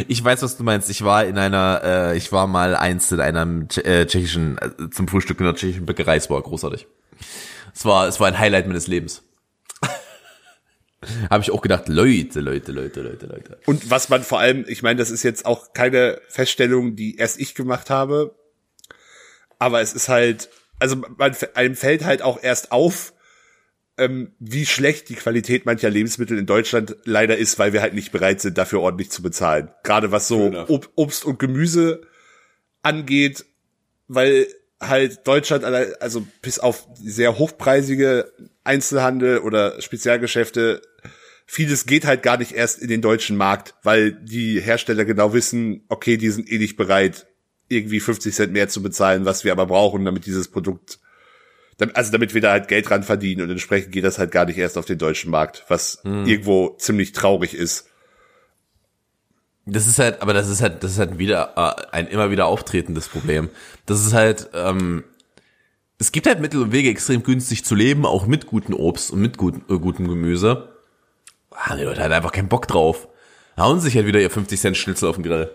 ich 0.09 0.23
weiß, 0.23 0.43
was 0.43 0.57
du 0.57 0.65
meinst. 0.65 0.91
Ich 0.91 1.05
war 1.05 1.25
in 1.25 1.39
einer, 1.39 1.81
äh, 1.85 2.17
ich 2.17 2.33
war 2.33 2.47
mal 2.47 2.75
einst 2.77 3.13
in 3.13 3.21
einem 3.21 3.69
äh, 3.85 4.07
tschechischen, 4.07 4.59
äh, 4.59 4.91
zum 4.91 5.09
Frühstück 5.09 5.41
in 5.41 5.47
einer 5.47 5.55
tschechischen 5.55 5.87
Bäckerei. 5.87 6.17
Es 6.17 6.31
war 6.31 6.41
großartig. 6.41 6.87
Es 7.75 7.85
war, 7.85 8.07
es 8.07 8.21
war 8.21 8.29
ein 8.29 8.39
Highlight 8.39 8.67
meines 8.67 8.87
Lebens. 8.87 9.23
Habe 11.31 11.43
ich 11.43 11.51
auch 11.51 11.63
gedacht, 11.63 11.89
Leute, 11.89 12.41
Leute, 12.41 12.73
Leute, 12.73 13.03
Leute, 13.03 13.27
Leute. 13.27 13.59
Und 13.67 13.91
was 13.91 14.09
man 14.09 14.23
vor 14.23 14.41
allem, 14.41 14.65
ich 14.69 14.83
meine, 14.83 14.99
das 14.99 15.11
ist 15.11 15.23
jetzt 15.23 15.47
auch 15.47 15.73
keine 15.73 16.21
Feststellung, 16.29 16.97
die 16.97 17.17
erst 17.17 17.41
ich 17.41 17.55
gemacht 17.55 17.91
habe, 17.91 18.35
aber 19.59 19.81
es 19.81 19.95
ist 19.95 20.09
halt, 20.09 20.51
also 20.79 20.97
man, 20.97 21.35
einem 21.55 21.77
fällt 21.77 22.05
halt 22.05 22.23
auch 22.23 22.43
erst 22.43 22.73
auf, 22.73 23.13
ähm, 24.03 24.33
wie 24.39 24.67
schlecht 24.67 25.09
die 25.09 25.15
Qualität 25.15 25.65
mancher 25.65 25.91
Lebensmittel 25.91 26.37
in 26.39 26.47
Deutschland 26.47 26.97
leider 27.05 27.37
ist, 27.37 27.59
weil 27.59 27.73
wir 27.73 27.83
halt 27.83 27.95
nicht 27.95 28.11
bereit 28.11 28.41
sind, 28.41 28.59
dafür 28.59 28.81
ordentlich 28.81 29.11
zu 29.11 29.23
bezahlen. 29.23 29.71
Gerade 29.85 30.11
was 30.11 30.29
so. 30.29 30.53
Ob 30.69 30.91
Obst 30.97 31.25
und 31.25 31.39
Gemüse 31.39 32.03
angeht, 32.83 33.45
weil 34.09 34.49
halt 34.81 35.27
Deutschland, 35.27 35.65
also 35.65 36.27
bis 36.43 36.59
auf 36.59 36.89
sehr 36.95 37.39
hochpreisige 37.39 38.33
Einzelhandel 38.65 39.39
oder 39.39 39.81
Spezialgeschäfte, 39.81 40.83
vieles 41.47 41.87
geht 41.87 42.05
halt 42.05 42.23
gar 42.23 42.39
nicht 42.39 42.53
erst 42.53 42.81
in 42.81 42.89
den 42.89 43.03
deutschen 43.03 43.37
Markt, 43.37 43.75
weil 43.85 44.13
die 44.13 44.61
Hersteller 44.61 45.05
genau 45.05 45.33
wissen, 45.33 45.85
okay, 45.89 46.17
die 46.17 46.31
sind 46.31 46.51
eh 46.51 46.59
nicht 46.59 46.77
bereit, 46.77 47.27
irgendwie 47.69 48.01
50 48.01 48.35
Cent 48.35 48.53
mehr 48.53 48.69
zu 48.69 48.83
bezahlen, 48.83 49.25
was 49.25 49.45
wir 49.45 49.53
aber 49.53 49.67
brauchen, 49.67 50.05
damit 50.05 50.27
dieses 50.27 50.49
Produkt, 50.49 50.99
also 51.95 52.13
damit 52.13 52.35
wir 52.35 52.41
da 52.41 52.53
halt 52.53 52.69
Geld 52.69 52.89
dran 52.89 53.03
verdienen 53.03 53.43
und 53.43 53.51
entsprechend 53.51 53.93
geht 53.93 54.05
das 54.05 54.19
halt 54.19 54.31
gar 54.31 54.45
nicht 54.45 54.59
erst 54.59 54.79
auf 54.79 54.85
den 54.85 54.99
deutschen 54.99 55.31
Markt, 55.31 55.65
was 55.69 56.01
irgendwo 56.05 56.77
ziemlich 56.79 57.13
traurig 57.13 57.55
ist. 57.55 57.89
Das 59.65 59.87
ist 59.87 59.99
halt, 59.99 60.23
aber 60.23 60.35
das 60.35 60.49
ist 60.49 60.61
halt, 60.61 60.83
das 60.83 60.93
ist 60.93 60.99
halt 60.99 61.19
wieder 61.19 61.53
äh, 61.57 61.95
ein 61.95 62.09
immer 62.09 62.31
wieder 62.31 62.47
auftretendes 62.47 63.09
Problem. 63.09 63.49
Das 63.87 64.05
ist 64.05 64.13
halt, 64.13 64.51
ähm, 64.55 65.05
es 65.99 66.11
gibt 66.11 66.27
halt 66.27 66.41
Mittel 66.41 66.61
und 66.61 66.73
Wege, 66.73 66.91
extrem 66.91 67.23
günstig 67.23 67.65
zu 67.65 67.77
leben, 67.77 68.05
auch 68.05 68.27
mit 68.27 68.47
gutem 68.47 68.75
Obst 68.75 69.13
und 69.13 69.21
mit 69.21 69.39
gut, 69.39 69.55
äh, 69.71 69.79
gutem 69.79 70.09
Gemüse. 70.09 70.69
Haben 71.55 71.79
die 71.79 71.85
Leute 71.85 72.01
halt 72.01 72.13
einfach 72.13 72.33
keinen 72.33 72.49
Bock 72.49 72.67
drauf. 72.67 73.07
Hauen 73.57 73.79
sich 73.81 73.95
halt 73.95 74.07
wieder 74.07 74.21
ihr 74.21 74.31
50 74.31 74.61
Cent 74.61 74.77
Schnitzel 74.77 75.09
auf 75.09 75.17
den 75.17 75.23
Grill. 75.23 75.51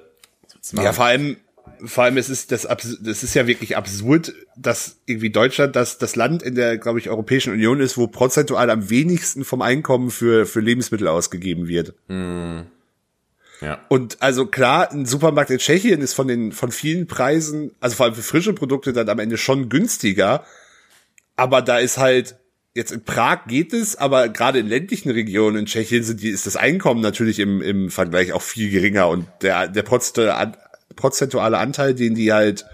Ja, 0.71 0.93
vor 0.93 1.06
allem, 1.06 1.38
vor 1.86 2.03
allem 2.03 2.17
es 2.17 2.30
ist 2.30 2.51
das, 2.51 2.63
das 2.63 3.23
ist 3.23 3.34
ja 3.34 3.47
wirklich 3.47 3.77
absurd, 3.77 4.34
dass 4.56 4.97
irgendwie 5.06 5.30
Deutschland 5.30 5.75
das, 5.75 5.97
das 5.97 6.15
Land 6.15 6.43
in 6.43 6.56
der, 6.56 6.77
glaube 6.77 6.99
ich, 6.99 7.10
Europäischen 7.10 7.53
Union 7.53 7.80
ist, 7.80 7.97
wo 7.97 8.08
prozentual 8.08 8.69
am 8.69 8.89
wenigsten 8.89 9.45
vom 9.45 9.62
Einkommen 9.62 10.10
für, 10.10 10.45
für 10.45 10.60
Lebensmittel 10.60 11.08
ausgegeben 11.08 11.67
wird. 11.67 11.93
Ja. 13.62 13.80
Und 13.89 14.21
also 14.21 14.45
klar, 14.45 14.91
ein 14.91 15.06
Supermarkt 15.06 15.49
in 15.49 15.58
Tschechien 15.58 16.01
ist 16.01 16.13
von 16.13 16.27
den, 16.27 16.51
von 16.51 16.71
vielen 16.71 17.08
Preisen, 17.08 17.71
also 17.80 17.95
vor 17.95 18.06
allem 18.06 18.15
für 18.15 18.21
frische 18.21 18.53
Produkte 18.53 18.93
dann 18.93 19.10
am 19.10 19.19
Ende 19.19 19.38
schon 19.38 19.69
günstiger. 19.69 20.45
Aber 21.36 21.62
da 21.62 21.80
ist 21.80 21.97
halt, 21.97 22.38
jetzt 22.73 22.91
in 22.91 23.03
Prag 23.03 23.45
geht 23.47 23.73
es, 23.73 23.95
aber 23.95 24.30
gerade 24.30 24.60
in 24.60 24.67
ländlichen 24.67 25.10
Regionen 25.10 25.58
in 25.58 25.65
Tschechien 25.65 26.03
sind 26.03 26.21
die, 26.21 26.30
ist 26.30 26.45
das 26.45 26.56
Einkommen 26.56 27.01
natürlich 27.01 27.39
im, 27.39 27.62
im 27.62 27.89
Vergleich 27.89 28.34
auch 28.34 28.41
viel 28.43 28.69
geringer 28.69 29.08
und 29.10 29.27
der, 29.41 29.67
der 29.67 29.84
prozentuale 29.84 30.53
prozentuale 30.95 31.58
Anteil, 31.58 31.93
den 31.93 32.15
die 32.15 32.34
halt 32.34 32.65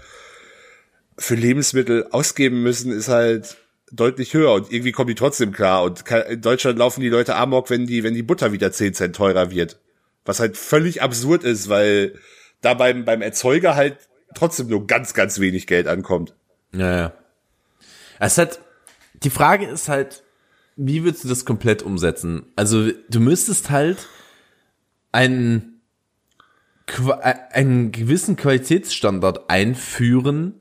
für 1.18 1.34
Lebensmittel 1.34 2.08
ausgeben 2.10 2.62
müssen, 2.62 2.92
ist 2.92 3.08
halt 3.08 3.56
deutlich 3.92 4.34
höher 4.34 4.52
und 4.52 4.72
irgendwie 4.72 4.92
kommen 4.92 5.08
die 5.08 5.14
trotzdem 5.14 5.52
klar 5.52 5.84
und 5.84 6.02
in 6.10 6.40
Deutschland 6.40 6.78
laufen 6.78 7.00
die 7.00 7.08
Leute 7.08 7.36
amok, 7.36 7.70
wenn 7.70 7.86
die, 7.86 8.02
wenn 8.02 8.14
die 8.14 8.22
Butter 8.22 8.52
wieder 8.52 8.72
10 8.72 8.94
Cent 8.94 9.16
teurer 9.16 9.50
wird. 9.50 9.78
Was 10.24 10.40
halt 10.40 10.56
völlig 10.56 11.02
absurd 11.02 11.44
ist, 11.44 11.68
weil 11.68 12.14
da 12.60 12.74
beim, 12.74 13.04
beim 13.04 13.22
Erzeuger 13.22 13.76
halt 13.76 13.98
trotzdem 14.34 14.68
nur 14.68 14.86
ganz, 14.86 15.14
ganz 15.14 15.38
wenig 15.38 15.66
Geld 15.66 15.86
ankommt. 15.86 16.34
Ja, 16.72 16.96
ja. 16.96 17.12
Es 18.18 18.38
halt, 18.38 18.60
die 19.22 19.30
Frage 19.30 19.66
ist 19.66 19.88
halt, 19.88 20.22
wie 20.76 21.04
würdest 21.04 21.24
du 21.24 21.28
das 21.28 21.44
komplett 21.44 21.82
umsetzen? 21.82 22.46
Also, 22.56 22.90
du 23.08 23.20
müsstest 23.20 23.70
halt 23.70 24.08
einen, 25.12 25.73
einen 27.52 27.92
gewissen 27.92 28.36
Qualitätsstandard 28.36 29.48
einführen. 29.48 30.60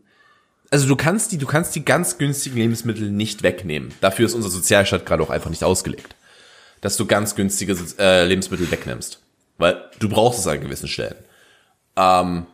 Also 0.72 0.88
du 0.88 0.96
kannst 0.96 1.32
die, 1.32 1.38
du 1.38 1.46
kannst 1.46 1.76
die 1.76 1.86
ganz 1.86 2.18
günstigen 2.18 2.58
Lebensmittel 2.58 3.12
nicht 3.12 3.44
wegnehmen. 3.44 3.94
Dafür 4.02 4.26
ist 4.26 4.34
unser 4.34 4.50
Sozialstaat 4.50 5.06
gerade 5.06 5.24
auch 5.24 5.30
einfach 5.30 5.50
nicht 5.50 5.64
ausgelegt. 5.64 6.16
Dass 6.82 6.98
du 6.98 7.06
ganz 7.06 7.36
günstige 7.36 7.78
äh, 8.00 8.26
Lebensmittel 8.26 8.70
wegnimmst. 8.72 9.22
Weil 9.58 9.90
du 10.00 10.10
brauchst 10.10 10.40
es 10.40 10.48
an 10.48 10.62
gewissen 10.62 10.88
Stellen. 10.88 11.16
Ähm, 11.96 12.48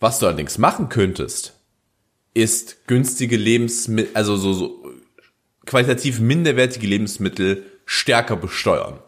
was 0.00 0.18
du 0.18 0.26
allerdings 0.26 0.58
machen 0.58 0.88
könntest, 0.88 1.54
ist 2.34 2.86
günstige 2.86 3.36
Lebensmittel, 3.36 4.14
also 4.14 4.36
so, 4.36 4.52
so 4.52 4.92
qualitativ 5.64 6.20
minderwertige 6.20 6.86
Lebensmittel 6.86 7.64
stärker 7.86 8.36
besteuern. 8.36 8.98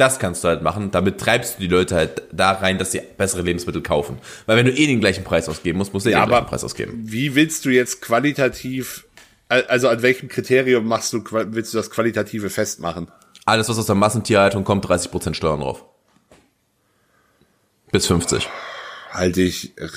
Das 0.00 0.18
kannst 0.18 0.42
du 0.44 0.48
halt 0.48 0.62
machen. 0.62 0.90
Damit 0.90 1.20
treibst 1.20 1.56
du 1.58 1.60
die 1.60 1.68
Leute 1.68 1.94
halt 1.94 2.22
da 2.32 2.52
rein, 2.52 2.78
dass 2.78 2.92
sie 2.92 3.02
bessere 3.18 3.42
Lebensmittel 3.42 3.82
kaufen. 3.82 4.18
Weil 4.46 4.56
wenn 4.56 4.64
du 4.64 4.72
eh 4.72 4.86
den 4.86 4.98
gleichen 5.00 5.24
Preis 5.24 5.46
ausgeben 5.46 5.76
musst, 5.76 5.92
musst 5.92 6.06
du 6.06 6.10
eh 6.10 6.12
Ja, 6.12 6.20
den 6.24 6.28
gleichen 6.30 6.46
Preis 6.46 6.64
ausgeben. 6.64 6.94
Wie 7.04 7.34
willst 7.34 7.66
du 7.66 7.68
jetzt 7.70 8.00
qualitativ, 8.00 9.04
al- 9.48 9.66
also 9.66 9.88
an 9.90 10.00
welchem 10.00 10.28
Kriterium 10.30 10.86
machst 10.86 11.12
du, 11.12 11.22
willst 11.30 11.74
du 11.74 11.78
das 11.78 11.90
Qualitative 11.90 12.48
festmachen? 12.48 13.10
Alles, 13.44 13.68
was 13.68 13.78
aus 13.78 13.86
der 13.86 13.94
Massentierhaltung 13.94 14.64
kommt, 14.64 14.86
30% 14.86 15.34
Steuern 15.34 15.60
drauf. 15.60 15.84
Bis 17.92 18.06
50. 18.06 18.48
Halte 19.12 19.42
ich, 19.42 19.76
äh, 19.76 19.88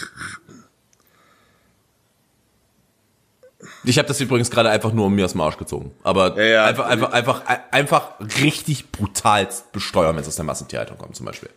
Ich 3.84 3.98
habe 3.98 4.08
das 4.08 4.22
übrigens 4.22 4.50
gerade 4.50 4.70
einfach 4.70 4.94
nur 4.94 5.08
um 5.08 5.16
mir 5.16 5.26
aus 5.26 5.34
dem 5.34 5.42
Arsch 5.42 5.58
gezogen. 5.58 5.92
Aber 6.04 6.38
Ja, 6.38 6.44
ja. 6.44 6.66
einfach, 6.66 6.86
einfach, 6.86 7.12
einfach, 7.12 7.42
einfach 7.72 8.12
richtig 8.42 8.92
brutal 8.92 9.48
besteuern, 9.72 10.16
wenn 10.16 10.22
es 10.22 10.28
aus 10.28 10.38
der 10.38 10.46
Massentierhaltung 10.46 10.98
kommt, 10.98 11.16
zum 11.16 11.26
Beispiel. 11.26 11.50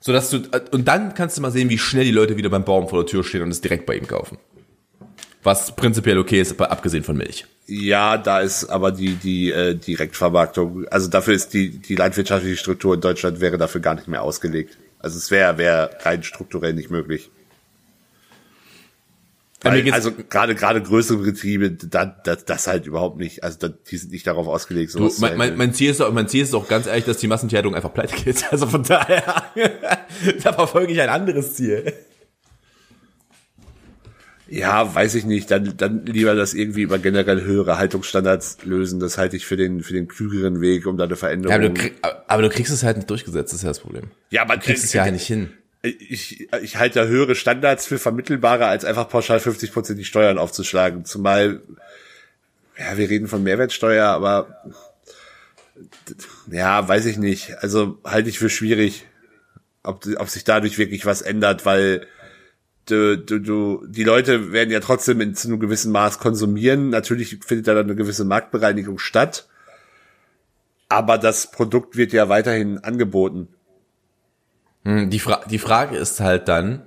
So 0.00 0.12
dass 0.12 0.30
du, 0.30 0.42
und 0.70 0.86
dann 0.86 1.14
kannst 1.14 1.36
du 1.36 1.42
mal 1.42 1.50
sehen, 1.50 1.68
wie 1.70 1.78
schnell 1.78 2.04
die 2.04 2.10
Leute 2.10 2.36
wieder 2.36 2.50
beim 2.50 2.64
Baum 2.64 2.88
vor 2.88 3.00
der 3.00 3.06
Tür 3.06 3.24
stehen 3.24 3.42
und 3.42 3.50
es 3.50 3.60
direkt 3.60 3.86
bei 3.86 3.96
ihm 3.96 4.06
kaufen. 4.06 4.38
Was 5.42 5.74
prinzipiell 5.74 6.18
okay 6.18 6.40
ist, 6.40 6.60
abgesehen 6.60 7.04
von 7.04 7.16
Milch. 7.16 7.46
Ja, 7.66 8.16
da 8.16 8.40
ist 8.40 8.64
aber 8.66 8.92
die, 8.92 9.14
die 9.14 9.50
äh, 9.50 9.74
Direktvermarktung, 9.74 10.86
also 10.88 11.08
dafür 11.08 11.34
ist 11.34 11.52
die, 11.52 11.70
die 11.78 11.96
landwirtschaftliche 11.96 12.56
Struktur 12.56 12.94
in 12.94 13.00
Deutschland 13.00 13.40
wäre 13.40 13.58
dafür 13.58 13.80
gar 13.80 13.94
nicht 13.94 14.08
mehr 14.08 14.22
ausgelegt. 14.22 14.78
Also 14.98 15.18
es 15.18 15.30
wäre 15.30 15.58
wäre 15.58 15.90
rein 16.02 16.22
strukturell 16.22 16.74
nicht 16.74 16.90
möglich. 16.90 17.30
Weil, 19.62 19.92
also 19.92 20.12
gerade 20.12 20.54
gerade 20.54 20.80
größere 20.80 21.18
Betriebe, 21.18 21.72
da, 21.72 22.04
da, 22.04 22.36
das 22.36 22.68
halt 22.68 22.86
überhaupt 22.86 23.18
nicht, 23.18 23.42
also 23.42 23.58
da, 23.58 23.68
die 23.68 23.96
sind 23.96 24.12
nicht 24.12 24.24
darauf 24.26 24.46
ausgelegt. 24.46 24.94
Du, 24.94 25.10
mein, 25.18 25.36
mein, 25.36 25.56
mein, 25.56 25.74
Ziel 25.74 25.90
ist, 25.90 26.00
auch- 26.00 26.12
mein 26.12 26.28
Ziel 26.28 26.44
ist 26.44 26.54
auch 26.54 26.68
ganz 26.68 26.86
ehrlich, 26.86 27.04
dass 27.06 27.16
die 27.18 27.26
Massentierhaltung 27.26 27.74
einfach 27.74 27.92
pleite 27.92 28.14
geht. 28.22 28.44
Also 28.52 28.66
von 28.68 28.84
daher, 28.84 29.42
da 30.44 30.52
verfolge 30.52 30.92
ich 30.92 31.00
ein 31.00 31.08
anderes 31.08 31.54
Ziel. 31.54 31.92
Ja, 34.50 34.94
weiß 34.94 35.14
ich 35.16 35.24
nicht. 35.26 35.50
Dann, 35.50 35.76
dann 35.76 36.06
lieber 36.06 36.34
das 36.34 36.54
irgendwie 36.54 36.82
über 36.82 36.98
generell 36.98 37.42
höhere 37.42 37.76
Haltungsstandards 37.78 38.58
lösen. 38.64 38.98
Das 38.98 39.18
halte 39.18 39.36
ich 39.36 39.44
für 39.44 39.56
den, 39.56 39.82
für 39.82 39.92
den 39.92 40.08
klügeren 40.08 40.60
Weg, 40.62 40.86
um 40.86 40.96
da 40.96 41.04
eine 41.04 41.16
Veränderung. 41.16 41.50
Ja, 41.50 41.56
aber, 41.58 41.68
du 41.68 41.74
krieg, 41.80 41.94
aber 42.28 42.42
du 42.42 42.48
kriegst 42.48 42.72
es 42.72 42.82
halt 42.82 42.96
nicht 42.96 43.10
durchgesetzt, 43.10 43.52
das 43.52 43.58
ist 43.58 43.64
ja 43.64 43.70
das 43.70 43.80
Problem. 43.80 44.04
ja, 44.30 44.42
aber 44.42 44.56
Du 44.56 44.62
kriegst 44.62 44.84
es 44.84 44.92
ja 44.92 45.10
nicht 45.10 45.26
hin. 45.26 45.50
Ich, 45.82 46.48
ich 46.62 46.76
halte 46.76 47.00
da 47.00 47.06
höhere 47.06 47.34
Standards 47.34 47.86
für 47.86 47.98
vermittelbarer, 47.98 48.66
als 48.66 48.84
einfach 48.84 49.08
pauschal 49.08 49.38
50 49.38 49.72
Prozent 49.72 49.98
die 49.98 50.04
Steuern 50.04 50.38
aufzuschlagen. 50.38 51.04
Zumal, 51.04 51.62
ja, 52.76 52.96
wir 52.96 53.08
reden 53.08 53.28
von 53.28 53.42
Mehrwertsteuer, 53.42 54.06
aber 54.06 54.62
ja, 56.50 56.86
weiß 56.88 57.06
ich 57.06 57.18
nicht. 57.18 57.58
Also 57.62 57.98
halte 58.04 58.28
ich 58.28 58.38
für 58.38 58.50
schwierig, 58.50 59.06
ob, 59.82 60.04
ob 60.16 60.28
sich 60.28 60.44
dadurch 60.44 60.78
wirklich 60.78 61.06
was 61.06 61.22
ändert, 61.22 61.64
weil 61.64 62.06
du, 62.86 63.16
du, 63.16 63.38
du, 63.38 63.86
die 63.86 64.04
Leute 64.04 64.52
werden 64.52 64.70
ja 64.70 64.80
trotzdem 64.80 65.20
in, 65.20 65.34
zu 65.34 65.48
einem 65.48 65.60
gewissen 65.60 65.92
Maß 65.92 66.18
konsumieren. 66.18 66.90
Natürlich 66.90 67.38
findet 67.44 67.68
da 67.68 67.74
dann 67.74 67.86
eine 67.86 67.94
gewisse 67.94 68.24
Marktbereinigung 68.24 68.98
statt. 68.98 69.48
Aber 70.88 71.18
das 71.18 71.50
Produkt 71.50 71.96
wird 71.96 72.12
ja 72.12 72.28
weiterhin 72.28 72.78
angeboten. 72.78 73.48
Hm, 74.88 75.10
Die, 75.10 75.18
Fra 75.18 75.42
die 75.50 75.58
Frage 75.58 75.96
ist 75.98 76.18
halt 76.20 76.48
dann, 76.48 76.82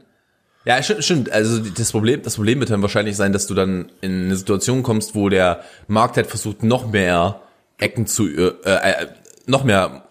ja, 0.65 0.81
stimmt, 0.81 1.03
stimmt. 1.03 1.31
Also 1.31 1.59
das 1.59 1.91
Problem, 1.91 2.23
das 2.23 2.35
Problem 2.35 2.59
wird 2.59 2.71
dann 2.71 2.81
wahrscheinlich 2.81 3.15
sein, 3.15 3.31
dass 3.31 3.45
du 3.45 3.53
dann 3.53 3.91
in 4.01 4.25
eine 4.25 4.35
Situation 4.35 4.81
kommst, 4.81 5.13
wo 5.13 5.29
der 5.29 5.63
Markt 5.87 6.17
halt 6.17 6.27
versucht, 6.27 6.63
noch 6.63 6.91
mehr 6.91 7.41
Ecken 7.77 8.07
zu, 8.07 8.27
äh, 8.27 8.53
äh, 8.63 9.07
noch 9.45 9.63
mehr 9.63 10.07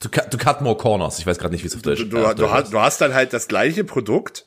to 0.00 0.08
cut, 0.10 0.30
to 0.30 0.36
cut 0.36 0.60
more 0.60 0.76
corners. 0.76 1.18
Ich 1.18 1.26
weiß 1.26 1.38
gerade 1.38 1.54
nicht, 1.54 1.62
wie 1.62 1.68
es 1.68 1.74
auf 1.74 1.82
Deutsch 1.82 2.06
Du, 2.08 2.18
äh, 2.18 2.24
auf 2.24 2.34
du, 2.34 2.50
hast, 2.50 2.72
du 2.72 2.80
hast 2.80 3.00
dann 3.00 3.14
halt 3.14 3.32
das 3.32 3.48
gleiche 3.48 3.84
Produkt. 3.84 4.46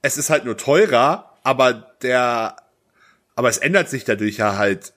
Es 0.00 0.16
ist 0.16 0.30
halt 0.30 0.44
nur 0.44 0.56
teurer, 0.56 1.30
aber 1.42 1.94
der, 2.02 2.56
aber 3.34 3.48
es 3.48 3.58
ändert 3.58 3.88
sich 3.88 4.04
dadurch 4.04 4.36
ja 4.36 4.56
halt 4.56 4.92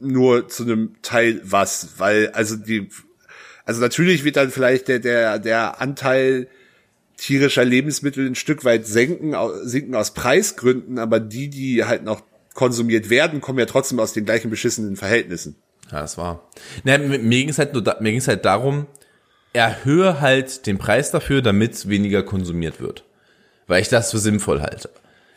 nur 0.00 0.48
zu 0.48 0.64
einem 0.64 0.96
Teil 1.02 1.40
was, 1.44 1.98
weil, 1.98 2.30
also 2.32 2.56
die, 2.56 2.88
also 3.64 3.80
natürlich 3.80 4.24
wird 4.24 4.36
dann 4.36 4.50
vielleicht 4.50 4.88
der, 4.88 4.98
der, 4.98 5.38
der 5.38 5.80
Anteil 5.80 6.48
tierischer 7.16 7.64
Lebensmittel 7.64 8.26
ein 8.26 8.34
Stück 8.34 8.64
weit 8.64 8.86
senken, 8.86 9.34
sinken 9.62 9.94
aus 9.94 10.14
Preisgründen, 10.14 10.98
aber 10.98 11.20
die, 11.20 11.48
die 11.48 11.84
halt 11.84 12.04
noch 12.04 12.22
konsumiert 12.54 13.10
werden, 13.10 13.40
kommen 13.40 13.58
ja 13.58 13.66
trotzdem 13.66 14.00
aus 14.00 14.12
den 14.12 14.24
gleichen 14.24 14.50
beschissenen 14.50 14.96
Verhältnissen. 14.96 15.56
Ja, 15.90 16.00
das 16.00 16.18
war. 16.18 16.48
Mir 16.84 16.98
mir 16.98 17.38
ging 17.38 17.48
es 17.48 17.58
halt 17.58 17.74
nur, 17.74 17.82
da, 17.82 17.96
mir 18.00 18.10
ging 18.10 18.18
es 18.18 18.28
halt 18.28 18.44
darum, 18.44 18.86
erhöhe 19.52 20.20
halt 20.20 20.66
den 20.66 20.78
Preis 20.78 21.10
dafür, 21.10 21.42
damit 21.42 21.88
weniger 21.88 22.22
konsumiert 22.22 22.80
wird. 22.80 23.04
Weil 23.66 23.82
ich 23.82 23.88
das 23.88 24.10
für 24.10 24.18
sinnvoll 24.18 24.60
halte. 24.60 24.90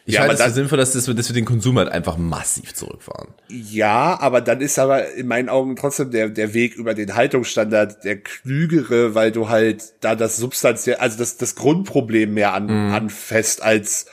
Ich 0.08 0.13
Ja, 0.13 0.20
halte 0.22 0.34
aber 0.34 0.39
es 0.39 0.46
das- 0.46 0.56
sinnvoll, 0.56 0.78
dass, 0.78 0.91
das, 0.91 1.06
dass 1.06 1.30
wir 1.30 1.34
den 1.34 1.46
Konsum 1.46 1.80
halt 1.80 1.89
einfach 1.89 2.15
massiv 2.18 2.74
zurückfahren. 2.76 3.30
Ja, 3.50 4.20
aber 4.20 4.39
dann 4.41 4.62
ist 4.62 4.78
aber 4.78 5.12
in 5.13 5.28
meinen 5.28 5.50
Augen 5.50 5.76
trotzdem 5.76 6.12
der, 6.12 6.30
der 6.30 6.54
Weg 6.54 6.76
über 6.76 6.94
den 6.94 7.15
Haltungsstandard 7.15 8.04
der 8.04 8.18
klügere, 8.18 9.15
weil 9.15 9.32
du 9.32 9.50
halt 9.50 9.84
da 10.02 10.15
das 10.15 10.38
substanziell, 10.38 10.98
also 10.98 11.18
das, 11.18 11.38
das 11.38 11.56
Grundproblem 11.56 12.34
mehr 12.36 12.54
an, 12.54 12.70
anfasst, 12.70 13.63
als, 13.63 14.06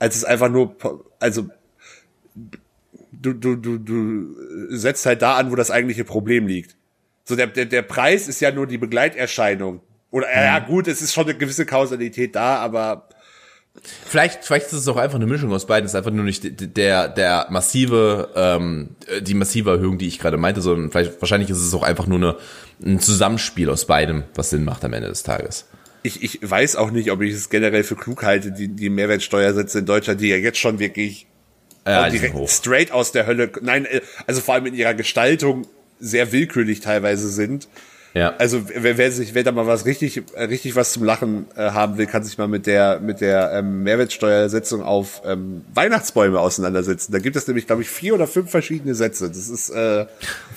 als 0.00 0.16
es 0.16 0.24
einfach 0.24 0.48
nur, 0.50 0.74
also, 1.20 1.48
du, 3.12 3.32
du, 3.32 3.56
du, 3.56 3.78
du 3.78 4.76
setzt 4.76 5.06
halt 5.06 5.22
da 5.22 5.36
an, 5.36 5.50
wo 5.50 5.54
das 5.56 5.70
eigentliche 5.70 6.04
Problem 6.04 6.46
liegt. 6.46 6.76
So, 7.24 7.36
der, 7.36 7.46
der, 7.46 7.66
der 7.66 7.82
Preis 7.82 8.26
ist 8.26 8.40
ja 8.40 8.50
nur 8.50 8.66
die 8.66 8.78
Begleiterscheinung. 8.78 9.80
Oder, 10.10 10.26
ja, 10.34 10.58
gut, 10.60 10.88
es 10.88 11.02
ist 11.02 11.12
schon 11.12 11.24
eine 11.24 11.34
gewisse 11.36 11.66
Kausalität 11.66 12.34
da, 12.34 12.56
aber, 12.56 13.08
Vielleicht, 14.06 14.44
vielleicht 14.44 14.66
ist 14.66 14.72
es 14.72 14.88
auch 14.88 14.96
einfach 14.96 15.16
eine 15.16 15.26
Mischung 15.26 15.52
aus 15.52 15.66
beiden. 15.66 15.86
Es 15.86 15.92
ist 15.92 15.96
einfach 15.96 16.10
nur 16.10 16.24
nicht 16.24 16.76
der, 16.76 17.08
der 17.08 17.46
massive, 17.50 18.30
ähm, 18.34 18.90
die 19.20 19.34
massive 19.34 19.70
Erhöhung, 19.70 19.98
die 19.98 20.08
ich 20.08 20.18
gerade 20.18 20.36
meinte, 20.36 20.60
sondern 20.60 20.90
vielleicht, 20.90 21.20
wahrscheinlich 21.20 21.50
ist 21.50 21.58
es 21.58 21.74
auch 21.74 21.82
einfach 21.82 22.06
nur 22.06 22.18
eine, 22.18 22.36
ein 22.84 23.00
Zusammenspiel 23.00 23.70
aus 23.70 23.86
beidem, 23.86 24.24
was 24.34 24.50
Sinn 24.50 24.64
macht 24.64 24.84
am 24.84 24.92
Ende 24.92 25.08
des 25.08 25.22
Tages. 25.22 25.66
ich, 26.02 26.22
ich 26.22 26.38
weiß 26.42 26.76
auch 26.76 26.90
nicht, 26.90 27.10
ob 27.10 27.20
ich 27.22 27.34
es 27.34 27.50
generell 27.50 27.84
für 27.84 27.96
klug 27.96 28.22
halte, 28.22 28.52
die, 28.52 28.68
die 28.68 28.90
Mehrwertsteuersätze 28.90 29.80
in 29.80 29.86
Deutschland, 29.86 30.20
die 30.20 30.28
ja 30.28 30.36
jetzt 30.36 30.58
schon 30.58 30.78
wirklich 30.78 31.26
Ja, 31.86 32.08
direkt 32.08 32.50
straight 32.50 32.92
aus 32.92 33.12
der 33.12 33.26
Hölle. 33.26 33.50
Nein, 33.62 33.84
äh, 33.86 34.00
also 34.26 34.40
vor 34.40 34.54
allem 34.54 34.66
in 34.66 34.74
ihrer 34.74 34.94
Gestaltung 34.94 35.66
sehr 36.00 36.32
willkürlich 36.32 36.80
teilweise 36.80 37.28
sind. 37.28 37.68
Ja. 38.14 38.34
Also 38.38 38.62
wer, 38.74 38.98
wer 38.98 39.12
sich, 39.12 39.34
wer 39.34 39.44
da 39.44 39.52
mal 39.52 39.66
was 39.66 39.84
richtig, 39.84 40.22
richtig 40.36 40.76
was 40.76 40.92
zum 40.92 41.04
Lachen 41.04 41.46
äh, 41.56 41.70
haben 41.70 41.98
will, 41.98 42.06
kann 42.06 42.24
sich 42.24 42.38
mal 42.38 42.48
mit 42.48 42.66
der 42.66 43.00
mit 43.00 43.20
der 43.20 43.52
ähm, 43.52 43.82
Mehrwertsteuersetzung 43.82 44.82
auf 44.82 45.22
ähm, 45.24 45.62
Weihnachtsbäume 45.74 46.40
auseinandersetzen. 46.40 47.12
Da 47.12 47.18
gibt 47.18 47.36
es 47.36 47.46
nämlich, 47.46 47.66
glaube 47.66 47.82
ich, 47.82 47.90
vier 47.90 48.14
oder 48.14 48.26
fünf 48.26 48.50
verschiedene 48.50 48.94
Sätze. 48.94 49.28
Das 49.28 49.48
ist 49.48 49.70
äh, 49.70 50.06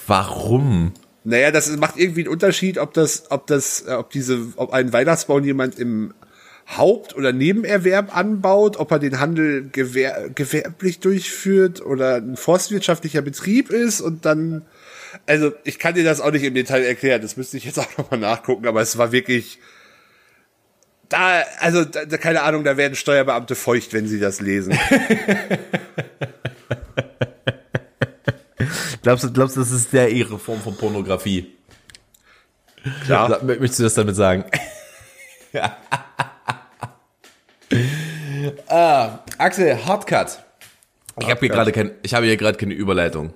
Warum? 0.07 0.93
naja, 1.23 1.51
das 1.51 1.75
macht 1.77 1.97
irgendwie 1.97 2.21
einen 2.21 2.33
Unterschied, 2.33 2.77
ob 2.77 2.93
das, 2.93 3.29
ob 3.29 3.47
das, 3.47 3.85
äh, 3.87 3.93
ob 3.93 4.09
diese, 4.09 4.39
ob 4.55 4.73
ein 4.73 4.91
Weihnachtsbaum 4.91 5.43
jemand 5.43 5.77
im 5.77 6.13
Haupt- 6.77 7.15
oder 7.15 7.33
Nebenerwerb 7.33 8.15
anbaut, 8.15 8.77
ob 8.77 8.91
er 8.91 8.99
den 8.99 9.19
Handel 9.19 9.69
gewer 9.71 10.29
gewerblich 10.33 10.99
durchführt 10.99 11.85
oder 11.85 12.15
ein 12.15 12.37
forstwirtschaftlicher 12.37 13.21
Betrieb 13.21 13.71
ist 13.71 14.01
und 14.01 14.25
dann, 14.25 14.63
also 15.25 15.53
ich 15.63 15.79
kann 15.79 15.93
dir 15.93 16.03
das 16.03 16.21
auch 16.21 16.31
nicht 16.31 16.43
im 16.43 16.53
Detail 16.53 16.83
erklären, 16.83 17.21
das 17.21 17.37
müsste 17.37 17.57
ich 17.57 17.65
jetzt 17.65 17.79
auch 17.79 17.97
nochmal 17.97 18.19
nachgucken, 18.19 18.67
aber 18.67 18.81
es 18.81 18.97
war 18.97 19.11
wirklich, 19.11 19.59
da, 21.09 21.43
also 21.59 21.85
da, 21.85 22.05
keine 22.17 22.43
Ahnung, 22.43 22.63
da 22.63 22.77
werden 22.77 22.95
Steuerbeamte 22.95 23.55
feucht, 23.55 23.93
wenn 23.93 24.07
sie 24.07 24.19
das 24.19 24.41
lesen. 24.41 24.77
Glaubst 29.03 29.23
du, 29.23 29.31
glaubst 29.31 29.55
du, 29.55 29.61
das 29.61 29.71
ist 29.71 29.93
der 29.93 30.09
ihre 30.09 30.37
Form 30.37 30.61
von 30.61 30.77
Pornografie? 30.77 31.55
Klar. 33.05 33.43
Möchtest 33.43 33.79
du 33.79 33.83
das 33.83 33.95
damit 33.95 34.15
sagen? 34.15 34.45
ah, 38.67 39.19
Axel, 39.37 39.85
Hardcut. 39.85 40.43
Ich 41.19 41.29
habe 41.29 41.39
hier 41.39 41.49
gerade 41.49 41.71
kein, 41.71 41.91
ich 42.03 42.13
habe 42.13 42.25
hier 42.25 42.37
gerade 42.37 42.57
keine 42.57 42.73
Überleitung. 42.73 43.33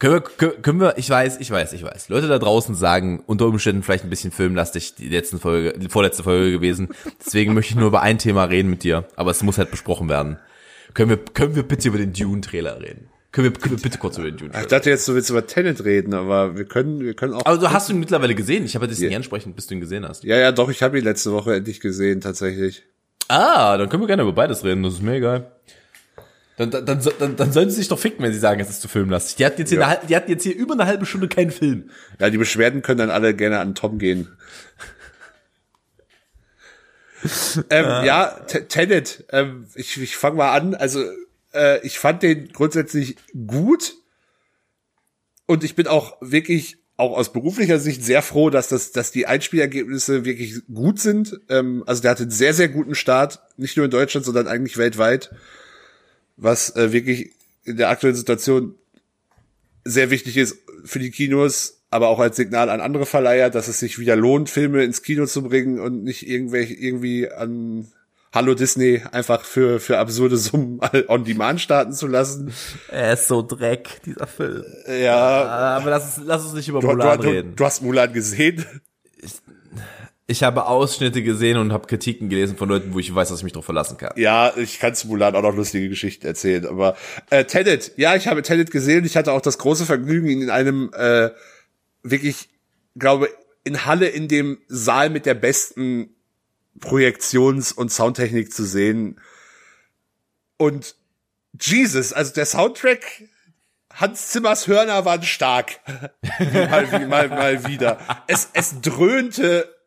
Können 0.00 0.14
wir, 0.14 0.52
können 0.52 0.80
wir, 0.80 0.96
ich 0.96 1.10
weiß, 1.10 1.40
ich 1.40 1.50
weiß, 1.50 1.74
ich 1.74 1.82
weiß. 1.82 2.08
Leute 2.08 2.26
da 2.26 2.38
draußen 2.38 2.74
sagen, 2.74 3.22
unter 3.26 3.46
Umständen 3.46 3.82
vielleicht 3.82 4.02
ein 4.02 4.08
bisschen 4.08 4.32
filmlastig 4.32 4.94
die 4.94 5.10
letzten 5.10 5.38
Folge, 5.38 5.78
die 5.78 5.90
vorletzte 5.90 6.22
Folge 6.22 6.52
gewesen. 6.52 6.88
Deswegen 7.24 7.52
möchte 7.52 7.74
ich 7.74 7.76
nur 7.76 7.88
über 7.88 8.00
ein 8.00 8.16
Thema 8.16 8.44
reden 8.44 8.70
mit 8.70 8.82
dir, 8.82 9.04
aber 9.16 9.30
es 9.30 9.42
muss 9.42 9.58
halt 9.58 9.70
besprochen 9.70 10.08
werden. 10.08 10.38
Können 10.94 11.10
wir, 11.10 11.18
können 11.18 11.54
wir 11.54 11.64
bitte 11.64 11.88
über 11.88 11.98
den 11.98 12.14
Dune-Trailer 12.14 12.80
reden? 12.80 13.10
Können 13.30 13.52
wir, 13.52 13.60
können 13.60 13.76
wir 13.76 13.82
bitte 13.82 13.98
kurz 13.98 14.16
über 14.16 14.26
den 14.26 14.36
Ich 14.36 14.40
Dune-Trailer 14.40 14.68
dachte 14.68 14.88
jetzt, 14.88 15.06
du 15.06 15.14
willst 15.14 15.28
über 15.28 15.46
Tenet 15.46 15.84
reden, 15.84 16.14
aber 16.14 16.56
wir 16.56 16.64
können, 16.64 17.00
wir 17.00 17.12
können 17.12 17.34
auch. 17.34 17.44
Aber 17.44 17.58
du 17.58 17.70
hast 17.70 17.90
ihn 17.90 18.00
mittlerweile 18.00 18.34
gesehen. 18.34 18.64
Ich 18.64 18.74
habe 18.76 18.88
dich 18.88 18.98
nicht 19.00 19.14
ansprechen, 19.14 19.52
bis 19.52 19.66
du 19.66 19.74
ihn 19.74 19.80
gesehen 19.80 20.08
hast. 20.08 20.24
Ja, 20.24 20.38
ja, 20.38 20.50
doch, 20.50 20.70
ich 20.70 20.82
habe 20.82 20.98
ihn 20.98 21.04
letzte 21.04 21.30
Woche 21.32 21.56
endlich 21.56 21.78
gesehen, 21.78 22.22
tatsächlich. 22.22 22.84
Ah, 23.28 23.76
dann 23.76 23.90
können 23.90 24.02
wir 24.02 24.06
gerne 24.06 24.22
über 24.22 24.32
beides 24.32 24.64
reden. 24.64 24.82
Das 24.82 24.94
ist 24.94 25.02
mir 25.02 25.16
egal. 25.16 25.52
Dann, 26.60 26.70
dann, 26.84 27.00
dann, 27.18 27.36
dann, 27.36 27.52
sollen 27.52 27.70
sie 27.70 27.76
sich 27.76 27.88
doch 27.88 27.98
ficken, 27.98 28.22
wenn 28.22 28.34
sie 28.34 28.38
sagen, 28.38 28.60
es 28.60 28.68
ist 28.68 28.82
zu 28.82 28.88
filmlastig. 28.88 29.36
Die 29.36 29.46
hatten 29.46 29.60
jetzt 29.62 29.70
hier, 29.70 29.80
Ja. 29.80 29.88
eine, 29.88 30.06
die 30.06 30.14
hatten 30.14 30.30
jetzt 30.30 30.42
hier 30.42 30.54
über 30.54 30.74
eine 30.74 30.84
halbe 30.84 31.06
Stunde 31.06 31.26
keinen 31.26 31.50
Film. 31.52 31.88
Ja, 32.18 32.28
die 32.28 32.36
Beschwerden 32.36 32.82
können 32.82 32.98
dann 32.98 33.08
alle 33.10 33.34
gerne 33.34 33.60
an 33.60 33.74
Tom 33.74 33.98
gehen. 33.98 34.28
ähm, 37.70 38.04
ja, 38.04 38.26
T- 38.46 38.64
Tenet, 38.64 39.24
ähm, 39.30 39.68
ich, 39.74 39.98
ich 40.00 40.16
fange 40.18 40.36
mal 40.36 40.52
an. 40.52 40.74
Also, 40.74 41.02
äh, 41.54 41.80
ich 41.86 41.98
fand 41.98 42.22
den 42.22 42.52
grundsätzlich 42.52 43.16
gut. 43.46 43.94
Und 45.46 45.64
ich 45.64 45.74
bin 45.74 45.86
auch 45.86 46.18
wirklich, 46.20 46.76
auch 46.98 47.16
aus 47.16 47.32
beruflicher 47.32 47.78
Sicht, 47.78 48.04
sehr 48.04 48.20
froh, 48.20 48.50
dass 48.50 48.68
das, 48.68 48.92
dass 48.92 49.12
die 49.12 49.26
Einspielergebnisse 49.26 50.26
wirklich 50.26 50.60
gut 50.72 51.00
sind. 51.00 51.40
Ähm, 51.48 51.84
also 51.86 52.02
der 52.02 52.10
hatte 52.10 52.24
einen 52.24 52.30
sehr, 52.30 52.52
sehr 52.52 52.68
guten 52.68 52.94
Start, 52.94 53.40
nicht 53.56 53.78
nur 53.78 53.86
in 53.86 53.90
Deutschland, 53.90 54.26
sondern 54.26 54.46
eigentlich 54.46 54.76
weltweit. 54.76 55.30
Was 56.42 56.74
äh, 56.76 56.92
wirklich 56.92 57.32
in 57.64 57.76
der 57.76 57.90
aktuellen 57.90 58.16
Situation 58.16 58.74
sehr 59.84 60.10
wichtig 60.10 60.36
ist 60.36 60.56
für 60.84 60.98
die 60.98 61.10
Kinos, 61.10 61.82
aber 61.90 62.08
auch 62.08 62.18
als 62.18 62.36
Signal 62.36 62.70
an 62.70 62.80
andere 62.80 63.04
Verleiher, 63.06 63.50
dass 63.50 63.68
es 63.68 63.78
sich 63.80 63.98
wieder 63.98 64.16
lohnt, 64.16 64.48
Filme 64.48 64.82
ins 64.84 65.02
Kino 65.02 65.26
zu 65.26 65.42
bringen 65.42 65.78
und 65.80 66.02
nicht 66.04 66.26
irgendwelche 66.26 66.74
irgendwie 66.74 67.30
an 67.30 67.88
Hallo 68.32 68.54
Disney 68.54 69.02
einfach 69.10 69.44
für 69.44 69.80
für 69.80 69.98
absurde 69.98 70.36
Summen 70.36 70.80
on 71.08 71.24
Demand 71.24 71.60
starten 71.60 71.92
zu 71.92 72.06
lassen. 72.06 72.52
Er 72.88 73.14
ist 73.14 73.26
so 73.26 73.42
Dreck, 73.42 74.00
dieser 74.06 74.26
Film. 74.28 74.64
Ja, 74.86 75.16
Aber 75.76 75.90
lass, 75.90 76.16
uns- 76.18 76.26
lass 76.26 76.44
uns 76.44 76.54
nicht 76.54 76.68
über 76.68 76.80
du, 76.80 76.86
du, 76.86 76.92
Mulan 76.94 77.20
du, 77.20 77.28
reden. 77.28 77.56
du 77.56 77.64
hast 77.64 77.82
Mulan 77.82 78.12
gesehen. 78.12 78.64
Ich 80.30 80.44
habe 80.44 80.66
Ausschnitte 80.66 81.24
gesehen 81.24 81.56
und 81.56 81.72
habe 81.72 81.88
Kritiken 81.88 82.28
gelesen 82.28 82.56
von 82.56 82.68
Leuten, 82.68 82.94
wo 82.94 83.00
ich 83.00 83.12
weiß, 83.12 83.30
dass 83.30 83.38
ich 83.38 83.42
mich 83.42 83.52
drauf 83.52 83.64
verlassen 83.64 83.96
kann. 83.96 84.12
Ja, 84.14 84.56
ich 84.56 84.78
kann 84.78 84.94
zu 84.94 85.08
Mulan 85.08 85.34
auch 85.34 85.42
noch 85.42 85.56
lustige 85.56 85.88
Geschichten 85.88 86.24
erzählen, 86.24 86.66
aber 86.66 86.96
äh, 87.30 87.44
Tenet, 87.46 87.94
ja, 87.96 88.14
ich 88.14 88.28
habe 88.28 88.42
Tenet 88.42 88.70
gesehen. 88.70 89.04
Ich 89.04 89.16
hatte 89.16 89.32
auch 89.32 89.40
das 89.40 89.58
große 89.58 89.86
Vergnügen, 89.86 90.28
ihn 90.28 90.42
in 90.42 90.50
einem 90.50 90.92
äh, 90.94 91.30
wirklich, 92.04 92.48
glaube 92.96 93.28
in 93.64 93.84
Halle 93.86 94.06
in 94.06 94.28
dem 94.28 94.58
Saal 94.68 95.10
mit 95.10 95.26
der 95.26 95.34
besten 95.34 96.14
Projektions- 96.78 97.72
und 97.72 97.90
Soundtechnik 97.90 98.52
zu 98.52 98.64
sehen. 98.64 99.20
Und 100.58 100.94
Jesus, 101.60 102.12
also 102.12 102.32
der 102.32 102.46
Soundtrack, 102.46 103.24
Hans 103.92 104.28
Zimmers 104.28 104.68
Hörner 104.68 105.04
waren 105.04 105.24
stark. 105.24 105.80
mal, 106.38 107.08
mal, 107.08 107.28
mal 107.28 107.66
wieder. 107.66 107.98
Es, 108.28 108.48
es 108.52 108.80
dröhnte 108.80 109.79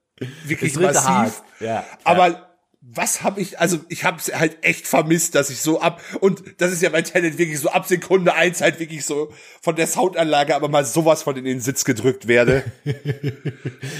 wirklich 0.46 0.76
massiv. 0.76 1.04
hart, 1.06 1.34
ja. 1.60 1.86
Aber 2.04 2.54
was 2.86 3.24
habe 3.24 3.40
ich, 3.40 3.60
also 3.60 3.80
ich 3.88 4.04
habe 4.04 4.18
es 4.18 4.34
halt 4.34 4.58
echt 4.62 4.88
vermisst, 4.88 5.36
dass 5.36 5.50
ich 5.50 5.62
so 5.62 5.80
ab, 5.80 6.02
und 6.20 6.44
das 6.58 6.72
ist 6.74 6.82
ja 6.82 6.90
bei 6.90 7.02
Tenet 7.02 7.38
wirklich 7.38 7.60
so 7.60 7.70
ab 7.70 7.88
Sekunde 7.88 8.34
eins 8.34 8.60
halt 8.60 8.80
wirklich 8.80 9.06
so 9.06 9.32
von 9.62 9.76
der 9.78 9.88
Soundanlage 9.88 10.54
aber 10.54 10.68
mal 10.68 10.84
sowas 10.84 11.24
von 11.24 11.38
in 11.38 11.46
den 11.46 11.62
Sitz 11.62 11.86
gedrückt 11.86 12.28
werde. 12.28 12.64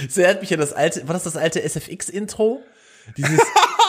Das 0.06 0.18
erinnert 0.18 0.42
mich 0.42 0.52
an 0.52 0.60
das 0.60 0.72
alte, 0.72 1.06
war 1.08 1.14
das 1.14 1.24
das 1.24 1.36
alte 1.36 1.62
SFX-Intro? 1.62 2.62
Dieses, 3.16 3.40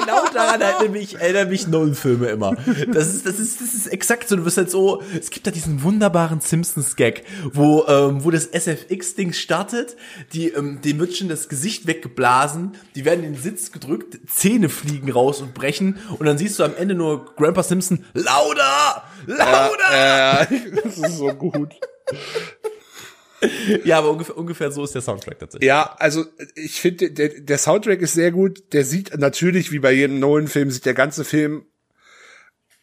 genau 0.00 0.24
daran 0.32 0.60
erinnert 0.60 0.92
mich, 0.92 1.14
erinnern 1.20 1.48
mich 1.48 1.66
Nolan-Filme 1.66 2.28
immer. 2.28 2.56
Das 2.92 3.08
ist, 3.14 3.26
das 3.26 3.38
ist, 3.38 3.60
das 3.60 3.74
ist 3.74 3.86
exakt 3.86 4.28
so, 4.28 4.36
du 4.36 4.44
wirst 4.44 4.56
halt 4.56 4.70
so, 4.70 5.02
es 5.18 5.30
gibt 5.30 5.46
da 5.46 5.50
diesen 5.50 5.82
wunderbaren 5.82 6.40
Simpsons-Gag, 6.40 7.24
wo, 7.52 7.84
ähm, 7.86 8.24
wo 8.24 8.30
das 8.30 8.46
SFX-Ding 8.46 9.32
startet, 9.32 9.96
die, 10.32 10.48
ähm, 10.48 10.80
dem 10.82 10.98
wird 10.98 11.16
schon 11.16 11.28
das 11.28 11.48
Gesicht 11.48 11.86
weggeblasen, 11.86 12.72
die 12.94 13.04
werden 13.04 13.24
in 13.24 13.34
den 13.34 13.42
Sitz 13.42 13.72
gedrückt, 13.72 14.18
Zähne 14.26 14.68
fliegen 14.68 15.10
raus 15.10 15.40
und 15.40 15.54
brechen 15.54 15.98
und 16.18 16.26
dann 16.26 16.38
siehst 16.38 16.58
du 16.58 16.64
am 16.64 16.74
Ende 16.76 16.94
nur 16.94 17.34
Grandpa 17.36 17.62
Simpson, 17.62 18.04
lauter! 18.14 19.04
Lauter! 19.26 20.42
äh, 20.42 20.46
das 20.82 20.98
ist 20.98 21.18
so 21.18 21.28
gut. 21.34 21.74
Ja, 23.84 23.98
aber 23.98 24.10
ungefähr, 24.10 24.36
ungefähr 24.36 24.70
so 24.70 24.84
ist 24.84 24.94
der 24.94 25.02
Soundtrack 25.02 25.38
tatsächlich. 25.38 25.66
Ja, 25.66 25.94
also 25.98 26.26
ich 26.54 26.80
finde, 26.80 27.10
der, 27.10 27.28
der 27.28 27.58
Soundtrack 27.58 28.00
ist 28.00 28.12
sehr 28.14 28.32
gut. 28.32 28.72
Der 28.72 28.84
sieht 28.84 29.16
natürlich, 29.18 29.72
wie 29.72 29.78
bei 29.78 29.92
jedem 29.92 30.18
Nolan-Film, 30.20 30.70
sieht 30.70 30.84
der 30.86 30.94
ganze 30.94 31.24
Film 31.24 31.64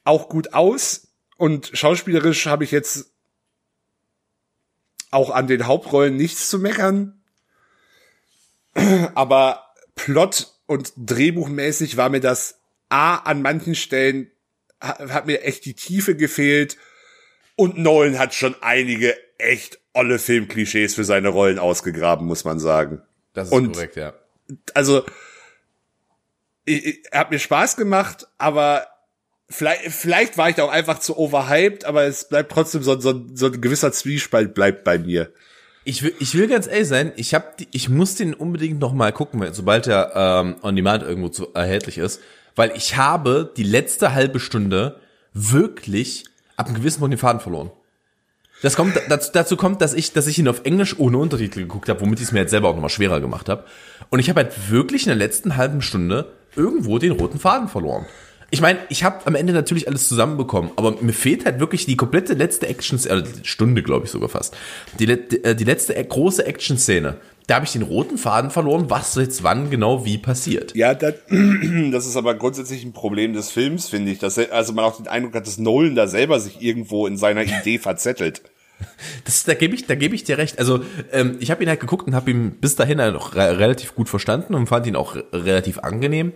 auch 0.04 0.30
gut 0.30 0.54
aus. 0.54 1.08
Und 1.38 1.70
schauspielerisch 1.74 2.48
habe 2.48 2.64
ich 2.64 2.72
jetzt 2.72 3.12
auch 5.12 5.30
an 5.30 5.48
den 5.48 5.68
Hauptrollen 5.68 6.16
nichts 6.16 6.50
zu 6.50 6.60
meckern. 6.60 7.22
Aber 9.16 9.64
Plot 9.96 10.54
und 10.66 10.94
Drehbuchmäßig 10.98 11.98
war 11.98 12.10
mir 12.10 12.20
das 12.22 12.60
A 12.90 13.16
an 13.18 13.42
manchen 13.42 13.76
Stellen 13.76 14.32
ha- 14.82 15.10
hat 15.10 15.28
mir 15.28 15.44
echt 15.44 15.66
die 15.66 15.74
Tiefe 15.76 16.16
gefehlt. 16.16 16.78
Und 17.56 17.78
Nolan 17.78 18.20
hat 18.20 18.34
schon 18.34 18.56
einige 18.62 19.16
echt 19.38 19.80
olle 19.98 20.20
Filmklischees 20.20 20.96
für 20.96 21.04
seine 21.04 21.30
Rollen 21.30 21.60
ausgegraben, 21.60 22.26
muss 22.26 22.46
man 22.46 22.60
sagen. 22.60 23.02
Das 23.34 23.48
ist 23.50 23.54
Und- 23.54 23.74
korrekt, 23.74 23.96
ja. 23.98 24.14
Also, 24.74 25.04
ich, 26.66 26.86
ich, 26.86 27.04
er 27.12 27.22
hat 27.22 27.32
mir 27.32 27.40
Spaß 27.40 27.76
gemacht, 27.76 28.28
aber 28.38 28.88
vielleicht, 29.50 29.92
vielleicht 29.92 30.38
war 30.38 30.50
ich 30.50 30.56
da 30.56 30.64
auch 30.64 30.72
einfach 30.72 31.00
zu 31.00 31.18
overhyped, 31.18 31.86
aber 31.86 32.04
es 32.04 32.30
bleibt 32.30 32.52
trotzdem 32.52 32.84
so, 32.84 33.00
so, 33.00 33.26
so 33.34 33.48
ein 33.48 33.62
gewisser 33.62 33.92
Zwiespalt 33.92 34.54
bleibt 34.54 34.84
bei 34.84 34.98
mir. 35.00 35.32
Ich 35.84 36.04
will, 36.04 36.14
ich 36.20 36.36
will 36.36 36.48
ganz 36.48 36.68
ehrlich 36.68 36.88
sein, 36.88 37.14
ich 37.16 37.34
hab 37.34 37.58
die, 37.58 37.68
ich 37.72 37.88
muss 37.90 38.16
den 38.16 38.34
unbedingt 38.34 38.80
noch 38.80 38.94
mal 38.94 39.14
gucken, 39.14 39.46
sobald 39.54 39.88
er 39.88 40.12
ähm, 40.16 40.56
on 40.62 40.76
demand 40.76 41.04
irgendwo 41.04 41.30
zu, 41.30 41.54
erhältlich 41.54 41.98
ist, 41.98 42.22
weil 42.56 42.72
ich 42.76 42.98
habe 42.98 43.52
die 43.56 43.64
letzte 43.64 44.14
halbe 44.14 44.40
Stunde 44.40 45.00
wirklich 45.34 46.26
ab 46.58 46.68
einem 46.68 46.76
gewissen 46.76 47.00
Punkt 47.00 47.14
den 47.14 47.20
Faden 47.20 47.40
verloren. 47.40 47.72
Das 48.62 48.76
kommt 48.76 49.00
dazu, 49.10 49.30
dazu 49.34 49.56
kommt, 49.56 49.82
dass 49.82 49.94
ich, 49.94 50.14
dass 50.14 50.28
ich 50.28 50.40
ihn 50.40 50.48
auf 50.48 50.62
Englisch 50.64 50.98
ohne 50.98 51.18
Untertitel 51.18 51.62
geguckt 51.62 51.90
habe, 51.90 52.02
womit 52.02 52.20
ich 52.20 52.26
es 52.26 52.32
mir 52.32 52.40
jetzt 52.40 52.52
selber 52.52 52.70
auch 52.70 52.74
nochmal 52.74 52.90
schwerer 52.90 53.20
gemacht 53.20 53.50
habe. 53.50 53.66
Und 54.10 54.20
ich 54.20 54.30
habe 54.30 54.42
halt 54.42 54.72
wirklich 54.72 55.04
in 55.04 55.10
der 55.10 55.16
letzten 55.16 55.58
halben 55.58 55.82
Stunde 55.82 56.32
irgendwo 56.56 56.98
den 56.98 57.12
roten 57.12 57.40
Faden 57.40 57.68
verloren. 57.68 58.08
Ich 58.50 58.62
meine, 58.62 58.80
ich 58.90 59.04
habe 59.04 59.26
am 59.28 59.36
Ende 59.36 59.52
natürlich 59.52 59.88
alles 59.88 60.08
zusammenbekommen, 60.08 60.72
aber 60.78 60.96
mir 61.02 61.14
fehlt 61.14 61.46
halt 61.46 61.60
wirklich 61.60 61.86
die 61.86 61.98
komplette 61.98 62.34
letzte 62.34 62.68
Action, 62.68 62.98
äh, 63.06 63.24
Stunde 63.44 63.84
glaube 63.84 64.06
ich 64.06 64.12
sogar 64.12 64.30
fast, 64.30 64.56
die, 65.00 65.10
äh, 65.10 65.54
die 65.54 65.66
letzte 65.66 65.96
äh, 65.96 66.04
große 66.04 66.46
Action-Szene, 66.46 67.18
da 67.48 67.56
habe 67.56 67.66
ich 67.66 67.72
den 67.72 67.82
roten 67.82 68.18
Faden 68.18 68.52
verloren, 68.52 68.90
was 68.90 69.16
jetzt 69.16 69.42
wann 69.42 69.70
genau 69.70 70.04
wie 70.04 70.18
passiert. 70.18 70.76
Ja, 70.76 70.94
das, 70.94 71.16
das 71.92 72.06
ist 72.06 72.18
aber 72.18 72.36
grundsätzlich 72.36 72.84
ein 72.84 72.92
Problem 72.92 73.34
des 73.34 73.52
Films, 73.52 73.88
finde 73.88 74.12
ich. 74.12 74.20
Dass 74.20 74.38
also 74.38 74.74
man 74.74 74.84
auch 74.84 74.98
den 74.98 75.08
Eindruck 75.08 75.34
hat, 75.34 75.48
dass 75.48 75.58
Nolan 75.58 75.96
da 75.96 76.08
selber 76.08 76.42
sich 76.42 76.62
irgendwo 76.62 77.08
in 77.08 77.18
seiner 77.18 77.44
Idee 77.44 77.78
verzettelt. 77.80 78.42
Das, 79.24 79.44
da 79.46 79.54
gebe 79.54 79.74
ich, 79.76 79.88
da 79.88 79.96
gebe 79.96 80.14
ich 80.14 80.24
dir 80.24 80.38
recht. 80.38 80.60
Also 80.60 80.82
ähm, 81.12 81.38
ich 81.40 81.50
habe 81.50 81.64
ihn 81.64 81.70
halt 81.70 81.80
geguckt 81.80 82.06
und 82.06 82.14
habe 82.14 82.30
ihn 82.30 82.52
bis 82.52 82.76
dahin 82.76 83.02
halt 83.02 83.16
auch 83.16 83.34
re 83.34 83.58
relativ 83.58 83.96
gut 83.96 84.10
verstanden 84.10 84.54
und 84.54 84.68
fand 84.68 84.86
ihn 84.86 84.96
auch 84.96 85.16
relativ 85.34 85.80
angenehm. 85.80 86.34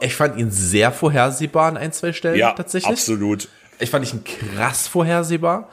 Ich 0.00 0.16
fand 0.16 0.38
ihn 0.38 0.50
sehr 0.50 0.92
vorhersehbar 0.92 1.66
an 1.68 1.76
ein, 1.76 1.92
zwei 1.92 2.12
Stellen 2.12 2.38
Ja, 2.38 2.52
tatsächlich. 2.52 2.90
absolut. 2.90 3.48
Ich 3.78 3.90
fand 3.90 4.12
ihn 4.12 4.24
krass 4.24 4.88
vorhersehbar. 4.88 5.68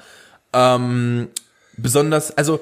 Ähm, 0.53 1.30
besonders, 1.78 2.38
also 2.38 2.59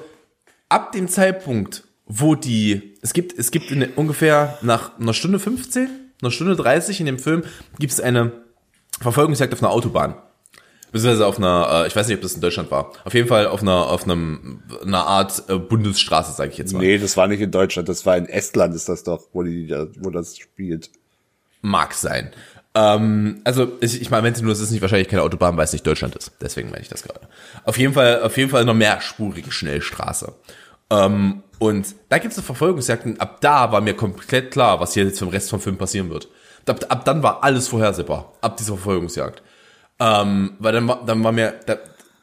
ab 0.68 0.92
dem 0.92 1.08
Zeitpunkt, 1.08 1.84
wo 2.06 2.34
die, 2.34 2.96
es 3.02 3.12
gibt, 3.12 3.38
es 3.38 3.50
gibt 3.50 3.70
in, 3.70 3.82
ungefähr 3.96 4.58
nach 4.62 4.98
einer 4.98 5.14
Stunde 5.14 5.38
15, 5.38 5.88
einer 6.20 6.30
Stunde 6.30 6.56
30 6.56 7.00
in 7.00 7.06
dem 7.06 7.18
Film, 7.18 7.44
gibt 7.78 7.92
es 7.92 8.00
eine 8.00 8.32
Verfolgungsjagd 9.00 9.52
auf 9.52 9.62
einer 9.62 9.72
Autobahn. 9.72 10.14
Beziehungsweise 10.92 11.26
auf 11.26 11.38
einer, 11.38 11.68
äh, 11.84 11.86
ich 11.88 11.96
weiß 11.96 12.06
nicht, 12.06 12.16
ob 12.16 12.22
das 12.22 12.34
in 12.34 12.40
Deutschland 12.40 12.70
war. 12.70 12.92
Auf 13.04 13.14
jeden 13.14 13.26
Fall 13.26 13.48
auf 13.48 13.62
einer, 13.62 13.88
auf 13.88 14.04
einem, 14.04 14.62
einer 14.80 15.06
Art 15.06 15.42
äh, 15.48 15.58
Bundesstraße, 15.58 16.32
sage 16.32 16.52
ich 16.52 16.58
jetzt 16.58 16.72
mal. 16.72 16.78
Nee, 16.78 16.98
das 16.98 17.16
war 17.16 17.26
nicht 17.26 17.40
in 17.40 17.50
Deutschland, 17.50 17.88
das 17.88 18.06
war 18.06 18.16
in 18.16 18.26
Estland, 18.26 18.74
ist 18.76 18.88
das 18.88 19.02
doch, 19.02 19.24
wo, 19.32 19.42
die, 19.42 19.74
wo 19.98 20.10
das 20.10 20.36
spielt. 20.38 20.90
Mag 21.62 21.94
sein. 21.94 22.30
Ähm, 22.74 23.40
also 23.42 23.72
ich, 23.80 24.00
ich 24.00 24.10
meine, 24.10 24.30
nur, 24.40 24.52
es 24.52 24.60
ist 24.60 24.70
nicht 24.70 24.82
wahrscheinlich 24.82 25.08
keine 25.08 25.22
Autobahn, 25.22 25.56
weil 25.56 25.64
es 25.64 25.72
nicht 25.72 25.86
Deutschland 25.86 26.14
ist. 26.14 26.32
Deswegen 26.40 26.70
meine 26.70 26.82
ich 26.82 26.88
das 26.88 27.02
gerade. 27.02 27.20
Auf 27.64 27.76
jeden 27.76 27.94
Fall, 27.94 28.22
auf 28.22 28.36
jeden 28.36 28.50
Fall 28.50 28.62
eine 28.62 28.74
mehrspurige 28.74 29.50
Schnellstraße. 29.50 30.34
Ähm, 30.90 31.42
und 31.58 31.94
da 32.08 32.18
gibt 32.18 32.32
es 32.32 32.38
eine 32.38 32.44
Verfolgungsjagd 32.44 33.06
und 33.06 33.20
ab 33.20 33.40
da 33.40 33.72
war 33.72 33.80
mir 33.80 33.94
komplett 33.94 34.50
klar, 34.50 34.80
was 34.80 34.94
hier 34.94 35.04
jetzt 35.04 35.18
vom 35.18 35.28
Rest 35.28 35.50
vom 35.50 35.60
Film 35.60 35.78
passieren 35.78 36.10
wird. 36.10 36.28
Ab, 36.66 36.84
ab 36.88 37.04
dann 37.04 37.22
war 37.22 37.44
alles 37.44 37.68
vorhersehbar, 37.68 38.32
ab 38.40 38.56
dieser 38.56 38.74
Verfolgungsjagd. 38.74 39.42
Ähm, 40.00 40.54
weil 40.58 40.72
dann, 40.72 40.88
war, 40.88 41.04
dann 41.06 41.22
war 41.22 41.32
mir, 41.32 41.54
da, 41.66 41.76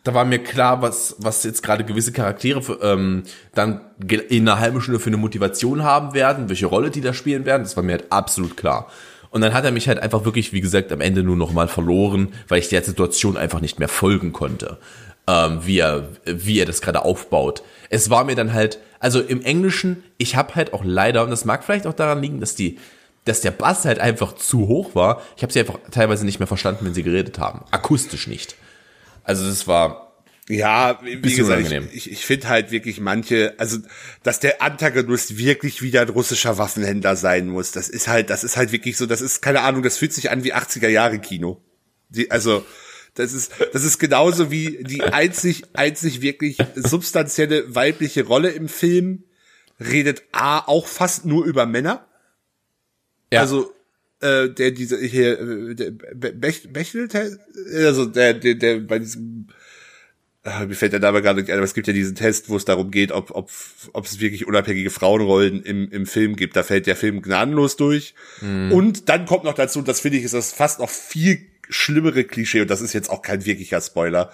da 0.03 0.14
war 0.14 0.26
mir 0.26 0.39
klar, 0.39 0.82
was, 0.82 1.16
was 1.20 1.43
jetzt 1.43 1.64
gerade 1.64 1.84
gewisse 1.84 2.12
Charaktere 2.12 2.62
für, 2.62 2.80
ähm, 2.82 3.24
dann 3.53 3.82
in 4.09 4.47
einer 4.47 4.59
halben 4.59 4.82
Stunde 4.82 4.99
für 4.99 5.09
eine 5.09 5.18
Motivation 5.18 5.84
haben 5.84 6.14
werden, 6.14 6.49
welche 6.49 6.66
Rolle 6.66 6.89
die 6.89 7.01
da 7.01 7.14
spielen 7.14 7.45
werden, 7.45 7.64
das 7.64 7.76
war 7.78 7.84
mir 7.84 7.93
halt 7.93 8.12
absolut 8.12 8.57
klar. 8.57 8.88
Und 9.30 9.41
dann 9.41 9.53
hat 9.53 9.64
er 9.64 9.72
mich 9.72 9.88
halt 9.88 9.99
einfach 9.99 10.26
wirklich, 10.26 10.51
wie 10.51 10.59
gesagt, 10.59 10.91
am 10.91 10.99
Ende 10.99 11.24
nur 11.24 11.38
noch 11.38 11.53
mal 11.53 11.70
verloren, 11.70 12.34
weil 12.49 12.59
ich 12.59 12.68
der 12.68 12.84
Situation 12.84 13.38
einfach 13.38 13.62
nicht 13.62 13.80
mehr 13.80 13.88
folgen 13.88 14.34
konnte, 14.34 14.78
ähm, 15.32 15.61
wie 15.65 15.79
er, 15.79 16.09
wie 16.25 16.59
er 16.59 16.65
das 16.65 16.82
gerade 16.82 17.03
aufbaut. 17.05 17.63
Es 17.89 18.09
war 18.09 18.23
mir 18.25 18.36
dann 18.36 18.53
halt, 18.53 18.79
also 18.99 19.21
im 19.21 19.41
Englischen, 19.41 20.03
ich 20.17 20.36
habe 20.36 20.55
halt 20.55 20.73
auch 20.73 20.84
leider, 20.84 21.23
und 21.23 21.29
das 21.29 21.45
mag 21.45 21.63
vielleicht 21.63 21.88
auch 21.88 21.93
daran 21.93 22.21
liegen, 22.21 22.39
dass 22.39 22.55
die 22.55 22.77
dass 23.23 23.41
der 23.41 23.51
Bass 23.51 23.86
halt 23.86 23.99
einfach 23.99 24.34
zu 24.34 24.67
hoch 24.67 24.95
war. 24.95 25.21
Ich 25.38 25.43
habe 25.43 25.53
sie 25.53 25.59
einfach 25.59 25.77
teilweise 25.91 26.25
nicht 26.25 26.39
mehr 26.39 26.47
verstanden, 26.47 26.86
wenn 26.86 26.95
sie 26.95 27.03
geredet 27.03 27.38
haben. 27.38 27.63
Akustisch 27.69 28.25
nicht. 28.25 28.55
Also 29.23 29.45
das 29.45 29.67
war 29.67 30.11
ja, 30.49 30.99
wie 31.03 31.21
gesagt, 31.21 31.59
unangenehm. 31.59 31.88
ich, 31.93 32.07
ich, 32.07 32.13
ich 32.13 32.25
finde 32.25 32.49
halt 32.49 32.71
wirklich 32.71 32.99
manche, 32.99 33.53
also 33.57 33.77
dass 34.23 34.39
der 34.39 34.61
Antagonist 34.63 35.38
wirklich 35.38 35.84
wieder 35.84 36.01
ein 36.01 36.09
russischer 36.09 36.57
Waffenhändler 36.57 37.15
sein 37.15 37.47
muss, 37.47 37.71
das 37.71 37.89
ist 37.89 38.07
halt, 38.07 38.32
das 38.32 38.43
ist 38.43 38.57
halt 38.57 38.71
wirklich 38.71 38.97
so, 38.97 39.05
das 39.05 39.21
ist 39.21 39.41
keine 39.41 39.61
Ahnung, 39.61 39.84
das 39.84 39.97
fühlt 39.97 40.13
sich 40.13 40.32
an 40.32 40.43
wie 40.43 40.53
80er 40.53 40.89
Jahre 40.89 41.19
Kino. 41.19 41.61
Die, 42.09 42.32
also 42.32 42.65
das 43.16 43.34
ist, 43.34 43.51
das 43.74 43.84
ist 43.84 43.99
genauso 43.99 44.51
wie 44.51 44.84
die 44.84 45.01
einzig, 45.01 45.64
einzig 45.74 46.22
wirklich 46.22 46.57
substanzielle 46.76 47.76
weibliche 47.76 48.26
Rolle 48.26 48.51
im 48.51 48.70
Film 48.70 49.24
redet 49.80 50.24
A 50.32 50.59
auch 50.59 50.88
fast 50.88 51.26
nur 51.26 51.45
über 51.45 51.66
Männer. 51.66 52.07
Ja. 53.34 53.41
Also 53.41 53.74
äh, 54.22 54.49
der 54.49 54.72
diese 54.72 54.99
hier 54.99 55.39
äh, 55.39 55.76
der 55.76 55.91
Bechtel 55.91 57.09
also 57.74 58.05
der 58.05 58.34
der 58.36 58.55
der 58.55 58.80
bei 58.80 58.99
diesem 58.99 59.47
äh, 60.43 60.66
mir 60.66 60.76
fällt 60.76 60.93
der 60.93 60.99
Name 60.99 61.22
gerade 61.22 61.41
nicht 61.41 61.51
ein, 61.51 61.57
aber 61.57 61.66
es 61.66 61.74
gibt 61.74 61.88
ja 61.88 61.93
diesen 61.93 62.16
Test, 62.16 62.49
wo 62.49 62.55
es 62.55 62.66
darum 62.66 62.91
geht, 62.91 63.12
ob 63.12 63.32
ob 63.32 63.51
ob 63.93 64.05
es 64.05 64.20
wirklich 64.20 64.47
unabhängige 64.47 64.89
Frauenrollen 64.89 65.64
im 65.64 65.89
im 65.91 66.05
Film 66.05 66.36
gibt. 66.36 66.55
Da 66.55 66.64
fällt 66.64 66.88
der 66.88 66.95
Film 66.95 67.22
gnadenlos 67.22 67.76
durch. 67.76 68.14
Mhm. 68.41 68.72
Und 68.72 69.09
dann 69.09 69.26
kommt 69.26 69.43
noch 69.43 69.53
dazu, 69.53 69.82
das 69.82 69.99
finde 69.99 70.20
ich 70.20 70.24
ist 70.24 70.34
das 70.34 70.53
fast 70.53 70.80
noch 70.80 70.89
viel 70.89 71.50
schlimmere 71.70 72.24
Klischee 72.24 72.62
und 72.62 72.70
das 72.70 72.82
ist 72.82 72.93
jetzt 72.93 73.09
auch 73.09 73.22
kein 73.22 73.45
wirklicher 73.45 73.82
Spoiler 73.82 74.32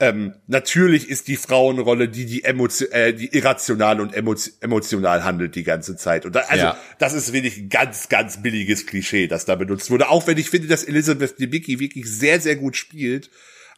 ähm, 0.00 0.34
natürlich 0.46 1.08
ist 1.08 1.28
die 1.28 1.36
Frauenrolle 1.36 2.08
die 2.08 2.26
die, 2.26 2.44
Emotio 2.44 2.88
äh, 2.88 3.12
die 3.12 3.34
irrational 3.36 4.00
und 4.00 4.12
emotional 4.14 5.24
handelt 5.24 5.54
die 5.54 5.62
ganze 5.62 5.96
Zeit. 5.96 6.26
Und 6.26 6.34
da, 6.34 6.40
also 6.40 6.64
ja. 6.64 6.76
das 6.98 7.14
ist 7.14 7.32
wirklich 7.32 7.58
ein 7.58 7.68
ganz 7.68 8.08
ganz 8.08 8.42
billiges 8.42 8.86
Klischee, 8.86 9.28
das 9.28 9.44
da 9.44 9.54
benutzt 9.54 9.90
wurde. 9.90 10.08
Auch 10.08 10.26
wenn 10.26 10.36
ich 10.36 10.50
finde, 10.50 10.68
dass 10.68 10.84
Elizabeth 10.84 11.38
Debicki 11.38 11.78
wirklich 11.78 12.06
sehr 12.10 12.40
sehr 12.40 12.56
gut 12.56 12.76
spielt. 12.76 13.30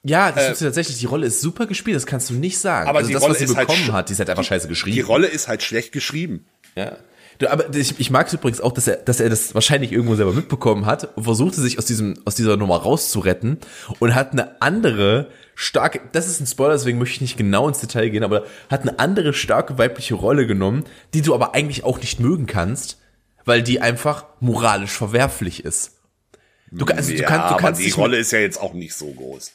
Ja, 0.02 0.32
das 0.32 0.44
äh, 0.44 0.52
ist 0.52 0.58
tatsächlich, 0.60 0.98
die 0.98 1.06
Rolle 1.06 1.26
ist 1.26 1.40
super 1.40 1.66
gespielt, 1.66 1.96
das 1.96 2.06
kannst 2.06 2.30
du 2.30 2.34
nicht 2.34 2.58
sagen. 2.58 2.88
Aber 2.88 2.98
also 2.98 3.08
die 3.08 3.14
das, 3.14 3.22
Rolle 3.22 3.34
was 3.34 3.40
sie 3.40 3.54
halt 3.54 3.66
bekommen 3.66 3.86
halt 3.86 3.92
hat, 3.92 4.08
die 4.08 4.12
ist 4.12 4.18
halt 4.18 4.30
einfach 4.30 4.44
scheiße 4.44 4.68
geschrieben. 4.68 4.94
Die 4.94 5.00
Rolle 5.02 5.26
ist 5.26 5.48
halt 5.48 5.62
schlecht 5.62 5.92
geschrieben. 5.92 6.46
Ja. 6.76 6.96
Du, 7.38 7.50
aber 7.50 7.74
ich, 7.74 7.98
ich 8.00 8.10
mag 8.10 8.26
es 8.26 8.32
übrigens 8.32 8.60
auch, 8.60 8.72
dass 8.72 8.86
er, 8.86 8.96
dass 8.96 9.20
er 9.20 9.28
das 9.28 9.54
wahrscheinlich 9.54 9.92
irgendwo 9.92 10.14
selber 10.14 10.32
mitbekommen 10.32 10.86
hat 10.86 11.16
und 11.16 11.24
versuchte 11.24 11.60
sich 11.60 11.78
aus 11.78 11.84
diesem, 11.84 12.14
aus 12.24 12.34
dieser 12.34 12.56
Nummer 12.56 12.76
rauszuretten 12.76 13.58
und 13.98 14.14
hat 14.14 14.32
eine 14.32 14.60
andere 14.62 15.28
starke, 15.54 16.00
das 16.12 16.28
ist 16.28 16.40
ein 16.40 16.46
Spoiler, 16.46 16.72
deswegen 16.74 16.98
möchte 16.98 17.16
ich 17.16 17.20
nicht 17.20 17.36
genau 17.36 17.68
ins 17.68 17.80
Detail 17.80 18.08
gehen, 18.08 18.24
aber 18.24 18.44
hat 18.70 18.82
eine 18.82 18.98
andere 18.98 19.34
starke 19.34 19.78
weibliche 19.78 20.14
Rolle 20.14 20.46
genommen, 20.46 20.84
die 21.14 21.22
du 21.22 21.34
aber 21.34 21.54
eigentlich 21.54 21.84
auch 21.84 21.98
nicht 21.98 22.20
mögen 22.20 22.46
kannst, 22.46 22.98
weil 23.44 23.62
die 23.62 23.80
einfach 23.80 24.26
moralisch 24.40 24.92
verwerflich 24.92 25.64
ist. 25.64 25.92
Du, 26.70 26.84
also, 26.86 27.12
ja, 27.12 27.18
du, 27.18 27.24
kann, 27.24 27.40
du 27.52 27.56
kannst 27.56 27.80
aber 27.80 27.88
die 27.88 27.90
Rolle 27.90 28.18
ist 28.18 28.32
ja 28.32 28.38
jetzt 28.38 28.60
auch 28.60 28.74
nicht 28.74 28.94
so 28.94 29.06
groß. 29.12 29.52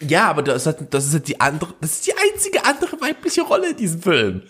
Ja, 0.00 0.28
aber 0.28 0.42
das, 0.42 0.66
hat, 0.66 0.94
das 0.94 1.06
ist 1.06 1.12
halt 1.12 1.28
die 1.28 1.40
andere, 1.40 1.74
das 1.80 1.92
ist 1.94 2.06
die 2.06 2.14
einzige 2.14 2.64
andere 2.64 2.87
weibliche 3.08 3.42
Rolle 3.42 3.70
in 3.70 3.76
diesem 3.76 4.02
Film. 4.02 4.42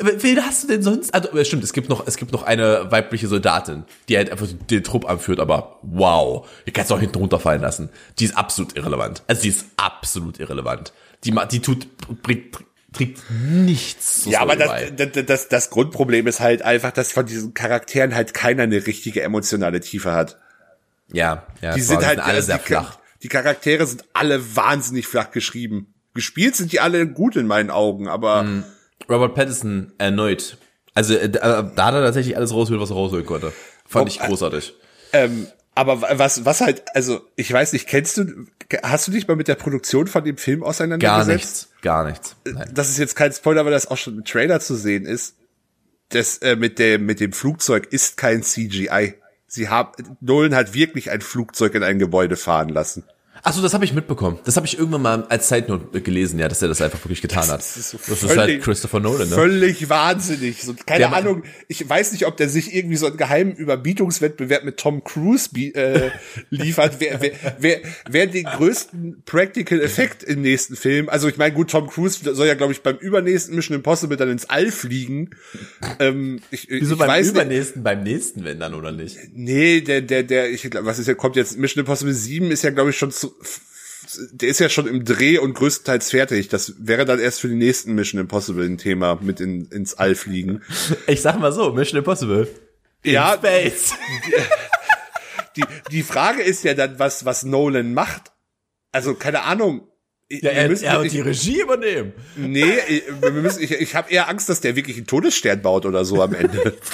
Wen 0.00 0.44
hast 0.44 0.64
du 0.64 0.68
denn 0.68 0.82
sonst? 0.82 1.12
Also, 1.14 1.44
stimmt, 1.44 1.64
es 1.64 1.72
gibt 1.72 1.88
noch, 1.88 2.06
es 2.06 2.16
gibt 2.16 2.32
noch 2.32 2.42
eine 2.42 2.90
weibliche 2.90 3.26
Soldatin, 3.26 3.84
die 4.08 4.16
halt 4.16 4.30
einfach 4.30 4.46
den 4.70 4.84
Trupp 4.84 5.08
anführt, 5.08 5.40
aber 5.40 5.78
wow, 5.82 6.48
die 6.66 6.70
kannst 6.70 6.90
du 6.90 6.94
auch 6.94 7.00
hinten 7.00 7.18
runterfallen 7.18 7.62
lassen. 7.62 7.88
Die 8.18 8.24
ist 8.24 8.36
absolut 8.36 8.76
irrelevant. 8.76 9.22
Also, 9.26 9.42
die 9.42 9.48
ist 9.48 9.66
absolut 9.76 10.38
irrelevant. 10.38 10.92
Die, 11.24 11.34
die 11.50 11.60
tut, 11.60 11.86
bringt, 12.22 12.58
trägt 12.92 13.22
nichts. 13.30 14.24
Ja, 14.26 14.40
aber 14.40 14.56
das, 14.56 14.70
das, 14.96 15.26
das, 15.26 15.48
das 15.48 15.70
Grundproblem 15.70 16.26
ist 16.26 16.40
halt 16.40 16.62
einfach, 16.62 16.92
dass 16.92 17.12
von 17.12 17.26
diesen 17.26 17.54
Charakteren 17.54 18.14
halt 18.14 18.34
keiner 18.34 18.64
eine 18.64 18.86
richtige 18.86 19.22
emotionale 19.22 19.80
Tiefe 19.80 20.12
hat. 20.12 20.38
Ja, 21.12 21.46
ja. 21.60 21.74
Die 21.74 21.80
sind 21.80 22.04
halt 22.04 22.18
alle 22.18 22.42
sehr 22.42 22.58
flach 22.58 22.98
die 23.24 23.28
Charaktere 23.28 23.86
sind 23.86 24.04
alle 24.12 24.54
wahnsinnig 24.54 25.06
flach 25.06 25.30
geschrieben. 25.30 25.93
Gespielt 26.14 26.56
sind 26.56 26.72
die 26.72 26.80
alle 26.80 27.06
gut 27.08 27.36
in 27.36 27.46
meinen 27.46 27.70
Augen, 27.70 28.08
aber. 28.08 28.44
Mhm. 28.44 28.64
Robert 29.08 29.34
Pattinson 29.34 29.92
erneut. 29.98 30.56
Also 30.94 31.14
äh, 31.14 31.28
da 31.28 31.66
hat 31.66 31.94
er 31.94 32.02
tatsächlich 32.02 32.36
alles 32.36 32.52
rausholen, 32.54 32.80
was 32.80 32.90
er 32.90 32.96
rausholen 32.96 33.26
konnte. 33.26 33.52
Fand 33.86 34.08
ich 34.08 34.20
großartig. 34.20 34.74
Ähm, 35.12 35.48
aber 35.74 36.02
was, 36.18 36.44
was 36.44 36.60
halt, 36.60 36.84
also 36.94 37.20
ich 37.36 37.52
weiß 37.52 37.72
nicht, 37.72 37.88
kennst 37.88 38.16
du, 38.16 38.46
hast 38.82 39.08
du 39.08 39.12
dich 39.12 39.26
mal 39.26 39.36
mit 39.36 39.48
der 39.48 39.56
Produktion 39.56 40.06
von 40.06 40.24
dem 40.24 40.36
Film 40.36 40.62
auseinandergesetzt? 40.62 41.70
Gar 41.82 42.04
nichts, 42.04 42.36
gar 42.36 42.36
nichts. 42.36 42.36
Äh, 42.46 42.52
Nein. 42.52 42.70
Das 42.72 42.88
ist 42.88 42.98
jetzt 42.98 43.16
kein 43.16 43.32
Spoiler, 43.32 43.64
weil 43.64 43.72
das 43.72 43.88
auch 43.88 43.96
schon 43.96 44.18
im 44.18 44.24
Trailer 44.24 44.60
zu 44.60 44.76
sehen 44.76 45.04
ist. 45.04 45.36
Das 46.10 46.38
äh, 46.38 46.54
mit 46.54 46.78
dem 46.78 47.06
mit 47.06 47.18
dem 47.18 47.32
Flugzeug 47.32 47.88
ist 47.90 48.16
kein 48.16 48.42
CGI. 48.42 49.14
Sie 49.46 49.68
haben 49.68 49.92
Nolan 50.20 50.54
hat 50.54 50.74
wirklich 50.74 51.10
ein 51.10 51.20
Flugzeug 51.20 51.74
in 51.74 51.82
ein 51.82 51.98
Gebäude 51.98 52.36
fahren 52.36 52.68
lassen. 52.68 53.04
Achso, 53.46 53.60
das 53.60 53.74
habe 53.74 53.84
ich 53.84 53.92
mitbekommen. 53.92 54.38
Das 54.46 54.56
habe 54.56 54.66
ich 54.66 54.78
irgendwann 54.78 55.02
mal 55.02 55.24
als 55.24 55.48
Zeitnote 55.48 56.00
gelesen, 56.00 56.38
ja, 56.38 56.48
dass 56.48 56.62
er 56.62 56.68
das 56.68 56.80
einfach 56.80 57.04
wirklich 57.04 57.20
getan 57.20 57.46
hat. 57.48 57.58
Das 57.58 57.76
ist, 57.76 57.90
so 57.90 57.98
das 58.08 58.22
ist 58.22 58.36
halt 58.38 58.62
Christopher 58.62 59.00
Nolan, 59.00 59.28
ne? 59.28 59.34
Völlig 59.34 59.90
wahnsinnig. 59.90 60.62
So, 60.62 60.74
keine 60.86 61.00
der 61.00 61.12
Ahnung, 61.12 61.42
ich 61.68 61.86
weiß 61.86 62.12
nicht, 62.12 62.26
ob 62.26 62.38
der 62.38 62.48
sich 62.48 62.74
irgendwie 62.74 62.96
so 62.96 63.04
einen 63.04 63.18
geheimen 63.18 63.54
Überbietungswettbewerb 63.54 64.64
mit 64.64 64.78
Tom 64.78 65.04
Cruise 65.04 65.50
äh, 65.54 66.10
liefert, 66.50 66.96
wer, 67.00 67.20
wer, 67.20 67.32
wer, 67.58 67.80
wer 68.08 68.26
den 68.28 68.44
größten 68.44 69.24
Practical 69.26 69.78
Effekt 69.82 70.22
im 70.22 70.40
nächsten 70.40 70.74
Film. 70.74 71.10
Also 71.10 71.28
ich 71.28 71.36
meine, 71.36 71.54
gut, 71.54 71.70
Tom 71.70 71.86
Cruise 71.90 72.20
soll 72.34 72.46
ja, 72.46 72.54
glaube 72.54 72.72
ich, 72.72 72.80
beim 72.80 72.96
übernächsten 72.96 73.54
Mission 73.54 73.76
Impossible 73.76 74.16
dann 74.16 74.30
ins 74.30 74.48
All 74.48 74.70
fliegen. 74.70 75.28
Ähm, 75.98 76.40
ich, 76.50 76.68
Wieso 76.70 76.94
ich 76.94 76.98
beim 76.98 77.08
weiß 77.08 77.28
übernächsten, 77.28 77.82
beim 77.82 78.04
nächsten, 78.04 78.42
wenn 78.42 78.58
dann, 78.58 78.72
oder 78.72 78.90
nicht? 78.90 79.18
Nee, 79.34 79.82
der, 79.82 80.00
der, 80.00 80.22
der, 80.22 80.50
ich 80.50 80.62
glaube, 80.62 80.86
was 80.86 80.98
ist 80.98 81.08
ja, 81.08 81.14
kommt 81.14 81.36
jetzt, 81.36 81.58
Mission 81.58 81.80
Impossible 81.80 82.14
7 82.14 82.50
ist 82.50 82.62
ja, 82.62 82.70
glaube 82.70 82.88
ich, 82.88 82.96
schon 82.96 83.10
zu, 83.10 83.33
der 84.32 84.48
ist 84.48 84.60
ja 84.60 84.68
schon 84.68 84.86
im 84.86 85.04
Dreh 85.04 85.38
und 85.38 85.54
größtenteils 85.54 86.10
fertig. 86.10 86.48
Das 86.48 86.74
wäre 86.78 87.04
dann 87.04 87.18
erst 87.18 87.40
für 87.40 87.48
die 87.48 87.54
nächsten 87.54 87.94
Mission 87.94 88.20
Impossible 88.20 88.64
ein 88.64 88.78
Thema 88.78 89.18
mit 89.20 89.40
in, 89.40 89.66
ins 89.66 89.94
All 89.94 90.14
fliegen. 90.14 90.62
Ich 91.06 91.22
sag 91.22 91.38
mal 91.38 91.52
so, 91.52 91.72
Mission 91.72 91.98
Impossible. 91.98 92.48
In 93.02 93.12
ja. 93.12 93.34
Space. 93.34 93.92
Die, 95.56 95.60
die, 95.60 95.66
die 95.90 96.02
Frage 96.02 96.42
ist 96.42 96.64
ja 96.64 96.74
dann, 96.74 96.98
was, 96.98 97.24
was 97.24 97.44
Nolan 97.44 97.94
macht. 97.94 98.32
Also, 98.92 99.14
keine 99.14 99.42
Ahnung. 99.42 99.88
Ja, 100.30 100.50
er, 100.50 100.68
müssen, 100.68 100.84
er 100.84 101.02
wird 101.02 101.12
die 101.12 101.20
Regie 101.20 101.60
übernehmen. 101.60 102.12
Nee, 102.36 102.78
wir 103.20 103.30
müssen, 103.30 103.62
ich, 103.62 103.72
ich 103.72 103.94
habe 103.94 104.10
eher 104.10 104.28
Angst, 104.28 104.48
dass 104.48 104.60
der 104.60 104.74
wirklich 104.74 104.96
einen 104.96 105.06
Todesstern 105.06 105.60
baut 105.60 105.84
oder 105.84 106.04
so 106.04 106.22
am 106.22 106.34
Ende. 106.34 106.74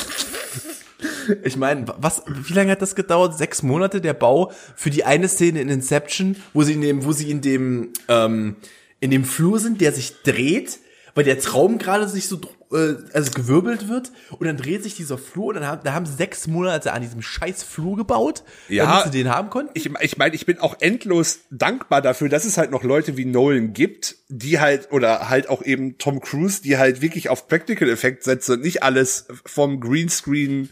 Ich 1.44 1.56
meine, 1.56 1.86
was, 1.98 2.22
wie 2.26 2.52
lange 2.54 2.72
hat 2.72 2.82
das 2.82 2.94
gedauert? 2.94 3.36
Sechs 3.36 3.62
Monate 3.62 4.00
der 4.00 4.14
Bau 4.14 4.52
für 4.76 4.90
die 4.90 5.04
eine 5.04 5.28
Szene 5.28 5.60
in 5.60 5.68
Inception, 5.68 6.36
wo 6.52 6.62
sie 6.62 6.74
in 6.74 6.80
dem, 6.80 7.04
wo 7.04 7.12
sie 7.12 7.30
in 7.30 7.40
dem, 7.40 7.92
ähm, 8.08 8.56
in 9.00 9.10
dem 9.10 9.24
Flur 9.24 9.58
sind, 9.58 9.80
der 9.80 9.92
sich 9.92 10.22
dreht, 10.22 10.78
weil 11.14 11.24
der 11.24 11.40
Traum 11.40 11.78
gerade 11.78 12.08
sich 12.08 12.28
so 12.28 12.40
äh, 12.72 12.94
also 13.12 13.32
gewirbelt 13.32 13.88
wird 13.88 14.12
und 14.38 14.46
dann 14.46 14.56
dreht 14.56 14.84
sich 14.84 14.94
dieser 14.94 15.18
Flur 15.18 15.46
und 15.48 15.54
dann 15.56 15.66
haben, 15.66 15.80
da 15.82 15.92
haben 15.92 16.06
sie 16.06 16.14
sechs 16.14 16.46
Monate 16.46 16.92
an 16.92 17.02
diesem 17.02 17.20
scheiß 17.20 17.64
Flur 17.64 17.96
gebaut, 17.96 18.44
Ja. 18.68 18.84
damit 18.86 19.04
sie 19.12 19.18
den 19.18 19.28
haben 19.28 19.50
konnten. 19.50 19.72
Ich, 19.74 19.90
ich 20.02 20.18
meine, 20.18 20.36
ich 20.36 20.46
bin 20.46 20.60
auch 20.60 20.76
endlos 20.80 21.40
dankbar 21.50 22.00
dafür, 22.00 22.28
dass 22.28 22.44
es 22.44 22.58
halt 22.58 22.70
noch 22.70 22.84
Leute 22.84 23.16
wie 23.16 23.24
Nolan 23.24 23.72
gibt, 23.72 24.16
die 24.28 24.60
halt, 24.60 24.92
oder 24.92 25.28
halt 25.28 25.48
auch 25.48 25.62
eben 25.64 25.98
Tom 25.98 26.20
Cruise, 26.20 26.62
die 26.62 26.78
halt 26.78 27.00
wirklich 27.02 27.28
auf 27.28 27.48
Practical 27.48 27.88
Effekt 27.90 28.22
setzen 28.22 28.52
und 28.52 28.62
nicht 28.62 28.84
alles 28.84 29.26
vom 29.44 29.80
Greenscreen 29.80 30.68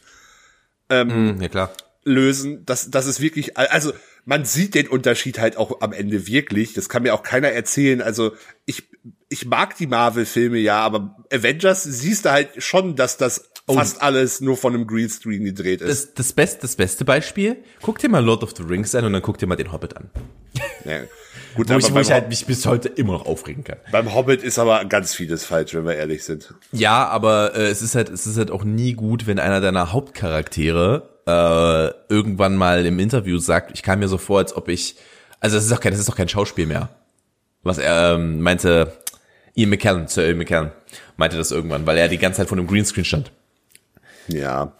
Hm, 0.91 1.41
ja 1.41 1.49
klar. 1.49 1.73
lösen. 2.05 2.65
Das, 2.65 2.91
das 2.91 3.07
ist 3.07 3.21
wirklich, 3.21 3.57
also 3.57 3.93
man 4.25 4.45
sieht 4.45 4.75
den 4.75 4.89
Unterschied 4.89 5.39
halt 5.39 5.57
auch 5.57 5.81
am 5.81 5.93
Ende 5.93 6.27
wirklich. 6.27 6.75
Das 6.75 6.89
kann 6.89 7.03
mir 7.03 7.15
auch 7.15 7.23
keiner 7.23 7.49
erzählen. 7.49 8.03
Also 8.03 8.33
ich, 8.67 8.85
ich 9.29 9.47
mag 9.47 9.77
die 9.77 9.87
Marvel-Filme 9.87 10.59
ja, 10.59 10.81
aber 10.81 11.17
Avengers 11.33 11.83
siehst 11.85 12.25
du 12.25 12.31
halt 12.31 12.63
schon, 12.63 12.97
dass 12.97 13.17
das 13.17 13.51
fast 13.75 14.03
alles 14.03 14.41
nur 14.41 14.57
von 14.57 14.75
einem 14.75 14.87
Greenscreen 14.87 15.45
gedreht 15.45 15.81
ist. 15.83 15.89
Das, 15.89 16.15
das, 16.15 16.33
beste, 16.33 16.63
das 16.63 16.77
beste 16.77 17.05
Beispiel, 17.05 17.57
guck 17.83 17.99
dir 17.99 18.09
mal 18.09 18.25
Lord 18.25 18.43
of 18.43 18.55
the 18.57 18.63
Rings 18.63 18.95
an 18.95 19.05
und 19.05 19.13
dann 19.13 19.23
guck 19.23 19.39
dir 19.39 19.47
mal 19.47 19.57
den 19.57 19.73
Hobbit 19.73 19.97
an. 19.97 20.11
ja. 20.85 21.01
Gut, 21.59 21.69
Wo 21.69 21.77
ich, 21.77 21.93
wo 21.93 21.99
ich 21.99 22.11
halt 22.13 22.29
mich 22.29 22.47
bis 22.47 22.65
heute 22.67 22.89
immer 22.89 23.13
noch 23.15 23.27
aufregen 23.27 23.65
kann. 23.65 23.77
beim 23.93 24.15
Hobbit 24.15 24.43
ist 24.43 24.59
aber 24.59 24.85
ganz 24.85 25.15
vieles 25.15 25.45
falsch, 25.45 25.75
wenn 25.75 25.85
wir 25.85 25.95
ehrlich 25.97 26.25
sind. 26.25 26.55
Ja, 26.73 27.07
aber 27.09 27.55
äh, 27.55 27.67
es 27.69 27.83
ist 27.83 27.95
halt, 27.95 28.09
es 28.09 28.27
ist 28.27 28.39
halt 28.39 28.51
auch 28.51 28.65
nie 28.65 28.95
gut, 28.95 29.27
wenn 29.27 29.39
einer 29.39 29.61
deiner 29.61 29.93
Hauptcharaktere 29.93 31.09
äh, 31.27 32.13
irgendwann 32.13 32.57
mal 32.57 32.87
im 32.87 32.99
Interview 32.99 33.39
sagt, 33.39 33.73
ich 33.75 33.83
kam 33.83 33.99
mir 33.99 34.09
so 34.09 34.19
vor, 34.19 34.39
als 34.39 34.57
ob 34.57 34.69
ich, 34.69 34.97
also 35.41 35.57
das 35.57 35.65
ist 35.65 35.73
doch 35.73 35.81
kein, 35.81 35.93
das 35.93 36.01
ist 36.01 36.09
doch 36.09 36.17
kein 36.17 36.29
Schauspiel 36.29 36.67
mehr. 36.67 36.89
Was 37.63 37.79
er 37.79 38.15
ähm, 38.15 38.41
meinte, 38.41 38.93
Ian 39.55 39.71
McKellen, 39.71 40.07
Sir 40.09 40.27
Ian 40.29 40.39
McKellen, 40.39 40.71
meinte 41.17 41.37
das 41.37 41.51
irgendwann, 41.51 41.87
weil 41.87 41.99
er 41.99 42.09
die 42.09 42.19
ganze 42.19 42.39
Zeit 42.39 42.49
vor 42.49 42.57
einem 42.57 42.67
Greenscreen 42.69 43.05
stand. 43.05 43.33
Ja, 44.29 44.73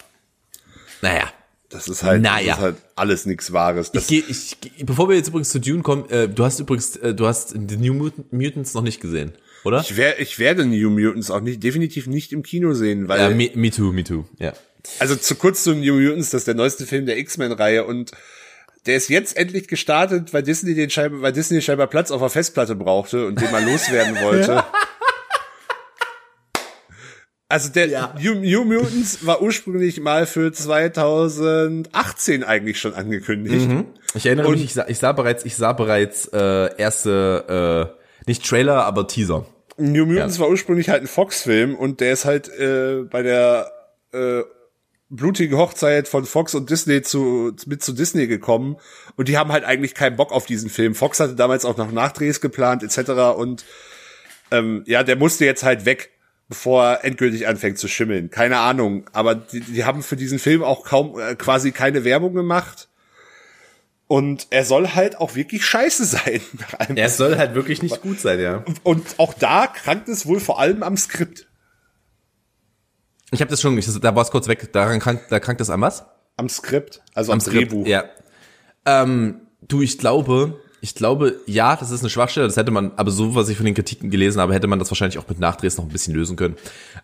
Naja. 1.01 1.25
Das 1.69 1.87
ist 1.87 2.03
halt, 2.03 2.21
Naja. 2.21 2.47
das 2.49 2.57
ist 2.57 2.63
halt 2.63 2.75
alles 2.95 3.25
nichts 3.25 3.53
Wahres. 3.53 3.87
Ich 3.87 3.91
Das, 3.93 4.07
geh, 4.07 4.23
ich, 4.27 4.57
geh- 4.59 4.83
bevor 4.83 5.07
wir 5.09 5.15
jetzt 5.15 5.27
übrigens 5.29 5.49
zu 5.49 5.59
Dune 5.59 5.81
kommen, 5.83 6.09
äh, 6.09 6.27
du 6.27 6.43
hast 6.43 6.59
übrigens, 6.59 6.95
äh, 6.97 7.13
du 7.13 7.27
hast 7.27 7.49
The 7.49 7.77
New 7.77 7.93
Mut- 7.93 8.31
Mutants 8.33 8.73
noch 8.73 8.81
nicht 8.81 8.99
gesehen, 9.01 9.33
oder? 9.63 9.81
ich, 9.81 9.95
wer, 9.95 10.19
ich 10.19 10.39
werde 10.39 10.65
New 10.65 10.89
Mutants 10.89 11.29
auch 11.31 11.41
nicht, 11.41 11.61
definitiv 11.63 12.07
nicht 12.07 12.33
im 12.33 12.43
Kino 12.43 12.73
sehen, 12.73 13.07
weil 13.07 13.19
Ja, 13.19 13.29
me, 13.29 13.51
me 13.53 13.69
too, 13.71 13.91
me 13.91 14.03
too, 14.03 14.25
ja. 14.39 14.53
Also 14.99 15.15
zu 15.15 15.35
kurz 15.35 15.63
zu 15.63 15.75
New 15.75 15.99
Mutants, 15.99 16.31
das 16.31 16.41
ist 16.41 16.47
der 16.47 16.55
neueste 16.55 16.85
Film 16.85 17.05
der 17.05 17.17
X-Men-Reihe 17.17 17.83
und 17.85 18.11
der 18.85 18.95
ist 18.95 19.09
jetzt 19.09 19.35
endlich 19.37 19.67
gestartet, 19.67 20.33
weil 20.33 20.41
Disney 20.41 20.73
den 20.73 20.89
scheinbar, 20.89 21.21
weil 21.21 21.33
Disney 21.33 21.61
scheinbar 21.61 21.87
Platz 21.87 22.11
auf 22.11 22.21
der 22.21 22.29
Festplatte 22.29 22.75
brauchte 22.75 23.27
und 23.27 23.39
den 23.41 23.51
mal 23.51 23.63
loswerden 23.63 24.15
wollte. 24.23 24.63
Also 27.51 27.69
der 27.69 27.87
Ja. 27.87 28.15
New, 28.21 28.35
New 28.35 28.63
Mutants 28.63 29.25
war 29.25 29.41
ursprünglich 29.41 29.99
mal 29.99 30.25
für 30.27 30.51
2018 30.51 32.43
eigentlich 32.43 32.79
schon 32.79 32.93
angekündigt. 32.93 33.67
Ich 34.13 34.25
erinnere 34.25 34.47
Und- 34.47 34.53
mich, 34.53 34.65
ich 34.65 34.73
sah, 34.73 34.85
ich 34.87 34.99
sah 34.99 35.11
bereits, 35.11 35.45
ich 35.45 35.55
sah 35.55 35.73
bereits 35.73 36.27
äh, 36.31 36.69
erste, 36.77 37.91
äh, 37.97 38.27
nicht 38.27 38.45
Trailer, 38.47 38.85
aber 38.85 39.07
Teaser. 39.07 39.45
New 39.77 40.05
Mutants 40.05 40.39
war 40.39 40.49
ursprünglich 40.49 40.89
halt 40.89 41.01
ein 41.01 41.07
Fox-Film 41.07 41.75
und 41.75 42.01
der 42.01 42.13
ist 42.13 42.25
halt 42.25 42.49
äh, 42.49 43.03
bei 43.09 43.23
der 43.23 43.71
äh, 44.13 44.41
blutigen 45.09 45.57
Hochzeit 45.57 46.07
von 46.07 46.25
Fox 46.25 46.53
und 46.53 46.69
Disney 46.69 47.01
zu 47.01 47.55
mit 47.65 47.81
zu 47.81 47.93
Disney 47.93 48.27
gekommen 48.27 48.75
und 49.15 49.27
die 49.27 49.37
haben 49.39 49.51
halt 49.51 49.63
eigentlich 49.63 49.95
keinen 49.95 50.17
Bock 50.17 50.31
auf 50.31 50.45
diesen 50.45 50.69
Film. 50.69 50.93
Fox 50.95 51.19
hatte 51.19 51.33
damals 51.35 51.65
auch 51.65 51.77
noch 51.77 51.91
Nachdrehs 51.91 52.41
geplant 52.41 52.83
etc. 52.83 53.09
und 53.37 53.65
ähm, 54.51 54.83
ja, 54.85 55.01
der 55.03 55.15
musste 55.15 55.45
jetzt 55.45 55.63
halt 55.63 55.85
weg, 55.85 56.11
bevor 56.49 56.83
er 56.83 57.05
endgültig 57.05 57.47
anfängt 57.47 57.77
zu 57.77 57.87
schimmeln. 57.87 58.31
Keine 58.31 58.57
Ahnung, 58.57 59.05
aber 59.13 59.35
die, 59.35 59.61
die 59.61 59.85
haben 59.85 60.03
für 60.03 60.15
diesen 60.15 60.39
Film 60.39 60.63
auch 60.63 60.83
kaum 60.83 61.17
äh, 61.19 61.35
quasi 61.35 61.71
keine 61.71 62.03
Werbung 62.03 62.33
gemacht. 62.33 62.89
Und 64.07 64.47
er 64.49 64.65
soll 64.65 64.89
halt 64.89 65.17
auch 65.19 65.35
wirklich 65.35 65.63
scheiße 65.63 66.03
sein. 66.03 66.41
Es 66.95 67.17
soll 67.17 67.37
halt 67.37 67.53
wirklich 67.53 67.83
nicht 67.83 68.01
gut 68.01 68.19
sein, 68.19 68.39
ja. 68.39 68.65
und 68.83 69.19
auch 69.19 69.35
da 69.35 69.67
krankt 69.67 70.09
es 70.09 70.25
wohl 70.25 70.39
vor 70.39 70.59
allem 70.59 70.81
am 70.81 70.97
Skript. 70.97 71.47
Ich 73.31 73.41
habe 73.41 73.51
das 73.51 73.61
schon, 73.61 73.77
ich, 73.77 73.85
da 73.99 74.15
war 74.15 74.23
es 74.23 74.31
kurz 74.31 74.47
weg, 74.47 74.73
daran 74.73 74.99
krank, 74.99 75.21
da 75.29 75.39
krankt 75.39 75.61
das 75.61 75.69
an 75.69 75.81
was? 75.81 76.05
Am 76.35 76.49
Skript, 76.49 77.03
also 77.13 77.31
am, 77.31 77.39
Skript, 77.39 77.71
Drehbuch. 77.71 77.85
Ja. 77.85 78.05
Ähm, 78.85 79.41
du, 79.61 79.83
ich 79.83 79.99
glaube, 79.99 80.59
ich 80.81 80.95
glaube, 80.95 81.39
ja, 81.45 81.75
das 81.75 81.91
ist 81.91 82.01
eine 82.01 82.09
Schwachstelle, 82.09 82.47
das 82.47 82.57
hätte 82.57 82.71
man, 82.71 82.91
aber 82.95 83.11
so, 83.11 83.35
was 83.35 83.49
ich 83.49 83.57
von 83.57 83.65
den 83.65 83.75
Kritiken 83.75 84.09
gelesen 84.09 84.39
habe, 84.39 84.53
hätte 84.53 84.67
man 84.67 84.79
das 84.79 84.89
wahrscheinlich 84.89 85.17
auch 85.17 85.27
mit 85.27 85.39
Nachdrehs 85.39 85.77
noch 85.77 85.85
ein 85.85 85.89
bisschen 85.89 86.13
lösen 86.13 86.35
können. 86.35 86.55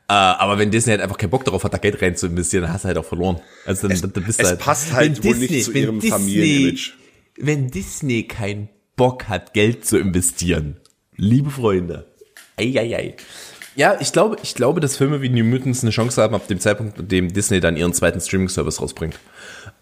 Äh, 0.07 0.13
aber 0.13 0.57
wenn 0.57 0.71
Disney 0.71 0.91
halt 0.91 1.01
einfach 1.01 1.17
keinen 1.17 1.29
Bock 1.29 1.43
darauf 1.43 1.63
hat, 1.63 1.73
da 1.73 1.77
Geld 1.77 2.01
rein 2.01 2.15
zu 2.15 2.27
investieren, 2.27 2.63
dann 2.63 2.73
hast 2.73 2.83
du 2.83 2.87
halt 2.87 2.97
auch 2.97 3.05
verloren. 3.05 3.39
Also 3.65 3.87
dann, 3.87 3.91
Es, 3.95 4.01
dann 4.01 4.11
bist 4.11 4.27
es 4.29 4.37
du 4.37 4.45
halt, 4.45 4.59
passt 4.59 4.93
halt 4.93 5.23
wohl 5.23 5.35
nicht 5.35 5.63
zu 5.65 5.71
ihrem 5.71 6.01
Familienimage. 6.01 6.93
Wenn 7.37 7.69
Disney 7.69 8.23
keinen 8.23 8.69
Bock 8.95 9.27
hat, 9.27 9.53
Geld 9.53 9.85
zu 9.85 9.97
investieren, 9.97 10.77
liebe 11.17 11.49
Freunde, 11.49 12.05
Eieiei. 12.57 13.15
Ja, 13.75 13.97
ich 13.99 14.11
glaube, 14.13 14.37
ich 14.41 14.55
glaube, 14.55 14.79
dass 14.79 14.95
Filme 14.95 15.21
wie 15.21 15.29
New 15.29 15.43
Mutants 15.43 15.83
eine 15.83 15.91
Chance 15.91 16.21
haben, 16.21 16.33
ab 16.33 16.47
dem 16.47 16.59
Zeitpunkt, 16.59 16.97
an 16.97 17.07
dem 17.07 17.33
Disney 17.33 17.59
dann 17.59 17.75
ihren 17.75 17.93
zweiten 17.93 18.21
Streaming-Service 18.21 18.81
rausbringt. 18.81 19.19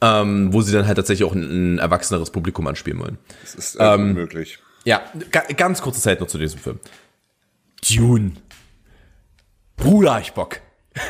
Ähm, 0.01 0.51
wo 0.51 0.61
sie 0.61 0.73
dann 0.73 0.87
halt 0.87 0.97
tatsächlich 0.97 1.27
auch 1.27 1.33
ein, 1.33 1.75
ein 1.75 1.79
erwachseneres 1.79 2.31
Publikum 2.31 2.67
anspielen 2.67 2.99
wollen. 2.99 3.17
Das 3.43 3.55
ist 3.55 3.75
äh, 3.75 3.93
unmöglich. 3.93 4.59
Ja, 4.83 5.01
ga, 5.31 5.41
ganz 5.55 5.81
kurze 5.81 6.01
Zeit 6.01 6.19
noch 6.19 6.27
zu 6.27 6.37
diesem 6.37 6.59
Film. 6.59 6.79
Dune. 7.87 8.33
Bruder, 9.77 10.19
ich 10.19 10.33
Bock. 10.33 10.59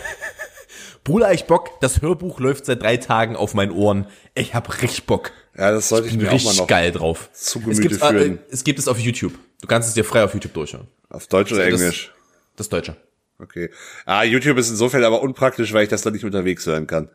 Bruder, 1.03 1.33
ich 1.33 1.45
Bock. 1.45 1.79
Das 1.81 2.01
Hörbuch 2.01 2.39
läuft 2.39 2.65
seit 2.65 2.81
drei 2.81 2.97
Tagen 2.97 3.35
auf 3.35 3.53
meinen 3.53 3.71
Ohren. 3.71 4.07
Ich 4.35 4.53
hab 4.53 4.81
richtig 4.81 5.05
Bock. 5.05 5.31
Ja, 5.57 5.71
das 5.71 5.89
sollte 5.89 6.07
ich 6.07 6.13
Bin 6.13 6.23
mir 6.23 6.27
auch 6.27 6.31
mal 6.31 6.37
richtig 6.37 6.57
noch 6.59 6.67
geil 6.67 6.91
drauf. 6.91 7.29
zu 7.33 7.59
es, 7.59 7.63
Gemüte 7.63 7.81
gibt's, 7.81 8.03
äh, 8.03 8.09
führen. 8.09 8.39
es 8.49 8.63
gibt 8.63 8.79
es 8.79 8.87
auf 8.87 8.99
YouTube. 8.99 9.33
Du 9.61 9.67
kannst 9.67 9.87
es 9.87 9.95
dir 9.95 10.03
frei 10.03 10.23
auf 10.23 10.33
YouTube 10.33 10.53
durchhören. 10.53 10.87
auf 11.09 11.27
Deutsch 11.27 11.51
oder 11.51 11.65
Englisch. 11.65 12.11
Das 12.55 12.69
Deutsche. 12.69 12.95
Okay. 13.39 13.69
Ah, 14.05 14.23
YouTube 14.23 14.57
ist 14.57 14.69
insofern 14.69 15.03
aber 15.03 15.21
unpraktisch, 15.21 15.73
weil 15.73 15.83
ich 15.83 15.89
das 15.89 16.01
dann 16.01 16.13
nicht 16.13 16.23
unterwegs 16.25 16.65
hören 16.65 16.87
kann. 16.87 17.09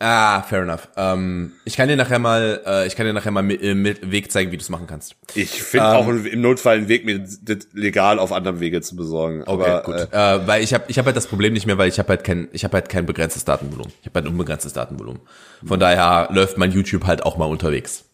Ah, 0.00 0.42
fair 0.42 0.62
enough. 0.62 0.88
Ähm, 0.96 1.52
ich 1.64 1.76
kann 1.76 1.88
dir 1.88 1.96
nachher 1.96 2.18
mal, 2.18 2.60
äh, 2.66 2.86
ich 2.86 2.96
kann 2.96 3.06
dir 3.06 3.12
nachher 3.12 3.30
mal 3.30 3.42
mit, 3.44 3.62
äh, 3.62 3.74
mit 3.74 4.10
Weg 4.10 4.32
zeigen, 4.32 4.50
wie 4.50 4.56
du 4.56 4.60
es 4.60 4.68
machen 4.68 4.88
kannst. 4.88 5.14
Ich 5.34 5.62
finde 5.62 5.86
Ähm. 5.86 5.92
auch 5.92 6.08
im 6.08 6.40
Notfall 6.40 6.78
einen 6.78 6.88
Weg, 6.88 7.04
mir 7.04 7.20
das 7.20 7.68
legal 7.72 8.18
auf 8.18 8.32
anderem 8.32 8.58
Wege 8.58 8.80
zu 8.80 8.96
besorgen. 8.96 9.44
Aber 9.44 9.82
gut. 9.84 9.94
Äh, 10.12 10.36
Äh, 10.36 10.46
weil 10.46 10.62
ich 10.64 10.74
habe 10.74 10.84
ich 10.88 10.98
hab 10.98 11.06
halt 11.06 11.16
das 11.16 11.28
Problem 11.28 11.52
nicht 11.52 11.66
mehr, 11.66 11.78
weil 11.78 11.88
ich 11.88 11.98
habe 12.00 12.08
halt 12.08 12.24
kein 12.24 12.48
ich 12.52 12.64
habe 12.64 12.74
halt 12.74 12.88
kein 12.88 13.06
begrenztes 13.06 13.44
Datenvolumen. 13.44 13.92
Ich 14.00 14.06
habe 14.08 14.16
halt 14.16 14.26
ein 14.26 14.32
unbegrenztes 14.32 14.72
Datenvolumen. 14.72 15.20
Von 15.64 15.78
daher 15.78 16.28
läuft 16.32 16.58
mein 16.58 16.72
YouTube 16.72 17.06
halt 17.06 17.22
auch 17.22 17.36
mal 17.36 17.46
unterwegs. 17.46 18.04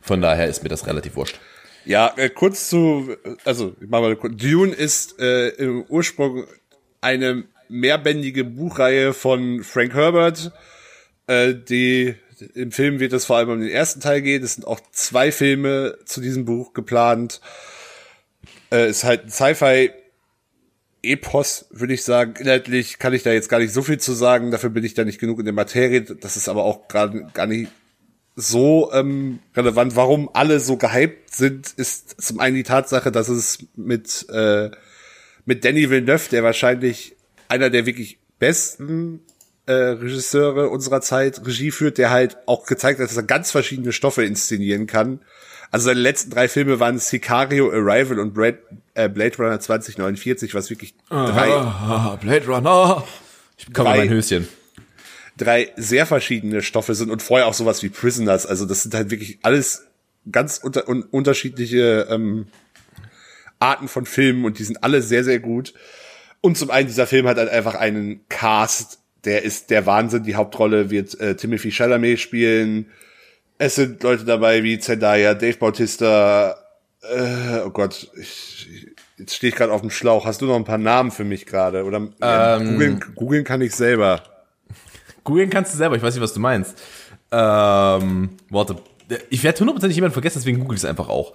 Von 0.00 0.22
daher 0.22 0.46
ist 0.46 0.62
mir 0.62 0.68
das 0.68 0.86
relativ 0.86 1.16
wurscht. 1.16 1.38
Ja, 1.84 2.12
äh, 2.16 2.28
kurz 2.28 2.68
zu, 2.68 3.16
also 3.44 3.74
ich 3.80 3.88
mach 3.88 4.00
mal 4.00 4.16
kurz. 4.16 4.36
Dune 4.36 4.72
ist 4.72 5.18
äh, 5.18 5.48
im 5.50 5.84
Ursprung 5.88 6.44
eine 7.00 7.44
mehrbändige 7.68 8.44
Buchreihe 8.44 9.12
von 9.14 9.62
Frank 9.62 9.94
Herbert. 9.94 10.52
Äh, 11.26 11.54
die 11.54 12.16
im 12.54 12.72
Film 12.72 13.00
wird 13.00 13.12
es 13.12 13.26
vor 13.26 13.36
allem 13.36 13.50
um 13.50 13.60
den 13.60 13.70
ersten 13.70 14.00
Teil 14.00 14.22
gehen. 14.22 14.42
Es 14.42 14.54
sind 14.54 14.66
auch 14.66 14.80
zwei 14.92 15.30
Filme 15.32 15.98
zu 16.04 16.20
diesem 16.20 16.44
Buch 16.44 16.72
geplant. 16.72 17.40
Äh, 18.72 18.88
ist 18.88 19.04
halt 19.04 19.24
ein 19.24 19.30
Sci-Fi 19.30 19.90
Epos, 21.02 21.66
würde 21.70 21.94
ich 21.94 22.02
sagen. 22.02 22.34
Inhaltlich 22.38 22.98
kann 22.98 23.12
ich 23.12 23.22
da 23.22 23.32
jetzt 23.32 23.48
gar 23.48 23.58
nicht 23.58 23.72
so 23.72 23.82
viel 23.82 23.98
zu 23.98 24.12
sagen. 24.12 24.50
Dafür 24.50 24.70
bin 24.70 24.84
ich 24.84 24.94
da 24.94 25.04
nicht 25.04 25.20
genug 25.20 25.38
in 25.38 25.46
der 25.46 25.54
Materie. 25.54 26.02
Das 26.02 26.36
ist 26.36 26.48
aber 26.48 26.64
auch 26.64 26.88
gerade 26.88 27.26
gar 27.32 27.46
nicht 27.46 27.70
so 28.40 28.90
ähm, 28.92 29.38
relevant. 29.56 29.96
Warum 29.96 30.30
alle 30.32 30.60
so 30.60 30.76
gehypt 30.76 31.34
sind, 31.34 31.72
ist 31.76 32.20
zum 32.22 32.40
einen 32.40 32.56
die 32.56 32.62
Tatsache, 32.62 33.12
dass 33.12 33.28
es 33.28 33.58
mit 33.76 34.26
äh, 34.30 34.70
mit 35.46 35.64
Danny 35.64 35.90
Villeneuve, 35.90 36.28
der 36.30 36.42
wahrscheinlich 36.42 37.16
einer 37.48 37.70
der 37.70 37.86
wirklich 37.86 38.18
besten 38.38 39.20
äh, 39.66 39.72
Regisseure 39.72 40.68
unserer 40.68 41.00
Zeit 41.00 41.44
Regie 41.46 41.70
führt, 41.70 41.98
der 41.98 42.10
halt 42.10 42.36
auch 42.46 42.66
gezeigt 42.66 43.00
hat, 43.00 43.08
dass 43.08 43.16
er 43.16 43.22
ganz 43.24 43.50
verschiedene 43.50 43.92
Stoffe 43.92 44.24
inszenieren 44.24 44.86
kann. 44.86 45.20
Also 45.72 45.86
seine 45.86 46.00
letzten 46.00 46.30
drei 46.30 46.48
Filme 46.48 46.80
waren 46.80 46.98
Sicario, 46.98 47.70
Arrival 47.70 48.18
und 48.18 48.34
Blade, 48.34 48.58
äh, 48.94 49.08
Blade 49.08 49.36
Runner 49.38 49.60
2049, 49.60 50.54
was 50.54 50.68
wirklich 50.68 50.94
drei, 51.08 51.48
Ah, 51.52 52.18
Blade 52.20 52.46
Runner. 52.46 53.04
Ich 53.56 53.66
bekomme 53.66 53.90
Drei- 53.90 53.98
mein 53.98 54.08
Höschen. 54.10 54.48
Drei 55.40 55.72
sehr 55.76 56.06
verschiedene 56.06 56.62
Stoffe 56.62 56.94
sind 56.94 57.10
und 57.10 57.22
vorher 57.22 57.46
auch 57.46 57.54
sowas 57.54 57.82
wie 57.82 57.88
Prisoners. 57.88 58.46
Also 58.46 58.66
das 58.66 58.82
sind 58.82 58.94
halt 58.94 59.10
wirklich 59.10 59.38
alles 59.42 59.86
ganz 60.30 60.58
unter, 60.58 60.88
un, 60.88 61.02
unterschiedliche 61.02 62.06
ähm, 62.10 62.46
Arten 63.58 63.88
von 63.88 64.06
Filmen 64.06 64.44
und 64.44 64.58
die 64.58 64.64
sind 64.64 64.82
alle 64.84 65.02
sehr, 65.02 65.24
sehr 65.24 65.40
gut. 65.40 65.74
Und 66.40 66.56
zum 66.56 66.70
einen, 66.70 66.88
dieser 66.88 67.06
Film 67.06 67.26
hat 67.26 67.36
halt 67.36 67.50
einfach 67.50 67.74
einen 67.74 68.26
Cast, 68.28 68.98
der 69.24 69.42
ist 69.42 69.70
der 69.70 69.84
Wahnsinn. 69.86 70.22
Die 70.24 70.36
Hauptrolle 70.36 70.90
wird 70.90 71.18
äh, 71.20 71.36
Timothy 71.36 71.70
Chalamet 71.70 72.18
spielen. 72.18 72.86
Es 73.58 73.74
sind 73.74 74.02
Leute 74.02 74.24
dabei 74.24 74.62
wie 74.62 74.78
Zendaya, 74.78 75.34
Dave 75.34 75.58
Bautista, 75.58 76.56
äh, 77.02 77.60
oh 77.64 77.70
Gott, 77.70 78.10
ich, 78.18 78.86
jetzt 79.18 79.34
stehe 79.34 79.50
ich 79.50 79.56
gerade 79.56 79.72
auf 79.72 79.82
dem 79.82 79.90
Schlauch. 79.90 80.24
Hast 80.24 80.40
du 80.40 80.46
noch 80.46 80.56
ein 80.56 80.64
paar 80.64 80.78
Namen 80.78 81.10
für 81.10 81.24
mich 81.24 81.44
gerade? 81.46 81.84
Oder 81.84 82.08
ähm, 82.20 82.72
googeln, 82.72 83.00
googeln 83.14 83.44
kann 83.44 83.60
ich 83.60 83.74
selber. 83.74 84.22
Googeln 85.24 85.50
kannst 85.50 85.72
du 85.72 85.78
selber, 85.78 85.96
ich 85.96 86.02
weiß 86.02 86.14
nicht, 86.14 86.22
was 86.22 86.34
du 86.34 86.40
meinst. 86.40 86.80
Ähm, 87.32 88.30
warte, 88.48 88.76
ich 89.28 89.42
werde 89.42 89.60
hundertprozentig 89.60 89.96
jemanden 89.96 90.14
vergessen, 90.14 90.38
deswegen 90.38 90.60
google 90.60 90.76
ich 90.76 90.82
es 90.82 90.88
einfach 90.88 91.08
auch. 91.08 91.34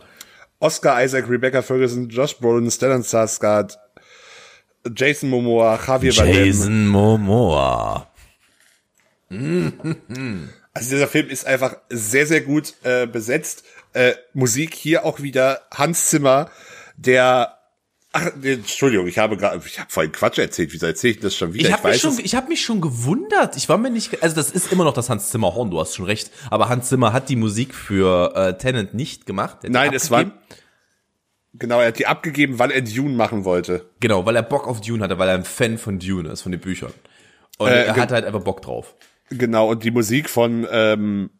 Oscar 0.59 1.03
Isaac, 1.03 1.29
Rebecca 1.29 1.61
Ferguson, 1.61 2.09
Josh 2.09 2.37
Brolin, 2.37 2.71
Stellan 2.71 3.03
Skarsgård, 3.03 3.77
Jason 4.95 5.29
Momoa, 5.29 5.79
Javier 5.85 6.13
Bardem. 6.13 6.45
Jason 6.45 6.87
Momoa. 6.87 8.07
Also 10.73 10.89
dieser 10.91 11.07
Film 11.07 11.29
ist 11.29 11.45
einfach 11.47 11.77
sehr, 11.89 12.27
sehr 12.27 12.41
gut 12.41 12.73
äh, 12.83 13.07
besetzt. 13.07 13.63
Äh, 13.93 14.13
Musik 14.33 14.75
hier 14.75 15.05
auch 15.05 15.21
wieder 15.21 15.61
Hans 15.73 16.09
Zimmer, 16.09 16.49
der 16.97 17.54
Ach, 18.17 18.31
nee, 18.41 18.53
Entschuldigung, 18.53 19.07
ich 19.07 19.17
habe 19.17 19.35
gerade, 19.35 19.61
ich 19.65 19.77
habe 19.77 19.91
vorhin 19.91 20.13
Quatsch 20.13 20.37
erzählt. 20.37 20.71
Wieso 20.71 20.85
erzähle 20.85 21.15
ich 21.15 21.19
das 21.19 21.35
schon 21.35 21.53
wieder? 21.53 21.67
Ich 21.67 21.73
habe 21.73 21.89
mich 21.89 21.99
schon, 21.99 22.17
ich 22.17 22.33
habe 22.33 22.47
mich 22.47 22.63
schon 22.63 22.79
gewundert. 22.79 23.57
Ich 23.57 23.67
war 23.67 23.77
mir 23.77 23.89
nicht, 23.89 24.23
also 24.23 24.33
das 24.33 24.51
ist 24.51 24.71
immer 24.71 24.85
noch 24.85 24.93
das 24.93 25.09
Hans 25.09 25.31
Zimmer 25.31 25.53
Horn. 25.53 25.69
Du 25.69 25.81
hast 25.81 25.95
schon 25.95 26.05
recht. 26.05 26.31
Aber 26.49 26.69
Hans 26.69 26.87
Zimmer 26.87 27.11
hat 27.11 27.27
die 27.27 27.35
Musik 27.35 27.75
für 27.75 28.33
äh, 28.33 28.57
Tenant 28.57 28.93
nicht 28.93 29.25
gemacht. 29.25 29.57
Nein, 29.67 29.93
es 29.93 30.11
war 30.11 30.31
genau. 31.55 31.81
Er 31.81 31.87
hat 31.87 31.99
die 31.99 32.07
abgegeben, 32.07 32.57
weil 32.57 32.71
er 32.71 32.81
Dune 32.81 33.15
machen 33.15 33.43
wollte. 33.43 33.89
Genau, 33.99 34.25
weil 34.25 34.37
er 34.37 34.43
Bock 34.43 34.65
auf 34.65 34.79
Dune 34.79 35.03
hatte, 35.03 35.19
weil 35.19 35.27
er 35.27 35.35
ein 35.35 35.43
Fan 35.43 35.77
von 35.77 35.99
Dune 35.99 36.29
ist, 36.29 36.43
von 36.43 36.53
den 36.53 36.61
Büchern. 36.61 36.93
Und 37.57 37.67
äh, 37.67 37.83
er 37.83 37.97
hatte 37.97 38.13
halt 38.13 38.23
einfach 38.23 38.43
Bock 38.43 38.61
drauf. 38.61 38.95
Genau. 39.29 39.71
Und 39.71 39.83
die 39.83 39.91
Musik 39.91 40.29
von 40.29 40.65
ähm, 40.71 41.31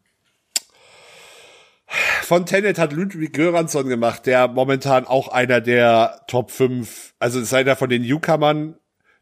von 2.22 2.46
Tenet 2.46 2.78
hat 2.78 2.92
Ludwig 2.92 3.32
Göransson 3.32 3.88
gemacht, 3.88 4.26
der 4.26 4.48
momentan 4.48 5.06
auch 5.06 5.28
einer 5.28 5.60
der 5.60 6.22
Top 6.26 6.50
5, 6.50 7.14
also 7.18 7.40
ist 7.40 7.54
einer 7.54 7.76
von 7.76 7.88
den 7.88 8.02
Newcomern, 8.02 8.76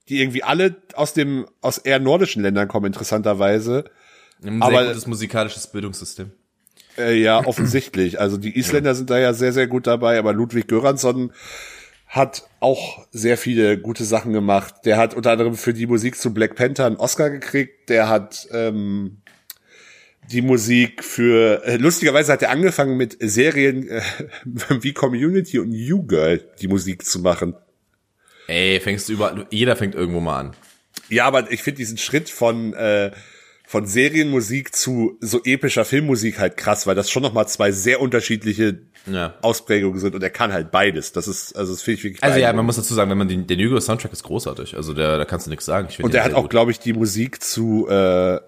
die 0.08 0.20
irgendwie 0.20 0.42
alle 0.42 0.76
aus 0.94 1.12
dem, 1.12 1.46
aus 1.60 1.78
eher 1.78 1.98
nordischen 1.98 2.42
Ländern 2.42 2.68
kommen, 2.68 2.86
interessanterweise. 2.86 3.84
Ein 4.42 4.60
sehr 4.60 4.62
Aber, 4.62 4.86
gutes 4.86 5.06
musikalisches 5.06 5.66
Bildungssystem. 5.66 6.32
Äh, 6.96 7.20
ja, 7.20 7.44
offensichtlich. 7.44 8.20
Also 8.20 8.36
die 8.36 8.56
Isländer 8.58 8.90
ja. 8.90 8.94
sind 8.94 9.10
da 9.10 9.18
ja 9.18 9.32
sehr, 9.32 9.52
sehr 9.52 9.66
gut 9.66 9.86
dabei, 9.86 10.18
aber 10.18 10.32
Ludwig 10.32 10.68
Göransson 10.68 11.32
hat 12.06 12.48
auch 12.60 13.06
sehr 13.10 13.36
viele 13.36 13.78
gute 13.78 14.04
Sachen 14.04 14.32
gemacht. 14.32 14.74
Der 14.84 14.98
hat 14.98 15.14
unter 15.14 15.32
anderem 15.32 15.56
für 15.56 15.74
die 15.74 15.86
Musik 15.86 16.16
zu 16.16 16.32
Black 16.32 16.54
Panther 16.54 16.86
einen 16.86 16.96
Oscar 16.96 17.28
gekriegt. 17.30 17.88
Der 17.88 18.08
hat 18.08 18.46
ähm, 18.52 19.22
die 20.30 20.42
Musik 20.42 21.04
für, 21.04 21.64
äh, 21.64 21.76
lustigerweise 21.76 22.32
hat 22.32 22.42
er 22.42 22.50
angefangen 22.50 22.96
mit 22.96 23.16
Serien 23.20 23.88
äh, 23.88 24.02
wie 24.80 24.92
Community 24.92 25.58
und 25.58 25.70
New 25.70 26.02
Girl 26.02 26.42
die 26.60 26.68
Musik 26.68 27.04
zu 27.04 27.20
machen. 27.20 27.54
Ey, 28.46 28.80
fängst 28.80 29.08
du 29.08 29.14
über, 29.14 29.46
jeder 29.50 29.76
fängt 29.76 29.94
irgendwo 29.94 30.20
mal 30.20 30.40
an. 30.40 30.56
Ja, 31.08 31.26
aber 31.26 31.50
ich 31.50 31.62
finde 31.62 31.78
diesen 31.78 31.98
Schritt 31.98 32.28
von, 32.28 32.74
äh, 32.74 33.10
von 33.66 33.86
Serienmusik 33.86 34.74
zu 34.74 35.16
so 35.20 35.40
epischer 35.44 35.84
Filmmusik 35.84 36.38
halt 36.38 36.56
krass, 36.56 36.86
weil 36.86 36.94
das 36.94 37.10
schon 37.10 37.22
nochmal 37.22 37.48
zwei 37.48 37.72
sehr 37.72 38.00
unterschiedliche 38.00 38.80
ja. 39.06 39.34
Ausprägungen 39.42 39.98
sind 39.98 40.14
und 40.14 40.22
er 40.22 40.30
kann 40.30 40.52
halt 40.52 40.70
beides. 40.70 41.12
Das 41.12 41.28
ist, 41.28 41.54
also 41.56 41.72
das 41.72 41.82
finde 41.82 41.98
ich 41.98 42.04
wirklich 42.04 42.22
Also 42.22 42.38
ja, 42.38 42.52
man 42.52 42.64
muss 42.66 42.76
dazu 42.76 42.94
sagen, 42.94 43.10
wenn 43.10 43.18
man 43.18 43.28
den, 43.28 43.46
der 43.46 43.56
Girl 43.56 43.80
Soundtrack 43.80 44.12
ist 44.12 44.22
großartig. 44.22 44.76
Also 44.76 44.94
der, 44.94 45.18
da 45.18 45.24
kannst 45.24 45.46
du 45.46 45.50
nichts 45.50 45.64
sagen. 45.64 45.88
und 46.02 46.14
er 46.14 46.24
hat 46.24 46.34
auch, 46.34 46.48
glaube 46.48 46.70
ich, 46.70 46.78
die 46.78 46.92
Musik 46.92 47.42
zu, 47.42 47.88
äh, 47.88 48.40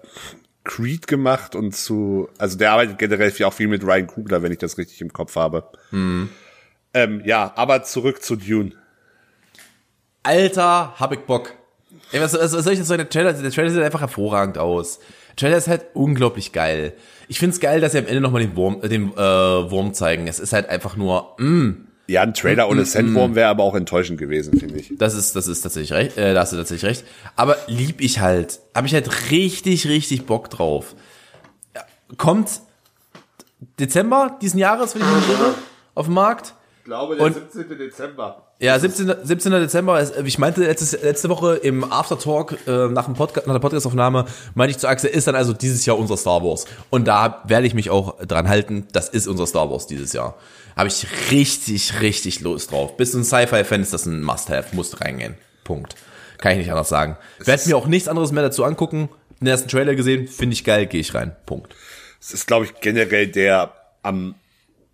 Creed 0.67 1.07
gemacht 1.07 1.55
und 1.55 1.75
zu, 1.75 2.29
also 2.37 2.57
der 2.57 2.71
arbeitet 2.71 2.99
generell 2.99 3.33
auch 3.43 3.53
viel 3.53 3.67
mit 3.67 3.83
Ryan 3.83 4.05
Kugler, 4.05 4.43
wenn 4.43 4.51
ich 4.51 4.59
das 4.59 4.77
richtig 4.77 5.01
im 5.01 5.11
Kopf 5.11 5.35
habe. 5.35 5.63
Mhm. 5.91 6.29
Ähm, 6.93 7.21
ja, 7.25 7.53
aber 7.55 7.83
zurück 7.83 8.21
zu 8.21 8.35
Dune. 8.35 8.73
Alter, 10.23 10.93
hab 10.99 11.13
ich 11.13 11.19
Bock. 11.21 11.53
Ey, 12.11 12.21
was, 12.21 12.33
was, 12.33 12.53
was 12.53 12.63
soll 12.63 12.73
ich 12.73 12.79
jetzt 12.79 12.87
sagen? 12.87 12.99
Der 12.99 13.09
Trailer, 13.09 13.33
der 13.33 13.51
Trailer 13.51 13.69
sieht 13.69 13.81
einfach 13.81 14.01
hervorragend 14.01 14.57
aus. 14.57 14.99
Der 15.29 15.35
Trailer 15.37 15.57
ist 15.57 15.67
halt 15.67 15.85
unglaublich 15.93 16.51
geil. 16.51 16.93
Ich 17.27 17.39
find's 17.39 17.59
geil, 17.59 17.81
dass 17.81 17.93
sie 17.93 17.99
am 17.99 18.07
Ende 18.07 18.21
nochmal 18.21 18.41
den 18.41 18.55
Wurm, 18.55 18.81
den 18.81 19.13
äh, 19.13 19.17
Wurm 19.17 19.93
zeigen. 19.93 20.27
Es 20.27 20.39
ist 20.39 20.53
halt 20.53 20.69
einfach 20.69 20.95
nur, 20.95 21.35
mm, 21.39 21.86
ja, 22.07 22.21
ein 22.21 22.33
Trailer 22.33 22.69
ohne 22.69 22.85
Sandworm 22.85 23.35
wäre 23.35 23.49
aber 23.49 23.63
auch 23.63 23.75
enttäuschend 23.75 24.17
gewesen, 24.17 24.57
finde 24.57 24.79
ich. 24.79 24.93
Das 24.97 25.13
ist, 25.13 25.35
das 25.35 25.47
ist 25.47 25.61
tatsächlich 25.61 25.91
recht, 25.91 26.17
äh, 26.17 26.33
da 26.33 26.41
hast 26.41 26.53
du 26.53 26.57
tatsächlich 26.57 26.89
recht. 26.89 27.05
Aber 27.35 27.57
lieb 27.67 27.99
ich 27.99 28.19
halt. 28.19 28.59
Habe 28.73 28.87
ich 28.87 28.93
halt 28.93 29.29
richtig, 29.31 29.87
richtig 29.87 30.25
Bock 30.25 30.49
drauf. 30.49 30.95
Kommt 32.15 32.61
Dezember 33.79 34.37
diesen 34.41 34.59
Jahres, 34.59 34.95
wenn 34.95 35.01
ich 35.01 35.07
mich 35.07 35.29
irre, 35.29 35.55
auf 35.95 36.05
den 36.05 36.13
Markt. 36.13 36.53
Ich 36.79 36.85
glaube, 36.85 37.17
der 37.17 37.25
Und, 37.25 37.33
17. 37.33 37.77
Dezember. 37.77 38.46
Ja, 38.59 38.79
17. 38.79 39.13
17. 39.23 39.51
Dezember. 39.51 40.25
Ich 40.25 40.39
meinte 40.39 40.61
letzte, 40.61 40.97
letzte 40.97 41.29
Woche 41.29 41.55
im 41.57 41.83
Aftertalk 41.83 42.57
äh, 42.65 42.87
nach, 42.87 43.05
dem 43.05 43.13
Podcast, 43.13 43.45
nach 43.45 43.53
der 43.53 43.59
Podcastaufnahme, 43.59 44.25
meinte 44.55 44.71
ich 44.71 44.79
zu 44.79 44.87
Axel, 44.87 45.11
ist 45.11 45.27
dann 45.27 45.35
also 45.35 45.53
dieses 45.53 45.85
Jahr 45.85 45.97
unser 45.97 46.17
Star 46.17 46.43
Wars. 46.43 46.65
Und 46.89 47.07
da 47.07 47.43
werde 47.45 47.67
ich 47.67 47.75
mich 47.75 47.91
auch 47.91 48.17
dran 48.25 48.49
halten. 48.49 48.87
Das 48.93 49.09
ist 49.09 49.27
unser 49.27 49.45
Star 49.45 49.69
Wars 49.69 49.85
dieses 49.85 50.11
Jahr. 50.13 50.35
Habe 50.75 50.87
ich 50.87 51.05
richtig, 51.29 52.01
richtig 52.01 52.41
Lust 52.41 52.71
drauf. 52.71 52.97
Bist 52.97 53.13
du 53.13 53.19
ein 53.19 53.23
Sci-Fi-Fan, 53.23 53.81
ist 53.81 53.93
das 53.93 54.07
ein 54.07 54.23
Must-Have. 54.23 54.75
Musst 54.75 55.01
reingehen. 55.01 55.35
Punkt. 55.63 55.95
Kann 56.39 56.53
ich 56.53 56.57
nicht 56.57 56.71
anders 56.71 56.89
sagen. 56.89 57.17
Werde 57.39 57.67
mir 57.67 57.77
auch 57.77 57.87
nichts 57.87 58.07
anderes 58.07 58.31
mehr 58.31 58.43
dazu 58.43 58.63
angucken. 58.63 59.09
Den 59.39 59.47
ersten 59.49 59.69
Trailer 59.69 59.93
gesehen, 59.93 60.27
finde 60.27 60.53
ich 60.53 60.63
geil, 60.63 60.87
gehe 60.87 61.01
ich 61.01 61.13
rein. 61.13 61.35
Punkt. 61.45 61.75
Es 62.19 62.31
ist, 62.31 62.47
glaube 62.47 62.65
ich, 62.65 62.73
generell 62.81 63.27
der 63.27 63.73
am, 64.01 64.33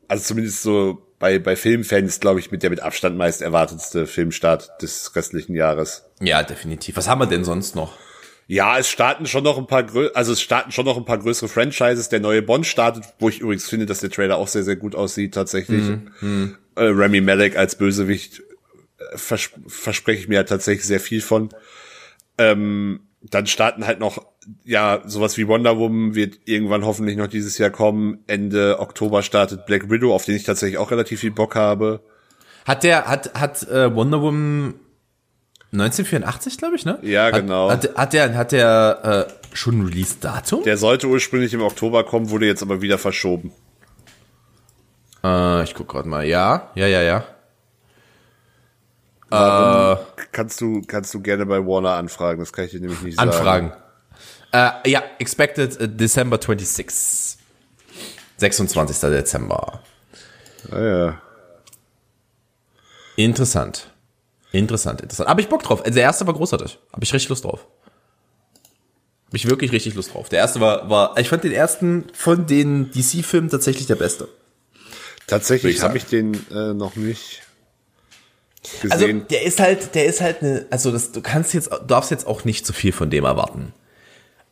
also 0.09 0.21
zumindest 0.21 0.63
so 0.63 1.01
bei, 1.23 1.39
bei 1.39 1.55
Filmfans, 1.55 2.19
glaube 2.19 2.41
ich, 2.41 2.51
mit 2.51 2.63
der 2.63 2.69
mit 2.69 2.81
Abstand 2.81 3.15
meist 3.15 3.41
erwartetste 3.41 4.07
Filmstart 4.07 4.81
des 4.81 5.15
restlichen 5.15 5.55
Jahres. 5.55 6.03
Ja, 6.19 6.43
definitiv. 6.43 6.97
Was 6.97 7.07
haben 7.07 7.21
wir 7.21 7.27
denn 7.27 7.45
sonst 7.45 7.77
noch? 7.77 7.93
Ja, 8.47 8.77
es 8.77 8.89
starten 8.89 9.25
schon 9.25 9.45
noch 9.45 9.57
ein 9.57 9.65
paar, 9.65 9.85
also 10.15 10.33
es 10.33 10.41
starten 10.41 10.73
schon 10.73 10.83
noch 10.83 10.97
ein 10.97 11.05
paar 11.05 11.19
größere 11.19 11.47
Franchises. 11.47 12.09
Der 12.09 12.19
neue 12.19 12.41
Bond 12.41 12.67
startet, 12.67 13.05
wo 13.19 13.29
ich 13.29 13.39
übrigens 13.39 13.69
finde, 13.69 13.85
dass 13.85 14.01
der 14.01 14.09
Trailer 14.09 14.35
auch 14.35 14.49
sehr, 14.49 14.63
sehr 14.63 14.75
gut 14.75 14.95
aussieht, 14.95 15.33
tatsächlich. 15.33 15.83
Mhm. 16.19 16.57
Äh, 16.75 16.83
Remy 16.83 17.21
Malek 17.21 17.55
als 17.55 17.77
Bösewicht 17.77 18.43
äh, 18.97 19.17
vers 19.17 19.49
verspreche 19.65 20.23
ich 20.23 20.27
mir 20.27 20.39
halt 20.39 20.49
tatsächlich 20.49 20.85
sehr 20.85 20.99
viel 20.99 21.21
von. 21.21 21.47
Ähm, 22.37 23.07
dann 23.21 23.47
starten 23.47 23.87
halt 23.87 24.01
noch, 24.01 24.25
ja, 24.63 25.01
sowas 25.05 25.37
wie 25.37 25.47
Wonder 25.47 25.77
Woman 25.77 26.15
wird 26.15 26.39
irgendwann 26.45 26.85
hoffentlich 26.85 27.17
noch 27.17 27.27
dieses 27.27 27.57
Jahr 27.57 27.69
kommen. 27.69 28.19
Ende 28.27 28.79
Oktober 28.79 29.23
startet 29.23 29.65
Black 29.65 29.89
Widow, 29.89 30.13
auf 30.13 30.25
den 30.25 30.35
ich 30.35 30.43
tatsächlich 30.43 30.77
auch 30.77 30.91
relativ 30.91 31.19
viel 31.19 31.31
Bock 31.31 31.55
habe. 31.55 32.01
Hat 32.65 32.83
der, 32.83 33.05
hat, 33.07 33.33
hat 33.33 33.67
äh, 33.69 33.93
Wonder 33.93 34.21
Woman 34.21 34.75
1984, 35.73 36.57
glaube 36.57 36.75
ich, 36.75 36.85
ne? 36.85 36.99
Ja, 37.01 37.25
hat, 37.25 37.33
genau. 37.33 37.69
Hat, 37.69 37.95
hat 37.95 38.13
der, 38.13 38.35
hat 38.35 38.51
der 38.51 39.27
äh, 39.29 39.55
schon 39.55 39.79
ein 39.79 39.85
Release-Datum? 39.87 40.63
Der 40.63 40.77
sollte 40.77 41.07
ursprünglich 41.07 41.53
im 41.53 41.61
Oktober 41.61 42.03
kommen, 42.03 42.29
wurde 42.29 42.45
jetzt 42.45 42.61
aber 42.61 42.81
wieder 42.81 42.97
verschoben. 42.97 43.51
Äh, 45.23 45.63
ich 45.63 45.73
guck 45.73 45.89
gerade 45.89 46.07
mal. 46.07 46.25
Ja, 46.25 46.69
ja, 46.75 46.87
ja, 46.87 47.01
ja. 47.01 47.23
Warum 49.29 49.97
äh, 49.97 50.01
kannst 50.31 50.61
du 50.61 50.83
kannst 50.85 51.13
du 51.13 51.21
gerne 51.21 51.45
bei 51.47 51.65
Warner 51.65 51.93
anfragen? 51.93 52.39
Das 52.39 52.53
kann 52.53 52.65
ich 52.65 52.71
dir 52.71 52.81
nämlich 52.81 53.01
nicht 53.01 53.17
sagen. 53.17 53.31
Anfragen. 53.31 53.73
Äh, 54.53 54.89
ja, 54.89 55.03
expected 55.17 55.81
uh, 55.81 55.87
December 55.87 56.37
26. 56.37 57.39
26. 58.37 58.99
Dezember. 59.09 59.81
Ah, 60.71 60.79
ja. 60.79 61.21
Interessant. 63.15 63.89
Interessant, 64.51 65.01
interessant. 65.01 65.27
Aber 65.27 65.41
ich 65.41 65.49
Bock 65.49 65.63
drauf. 65.63 65.81
Also 65.81 65.95
der 65.95 66.03
erste 66.03 66.27
war 66.27 66.35
großartig. 66.35 66.77
Habe 66.91 67.03
ich 67.03 67.13
richtig 67.13 67.29
Lust 67.29 67.43
drauf. 67.43 67.65
Habe 69.27 69.37
ich 69.37 69.49
wirklich 69.49 69.71
richtig 69.71 69.95
Lust 69.95 70.13
drauf. 70.13 70.29
Der 70.29 70.39
erste 70.39 70.59
war, 70.59 70.87
war 70.89 71.17
ich 71.17 71.29
fand 71.29 71.43
den 71.43 71.51
ersten 71.51 72.05
von 72.13 72.45
den 72.45 72.91
DC-Filmen 72.91 73.49
tatsächlich 73.49 73.87
der 73.87 73.95
beste. 73.95 74.27
Tatsächlich 75.25 75.81
habe 75.81 75.97
ich 75.97 76.05
den 76.05 76.35
äh, 76.51 76.73
noch 76.73 76.95
nicht 76.95 77.41
gesehen. 78.81 78.91
Also 78.91 79.07
der 79.29 79.41
ist 79.43 79.59
halt, 79.59 79.95
der 79.95 80.05
ist 80.05 80.21
halt 80.21 80.43
eine, 80.43 80.67
also 80.69 80.91
das, 80.91 81.11
du 81.11 81.21
kannst 81.21 81.55
jetzt, 81.55 81.71
darfst 81.87 82.11
jetzt 82.11 82.27
auch 82.27 82.45
nicht 82.45 82.67
zu 82.67 82.73
viel 82.73 82.91
von 82.91 83.09
dem 83.09 83.25
erwarten. 83.25 83.73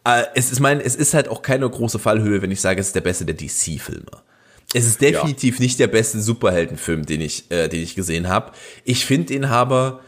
Äh, 0.04 0.24
es 0.36 0.52
ist 0.52 0.60
mein, 0.60 0.80
es 0.80 0.96
ist 0.96 1.14
halt 1.14 1.28
auch 1.28 1.42
keine 1.42 1.70
große 1.70 2.00
Fallhöhe, 2.00 2.42
wenn 2.42 2.52
ich 2.52 2.62
sage, 2.62 2.82
es 2.82 2.88
ist 2.88 2.96
der 2.96 3.02
beste 3.02 3.26
der 3.26 3.36
DC-Filme. 3.36 4.24
Es 4.74 4.86
ist 4.86 5.02
definitiv 5.02 5.60
ja. 5.60 5.64
nicht 5.64 5.80
der 5.80 5.88
beste 5.88 6.22
Superheldenfilm, 6.22 7.06
den 7.06 7.22
ich, 7.22 7.52
äh, 7.52 7.68
den 7.68 7.82
ich 7.82 7.96
gesehen 7.96 8.30
habe. 8.30 8.54
Ich 8.86 9.06
finde 9.06 9.34
ihn 9.34 9.44
aber, 9.44 10.02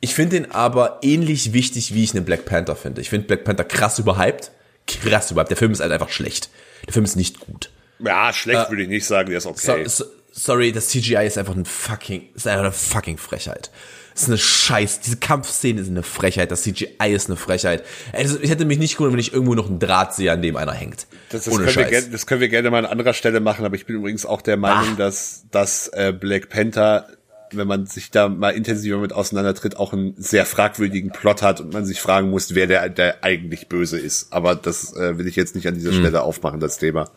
ich 0.00 0.14
finde 0.14 0.36
ihn 0.36 0.46
aber 0.46 1.00
ähnlich 1.02 1.52
wichtig, 1.52 1.94
wie 1.94 2.04
ich 2.04 2.14
einen 2.14 2.24
Black 2.24 2.44
Panther 2.44 2.76
finde. 2.76 3.00
Ich 3.00 3.10
finde 3.10 3.26
Black 3.26 3.44
Panther 3.44 3.64
krass 3.64 3.98
überhyped, 3.98 4.52
krass 4.86 5.30
überhyped. 5.30 5.50
Der 5.50 5.56
Film 5.56 5.72
ist 5.72 5.80
halt 5.80 5.92
einfach 5.92 6.10
schlecht. 6.10 6.48
Der 6.86 6.92
Film 6.92 7.04
ist 7.04 7.16
nicht 7.16 7.40
gut. 7.40 7.70
Ja, 7.98 8.32
schlecht 8.32 8.66
äh, 8.66 8.70
würde 8.70 8.82
ich 8.82 8.88
nicht 8.88 9.06
sagen, 9.06 9.30
der 9.30 9.38
ist 9.38 9.46
okay. 9.46 9.84
So, 9.88 10.04
sorry, 10.30 10.72
das 10.72 10.88
CGI 10.88 11.26
ist 11.26 11.38
einfach 11.38 11.56
ein 11.56 11.64
fucking, 11.64 12.28
ist 12.34 12.46
einfach 12.46 12.64
eine 12.64 12.72
fucking 12.72 13.18
Frechheit. 13.18 13.70
Das 14.14 14.22
ist 14.22 14.28
eine 14.28 14.38
Scheiß. 14.38 15.00
Diese 15.00 15.16
Kampfszene 15.16 15.80
ist 15.80 15.88
eine 15.90 16.02
Frechheit. 16.04 16.50
Das 16.52 16.62
CGI 16.62 17.12
ist 17.12 17.28
eine 17.28 17.36
Frechheit. 17.36 17.84
Also, 18.12 18.38
ich 18.40 18.48
hätte 18.48 18.64
mich 18.64 18.78
nicht 18.78 18.94
gewundert, 18.96 19.14
wenn 19.14 19.20
ich 19.20 19.32
irgendwo 19.32 19.54
noch 19.56 19.68
einen 19.68 19.80
Draht 19.80 20.14
sehe, 20.14 20.30
an 20.32 20.40
dem 20.40 20.56
einer 20.56 20.72
hängt. 20.72 21.06
Das, 21.30 21.44
das, 21.44 21.52
Ohne 21.54 21.64
können 21.64 21.76
wir 21.76 21.82
Scheiß. 21.82 21.90
gerne, 21.90 22.08
das 22.10 22.26
können 22.26 22.40
wir 22.40 22.48
gerne 22.48 22.70
mal 22.70 22.78
an 22.78 22.86
anderer 22.86 23.12
Stelle 23.12 23.40
machen, 23.40 23.64
aber 23.64 23.74
ich 23.74 23.86
bin 23.86 23.96
übrigens 23.96 24.24
auch 24.24 24.40
der 24.40 24.56
Meinung, 24.56 24.92
Ah. 24.94 24.98
dass, 24.98 25.44
dass 25.50 25.88
äh, 25.88 26.12
Black 26.18 26.48
Panther, 26.48 27.08
wenn 27.50 27.66
man 27.66 27.86
sich 27.86 28.12
da 28.12 28.28
mal 28.28 28.50
intensiver 28.50 28.98
mit 28.98 29.12
auseinandertritt, 29.12 29.76
auch 29.76 29.92
einen 29.92 30.14
sehr 30.16 30.46
fragwürdigen 30.46 31.10
Plot 31.10 31.42
hat 31.42 31.60
und 31.60 31.72
man 31.72 31.84
sich 31.84 32.00
fragen 32.00 32.30
muss, 32.30 32.54
wer 32.54 32.68
der, 32.68 32.88
der 32.88 33.24
eigentlich 33.24 33.68
böse 33.68 33.98
ist. 33.98 34.32
Aber 34.32 34.54
das 34.54 34.94
äh, 34.96 35.18
will 35.18 35.26
ich 35.26 35.34
jetzt 35.34 35.56
nicht 35.56 35.66
an 35.66 35.74
Hm. 35.74 35.80
dieser 35.80 35.92
Stelle 35.92 36.22
aufmachen, 36.22 36.60
das 36.60 36.78
Thema. 36.78 37.10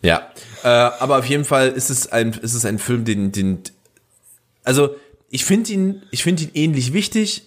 Ja, 0.00 0.28
äh, 0.62 0.68
aber 0.68 1.18
auf 1.18 1.26
jeden 1.26 1.44
Fall 1.44 1.70
ist 1.70 1.90
es 1.90 2.12
ein, 2.12 2.32
ist 2.34 2.54
es 2.54 2.64
ein 2.64 2.78
Film, 2.78 3.04
den, 3.04 3.32
den, 3.32 3.62
also 4.62 4.94
ich 5.34 5.44
finde 5.44 5.72
ihn, 5.72 6.02
ich 6.12 6.22
finde 6.22 6.44
ihn 6.44 6.50
ähnlich 6.54 6.92
wichtig 6.92 7.42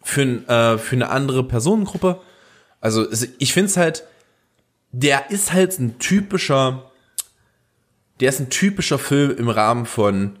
für, 0.00 0.22
äh, 0.22 0.78
für 0.78 0.94
eine 0.94 1.08
andere 1.08 1.42
Personengruppe. 1.42 2.20
Also 2.80 3.08
ich 3.10 3.52
finde 3.52 3.66
es 3.66 3.76
halt, 3.76 4.04
der 4.92 5.32
ist 5.32 5.52
halt 5.52 5.76
ein 5.80 5.98
typischer, 5.98 6.92
der 8.20 8.28
ist 8.28 8.38
ein 8.38 8.48
typischer 8.48 9.00
Film 9.00 9.36
im 9.36 9.48
Rahmen 9.48 9.86
von, 9.86 10.38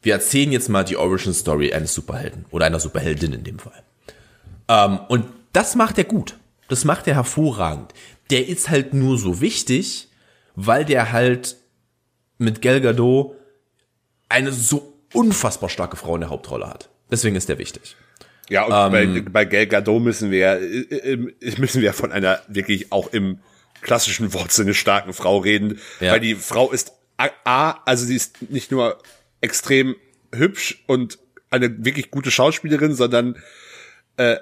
wir 0.00 0.14
erzählen 0.14 0.50
jetzt 0.50 0.70
mal 0.70 0.84
die 0.84 0.96
Origin 0.96 1.34
Story 1.34 1.74
eines 1.74 1.92
Superhelden 1.92 2.46
oder 2.50 2.64
einer 2.64 2.80
Superheldin 2.80 3.34
in 3.34 3.44
dem 3.44 3.58
Fall. 3.58 3.82
Ähm, 4.68 5.00
und 5.08 5.26
das 5.52 5.74
macht 5.74 5.98
er 5.98 6.04
gut. 6.04 6.38
Das 6.68 6.86
macht 6.86 7.06
er 7.08 7.16
hervorragend. 7.16 7.92
Der 8.30 8.48
ist 8.48 8.70
halt 8.70 8.94
nur 8.94 9.18
so 9.18 9.42
wichtig, 9.42 10.08
weil 10.56 10.86
der 10.86 11.12
halt 11.12 11.58
mit 12.38 12.62
Gal 12.62 12.80
Gadot 12.80 13.36
eine 14.30 14.50
so 14.50 14.97
unfassbar 15.12 15.68
starke 15.68 15.96
Frau 15.96 16.14
in 16.14 16.22
der 16.22 16.30
Hauptrolle 16.30 16.68
hat. 16.68 16.90
Deswegen 17.10 17.36
ist 17.36 17.48
der 17.48 17.58
wichtig. 17.58 17.96
Ja, 18.48 18.64
und 18.64 18.92
bei, 18.92 19.06
bei 19.30 19.44
Gal 19.44 19.66
Gadot 19.66 20.02
müssen 20.02 20.30
wir, 20.30 20.60
äh, 20.60 21.12
äh, 21.12 21.32
müssen 21.58 21.82
wir 21.82 21.92
von 21.92 22.12
einer 22.12 22.40
wirklich 22.48 22.92
auch 22.92 23.12
im 23.12 23.40
klassischen 23.82 24.32
Wortsinne 24.32 24.74
starken 24.74 25.12
Frau 25.12 25.38
reden, 25.38 25.78
Ja. 26.00 26.12
weil 26.12 26.20
die 26.20 26.34
Frau 26.34 26.70
ist 26.70 26.92
A, 27.16 27.28
A, 27.44 27.70
also 27.84 28.06
sie 28.06 28.16
ist 28.16 28.50
nicht 28.50 28.70
nur 28.70 28.98
extrem 29.40 29.96
hübsch 30.34 30.82
und 30.86 31.18
eine 31.50 31.84
wirklich 31.84 32.10
gute 32.10 32.30
Schauspielerin, 32.30 32.94
sondern 32.94 33.36
äh, 34.16 34.36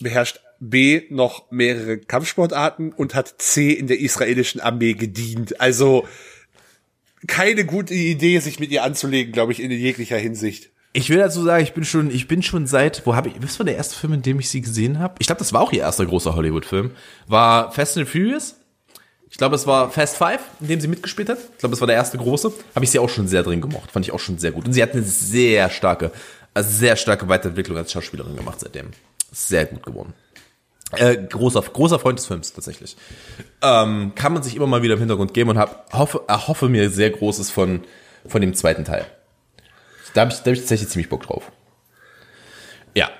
beherrscht 0.00 0.40
B 0.60 1.02
noch 1.10 1.50
mehrere 1.50 1.98
Kampfsportarten 1.98 2.92
und 2.92 3.14
hat 3.14 3.34
C 3.38 3.70
in 3.72 3.86
der 3.86 4.00
israelischen 4.00 4.60
Armee 4.60 4.94
gedient. 4.94 5.60
Also 5.60 6.06
keine 7.26 7.64
gute 7.64 7.94
Idee, 7.94 8.38
sich 8.38 8.60
mit 8.60 8.70
ihr 8.70 8.82
anzulegen, 8.82 9.32
glaube 9.32 9.52
ich, 9.52 9.60
in 9.60 9.70
jeglicher 9.70 10.18
Hinsicht. 10.18 10.70
Ich 10.92 11.10
will 11.10 11.18
dazu 11.18 11.42
sagen, 11.42 11.62
ich 11.62 11.74
bin 11.74 11.84
schon, 11.84 12.10
ich 12.10 12.28
bin 12.28 12.42
schon 12.42 12.66
seit, 12.66 13.04
wo 13.04 13.16
habe 13.16 13.28
ich, 13.28 13.34
was 13.42 13.58
war 13.58 13.66
der 13.66 13.76
erste 13.76 13.96
Film, 13.96 14.12
in 14.12 14.22
dem 14.22 14.38
ich 14.38 14.48
sie 14.48 14.60
gesehen 14.60 15.00
habe? 15.00 15.16
Ich 15.18 15.26
glaube, 15.26 15.40
das 15.40 15.52
war 15.52 15.60
auch 15.60 15.72
ihr 15.72 15.80
erster 15.80 16.06
großer 16.06 16.36
Hollywood-Film. 16.36 16.92
War 17.26 17.72
Fast 17.72 17.98
and 17.98 18.08
Furious. 18.08 18.56
Ich 19.28 19.36
glaube, 19.36 19.56
es 19.56 19.66
war 19.66 19.90
Fast 19.90 20.16
Five, 20.16 20.40
in 20.60 20.68
dem 20.68 20.80
sie 20.80 20.86
mitgespielt 20.86 21.28
hat. 21.28 21.38
Ich 21.38 21.58
glaube, 21.58 21.72
das 21.72 21.80
war 21.80 21.88
der 21.88 21.96
erste 21.96 22.16
große. 22.16 22.52
Habe 22.76 22.84
ich 22.84 22.92
sie 22.92 23.00
auch 23.00 23.08
schon 23.08 23.26
sehr 23.26 23.42
drin 23.42 23.60
gemocht. 23.60 23.90
Fand 23.90 24.06
ich 24.06 24.12
auch 24.12 24.20
schon 24.20 24.38
sehr 24.38 24.52
gut. 24.52 24.66
Und 24.66 24.72
sie 24.72 24.82
hat 24.82 24.92
eine 24.92 25.02
sehr 25.02 25.70
starke, 25.70 26.12
also 26.54 26.70
sehr 26.70 26.94
starke 26.94 27.28
Weiterentwicklung 27.28 27.76
als 27.76 27.90
Schauspielerin 27.90 28.36
gemacht 28.36 28.60
seitdem. 28.60 28.90
Sehr 29.32 29.64
gut 29.64 29.84
geworden. 29.84 30.14
Äh, 30.98 31.16
großer, 31.16 31.62
großer 31.62 31.98
Freund 31.98 32.18
des 32.18 32.26
Films, 32.26 32.52
tatsächlich. 32.52 32.96
Ähm, 33.62 34.12
kann 34.14 34.32
man 34.32 34.42
sich 34.42 34.56
immer 34.56 34.66
mal 34.66 34.82
wieder 34.82 34.94
im 34.94 35.00
Hintergrund 35.00 35.34
geben 35.34 35.50
und 35.50 35.58
hab, 35.58 35.92
hoffe, 35.92 36.22
erhoffe 36.28 36.68
mir 36.68 36.90
sehr 36.90 37.10
Großes 37.10 37.50
von, 37.50 37.84
von 38.26 38.40
dem 38.40 38.54
zweiten 38.54 38.84
Teil. 38.84 39.06
Da 40.14 40.22
habe 40.22 40.32
ich, 40.32 40.38
da 40.38 40.50
hab 40.50 40.52
ich 40.54 40.60
tatsächlich 40.60 40.88
ziemlich 40.88 41.08
Bock 41.08 41.24
drauf. 41.24 41.50
Ja. 42.94 43.10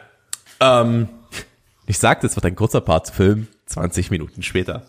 Ähm, 0.61 1.09
ich 1.87 1.99
sagte, 1.99 2.27
es 2.27 2.37
wird 2.37 2.47
ein 2.47 2.57
kurzer 2.57 2.81
Part 2.81 3.09
zu 3.09 3.13
Film, 3.13 3.49
20 3.67 4.11
Minuten 4.11 4.43
später. 4.43 4.87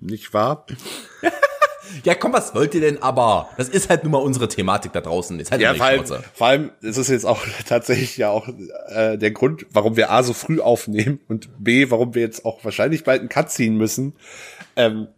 Nicht 0.00 0.32
wahr? 0.34 0.66
Ja, 2.04 2.14
komm, 2.14 2.32
was 2.32 2.54
wollt 2.54 2.74
ihr 2.74 2.80
denn 2.80 3.02
aber? 3.02 3.48
Das 3.56 3.68
ist 3.68 3.88
halt 3.88 4.02
nun 4.02 4.12
mal 4.12 4.18
unsere 4.18 4.48
Thematik 4.48 4.92
da 4.92 5.00
draußen. 5.00 5.38
Ist 5.38 5.50
halt 5.52 5.60
Ja, 5.60 5.74
vor 5.74 5.86
allem, 5.86 6.04
vor 6.34 6.46
allem, 6.46 6.70
es 6.82 6.96
ist 6.96 7.08
jetzt 7.10 7.24
auch 7.26 7.42
tatsächlich 7.68 8.16
ja 8.16 8.30
auch 8.30 8.48
äh, 8.88 9.16
der 9.16 9.30
Grund, 9.30 9.66
warum 9.70 9.96
wir 9.96 10.10
A 10.10 10.22
so 10.22 10.32
früh 10.32 10.60
aufnehmen 10.60 11.20
und 11.28 11.48
B, 11.62 11.90
warum 11.90 12.14
wir 12.14 12.22
jetzt 12.22 12.44
auch 12.44 12.64
wahrscheinlich 12.64 13.04
bald 13.04 13.20
einen 13.20 13.28
Cut 13.28 13.50
ziehen 13.50 13.76
müssen. 13.76 14.14
Ähm, 14.76 15.08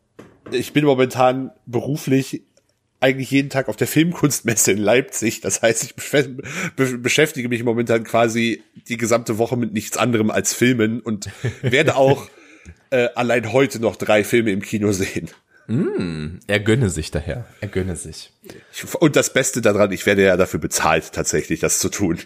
ich 0.50 0.72
bin 0.72 0.84
momentan 0.84 1.50
beruflich 1.66 2.42
eigentlich 3.00 3.30
jeden 3.30 3.50
Tag 3.50 3.68
auf 3.68 3.76
der 3.76 3.86
Filmkunstmesse 3.86 4.72
in 4.72 4.78
Leipzig. 4.78 5.40
Das 5.42 5.60
heißt, 5.62 5.84
ich 5.84 5.94
besch- 5.94 6.40
be 6.76 6.98
beschäftige 6.98 7.48
mich 7.48 7.62
momentan 7.62 8.04
quasi 8.04 8.62
die 8.88 8.96
gesamte 8.96 9.38
Woche 9.38 9.56
mit 9.56 9.72
nichts 9.74 9.96
anderem 9.96 10.30
als 10.30 10.54
Filmen 10.54 11.00
und 11.00 11.28
werde 11.62 11.96
auch 11.96 12.26
äh, 12.90 13.08
allein 13.14 13.52
heute 13.52 13.80
noch 13.80 13.96
drei 13.96 14.24
Filme 14.24 14.50
im 14.50 14.62
Kino 14.62 14.92
sehen. 14.92 15.28
Er 15.68 16.60
gönne 16.60 16.90
sich 16.90 17.10
daher. 17.10 17.44
Er 17.60 17.68
gönne 17.68 17.96
sich. 17.96 18.32
Ich, 18.72 18.94
und 18.94 19.16
das 19.16 19.32
Beste 19.32 19.60
daran, 19.60 19.90
ich 19.92 20.06
werde 20.06 20.22
ja 20.22 20.36
dafür 20.36 20.60
bezahlt, 20.60 21.12
tatsächlich 21.12 21.60
das 21.60 21.78
zu 21.78 21.88
tun. 21.88 22.20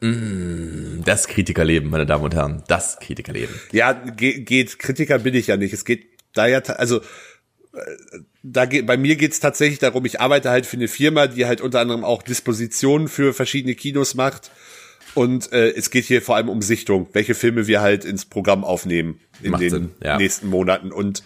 Das 0.00 1.26
Kritikerleben, 1.26 1.88
meine 1.88 2.06
Damen 2.06 2.24
und 2.24 2.34
Herren. 2.34 2.62
Das 2.68 2.98
Kritikerleben. 2.98 3.54
Ja, 3.72 3.92
ge 3.92 4.40
geht, 4.40 4.78
Kritiker 4.78 5.18
bin 5.18 5.34
ich 5.34 5.46
ja 5.46 5.56
nicht. 5.56 5.72
Es 5.72 5.84
geht 5.84 6.06
da 6.34 6.46
ja, 6.46 6.58
also 6.58 6.98
äh, 6.98 7.80
da 8.42 8.66
geht, 8.66 8.86
bei 8.86 8.96
mir 8.96 9.16
geht's 9.16 9.40
tatsächlich 9.40 9.78
darum, 9.78 10.04
ich 10.04 10.20
arbeite 10.20 10.50
halt 10.50 10.66
für 10.66 10.76
eine 10.76 10.88
Firma, 10.88 11.28
die 11.28 11.46
halt 11.46 11.62
unter 11.62 11.80
anderem 11.80 12.04
auch 12.04 12.22
Dispositionen 12.22 13.08
für 13.08 13.32
verschiedene 13.32 13.74
Kinos 13.74 14.14
macht. 14.14 14.50
Und 15.14 15.50
äh, 15.52 15.70
es 15.70 15.90
geht 15.90 16.04
hier 16.04 16.20
vor 16.20 16.36
allem 16.36 16.50
um 16.50 16.60
Sichtung, 16.60 17.08
welche 17.12 17.34
Filme 17.34 17.66
wir 17.66 17.80
halt 17.80 18.04
ins 18.04 18.26
Programm 18.26 18.64
aufnehmen 18.64 19.18
in 19.42 19.52
Macht 19.52 19.62
den 19.62 19.70
Sinn, 19.70 19.90
ja. 20.02 20.18
nächsten 20.18 20.48
Monaten. 20.48 20.92
Und 20.92 21.22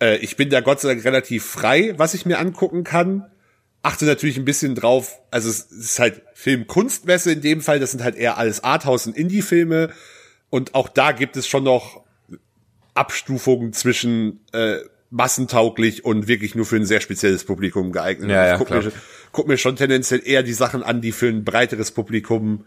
äh, 0.00 0.16
ich 0.16 0.36
bin 0.36 0.50
da 0.50 0.60
Gott 0.60 0.80
sei 0.80 0.88
Dank 0.88 1.04
relativ 1.04 1.44
frei, 1.44 1.94
was 1.96 2.14
ich 2.14 2.26
mir 2.26 2.38
angucken 2.38 2.84
kann. 2.84 3.30
Achte 3.82 4.04
natürlich 4.04 4.36
ein 4.36 4.44
bisschen 4.44 4.74
drauf, 4.74 5.18
also 5.30 5.48
es 5.48 5.60
ist 5.60 5.98
halt 5.98 6.22
Filmkunstmesse 6.34 7.32
in 7.32 7.40
dem 7.40 7.62
Fall, 7.62 7.80
das 7.80 7.92
sind 7.92 8.02
halt 8.02 8.16
eher 8.16 8.36
alles 8.36 8.62
Arthouse- 8.62 9.06
und 9.06 9.16
Indie-Filme. 9.16 9.90
Und 10.50 10.74
auch 10.74 10.88
da 10.88 11.12
gibt 11.12 11.36
es 11.36 11.46
schon 11.46 11.64
noch 11.64 12.04
Abstufungen 12.92 13.72
zwischen 13.72 14.40
äh, 14.52 14.78
massentauglich 15.10 16.04
und 16.04 16.28
wirklich 16.28 16.54
nur 16.54 16.66
für 16.66 16.76
ein 16.76 16.84
sehr 16.84 17.00
spezielles 17.00 17.44
Publikum 17.44 17.92
geeignet. 17.92 18.30
Ja, 18.30 18.46
ja, 18.46 18.52
ich 18.52 18.58
guck, 18.58 18.70
mir, 18.70 18.92
guck 19.32 19.48
mir 19.48 19.56
schon 19.56 19.76
tendenziell 19.76 20.20
eher 20.24 20.42
die 20.42 20.52
Sachen 20.52 20.82
an, 20.82 21.00
die 21.00 21.12
für 21.12 21.28
ein 21.28 21.44
breiteres 21.44 21.90
Publikum 21.90 22.64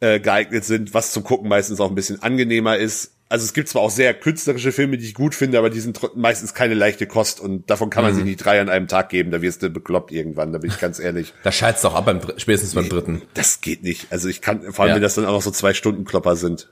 äh, 0.00 0.20
geeignet 0.20 0.64
sind, 0.64 0.94
was 0.94 1.12
zum 1.12 1.24
Gucken 1.24 1.48
meistens 1.48 1.80
auch 1.80 1.88
ein 1.88 1.94
bisschen 1.94 2.22
angenehmer 2.22 2.76
ist. 2.76 3.14
Also 3.30 3.44
es 3.44 3.52
gibt 3.52 3.68
zwar 3.68 3.82
auch 3.82 3.90
sehr 3.90 4.14
künstlerische 4.14 4.72
Filme, 4.72 4.96
die 4.96 5.04
ich 5.04 5.12
gut 5.12 5.34
finde, 5.34 5.58
aber 5.58 5.68
die 5.68 5.80
sind 5.80 6.00
meistens 6.16 6.54
keine 6.54 6.72
leichte 6.72 7.06
Kost 7.06 7.40
und 7.40 7.68
davon 7.68 7.90
kann 7.90 8.02
man 8.02 8.12
Mhm. 8.12 8.16
sich 8.16 8.24
nicht 8.24 8.36
drei 8.44 8.58
an 8.60 8.70
einem 8.70 8.88
Tag 8.88 9.10
geben, 9.10 9.30
da 9.30 9.42
wirst 9.42 9.62
du 9.62 9.68
bekloppt 9.68 10.12
irgendwann, 10.12 10.50
da 10.52 10.58
bin 10.58 10.70
ich 10.70 10.78
ganz 10.80 10.98
ehrlich. 10.98 11.34
Da 11.42 11.52
scheit's 11.52 11.82
doch 11.82 11.94
ab 11.94 12.06
beim 12.06 12.20
spätestens 12.38 12.74
beim 12.74 12.88
dritten. 12.88 13.20
Das 13.34 13.60
geht 13.60 13.82
nicht. 13.82 14.06
Also 14.10 14.28
ich 14.28 14.40
kann, 14.40 14.72
vor 14.72 14.84
allem 14.84 14.90
Ja. 14.90 14.94
wenn 14.94 15.02
das 15.02 15.14
dann 15.14 15.26
auch 15.26 15.32
noch 15.32 15.42
so 15.42 15.50
zwei 15.50 15.74
Stunden 15.74 16.04
Klopper 16.06 16.36
sind. 16.36 16.70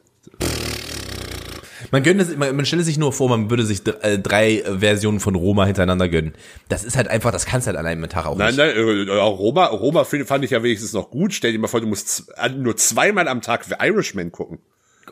Man 1.92 2.02
gönne, 2.02 2.24
sich- 2.24 2.36
man, 2.36 2.56
man 2.56 2.66
stelle 2.66 2.82
sich 2.82 2.98
nur 2.98 3.12
vor, 3.12 3.28
man 3.28 3.48
würde 3.50 3.64
sich 3.64 3.82
äh, 4.02 4.18
drei 4.18 4.56
äh, 4.60 4.78
Versionen 4.80 5.20
von 5.20 5.34
Roma 5.36 5.66
hintereinander 5.66 6.08
gönnen. 6.08 6.32
Das 6.68 6.84
ist 6.84 6.96
halt 6.96 7.08
einfach, 7.08 7.30
das 7.30 7.46
kannst 7.46 7.66
du 7.66 7.68
halt 7.68 7.78
an 7.78 7.86
einem 7.86 8.08
Tag 8.08 8.26
auch 8.26 8.36
Nein, 8.36 8.48
nicht. 8.48 8.56
nein, 8.56 9.08
äh, 9.08 9.10
auch 9.20 9.38
Roma, 9.38 9.66
Roma 9.66 10.04
fand 10.04 10.44
ich 10.44 10.50
ja 10.50 10.62
wenigstens 10.62 10.94
noch 10.94 11.10
gut. 11.10 11.32
Stell 11.32 11.52
dir 11.52 11.58
mal 11.58 11.68
vor, 11.68 11.80
du 11.80 11.86
musst 11.86 12.32
äh, 12.38 12.48
nur 12.48 12.76
zweimal 12.76 13.28
am 13.28 13.40
Tag 13.40 13.66
Irishman 13.80 14.32
gucken. 14.32 14.58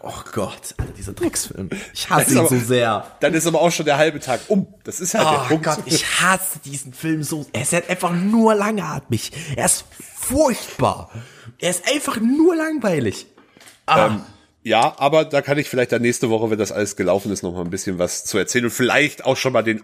Oh 0.07 0.23
Gott, 0.33 0.75
Alter, 0.77 0.93
dieser 0.93 1.13
Drecksfilm. 1.15 1.71
Ich 1.95 2.11
hasse 2.11 2.33
ihn 2.33 2.39
aber- 2.39 2.49
so 2.49 2.59
sehr. 2.59 3.11
Dann 3.21 3.33
ist 3.35 3.47
aber 3.47 3.61
auch 3.63 3.71
schon 3.73 3.87
der 3.87 3.97
halbe 3.97 4.21
Tag 4.21 4.41
um. 4.49 4.67
Das 4.85 5.01
ist 5.01 5.15
halt 5.15 5.25
der 5.25 5.43
Oh 5.45 5.49
Punkt. 5.49 5.65
Gott, 5.65 5.79
ich 5.87 6.05
hasse 6.21 6.59
diesen 6.65 6.93
Film 6.93 7.23
so. 7.23 7.47
Er 7.53 7.63
ist 7.63 7.73
halt 7.73 7.89
einfach 7.89 8.13
nur 8.13 8.55
langatmig. 8.55 9.33
Er 9.57 9.65
ist 9.67 9.85
furchtbar. 10.15 11.11
Er 11.59 11.71
ist 11.71 11.89
einfach 11.91 12.21
nur 12.21 12.55
langweilig. 12.57 13.27
Ja, 14.63 14.95
aber 14.99 15.25
da 15.25 15.43
kann 15.43 15.59
ich 15.59 15.69
vielleicht 15.69 15.93
dann 15.93 16.03
nächste 16.03 16.31
Woche, 16.31 16.51
wenn 16.51 16.59
das 16.59 16.73
alles 16.73 16.97
gelaufen 16.97 17.31
ist, 17.33 17.43
noch 17.43 17.53
mal 17.53 17.61
ein 17.63 17.71
bisschen 17.71 17.99
was 17.99 18.25
zu 18.25 18.39
erzählen 18.39 18.65
und 18.65 18.71
vielleicht 18.71 19.25
auch 19.25 19.37
schon 19.37 19.53
mal 19.53 19.63
den, 19.63 19.83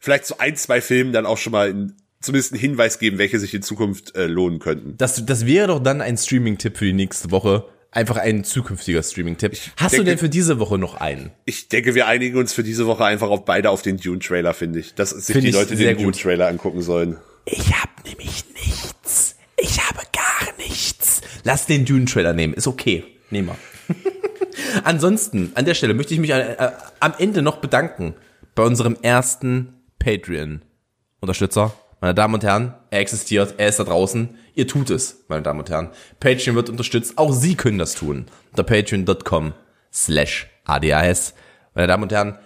vielleicht 0.00 0.26
so 0.26 0.38
ein, 0.38 0.56
zwei 0.56 0.80
Filmen 0.80 1.12
dann 1.12 1.24
auch 1.26 1.38
schon 1.38 1.52
mal 1.52 1.70
in, 1.70 1.96
zumindest 2.20 2.52
einen 2.52 2.60
Hinweis 2.60 2.98
geben, 2.98 3.18
welche 3.18 3.38
sich 3.38 3.54
in 3.54 3.62
Zukunft 3.62 4.16
äh, 4.16 4.26
lohnen 4.26 4.58
könnten. 4.58 4.96
Das, 4.98 5.24
das 5.24 5.46
wäre 5.46 5.68
doch 5.68 5.80
dann 5.80 6.00
ein 6.00 6.16
Streaming-Tipp 6.16 6.76
für 6.76 6.86
die 6.86 6.92
nächste 6.92 7.30
Woche. 7.30 7.66
Einfach 7.94 8.16
ein 8.16 8.42
zukünftiger 8.44 9.02
Streaming-Tipp. 9.02 9.56
Hast 9.76 9.92
du 9.92 9.98
denke- 9.98 10.10
denn 10.10 10.18
für 10.18 10.28
diese 10.28 10.58
Woche 10.58 10.78
noch 10.78 10.96
einen? 10.96 11.30
Ich 11.44 11.68
denke, 11.68 11.94
wir 11.94 12.06
einigen 12.08 12.36
uns 12.36 12.52
für 12.52 12.64
diese 12.64 12.86
Woche 12.86 13.04
einfach 13.04 13.28
auf 13.30 13.44
beide 13.44 13.70
auf 13.70 13.82
den 13.82 13.96
Dune-Trailer, 13.98 14.52
finde 14.52 14.80
ich. 14.80 14.94
Dass 14.94 15.10
sich 15.10 15.32
Finde 15.32 15.50
die 15.50 15.56
Leute 15.56 15.76
den. 15.76 15.96
Dune-Trailer 15.96 16.48
angucken 16.48 16.82
sollen. 16.82 17.16
Ich 17.46 17.72
hab 17.80 17.90
nämlich 18.04 18.44
nichts. 18.54 19.36
Ich 19.56 19.78
habe 19.86 20.00
gar 20.12 20.52
nichts. 20.58 21.20
Lass 21.44 21.66
den 21.66 21.84
Dune-Trailer 21.84 22.32
nehmen. 22.32 22.54
Ist 22.54 22.66
okay. 22.66 23.04
Nehmen 23.30 23.48
wir. 23.48 23.56
Ansonsten, 24.84 25.52
an 25.54 25.64
der 25.64 25.74
Stelle 25.74 25.94
möchte 25.94 26.14
ich 26.14 26.20
mich 26.20 26.30
äh, 26.30 26.54
äh, 26.54 26.70
am 27.00 27.14
Ende 27.18 27.42
noch 27.42 27.58
bedanken 27.58 28.14
bei 28.56 28.62
unserem 28.64 28.96
ersten 29.02 29.74
Patreon-Unterstützer, 29.98 31.74
Meine 32.04 32.14
Damen 32.14 32.34
und 32.34 32.44
Herren, 32.44 32.74
er 32.90 33.00
existiert, 33.00 33.54
er 33.56 33.70
ist 33.70 33.78
da 33.78 33.84
draußen. 33.84 34.36
Ihr 34.54 34.68
tut 34.68 34.90
es, 34.90 35.24
meine 35.28 35.40
Damen 35.40 35.60
und 35.60 35.70
Herren. 35.70 35.88
Patreon 36.20 36.54
wird 36.54 36.68
unterstützt, 36.68 37.16
auch 37.16 37.32
Sie 37.32 37.54
können 37.54 37.78
das 37.78 37.94
tun. 37.94 38.26
Unter 38.50 38.62
patreon.com 38.62 39.54
slash 39.90 40.46
ADAS. 40.66 41.32
Meine 41.72 41.86
Damen 41.86 42.02
und 42.02 42.12
Herren, 42.12 42.38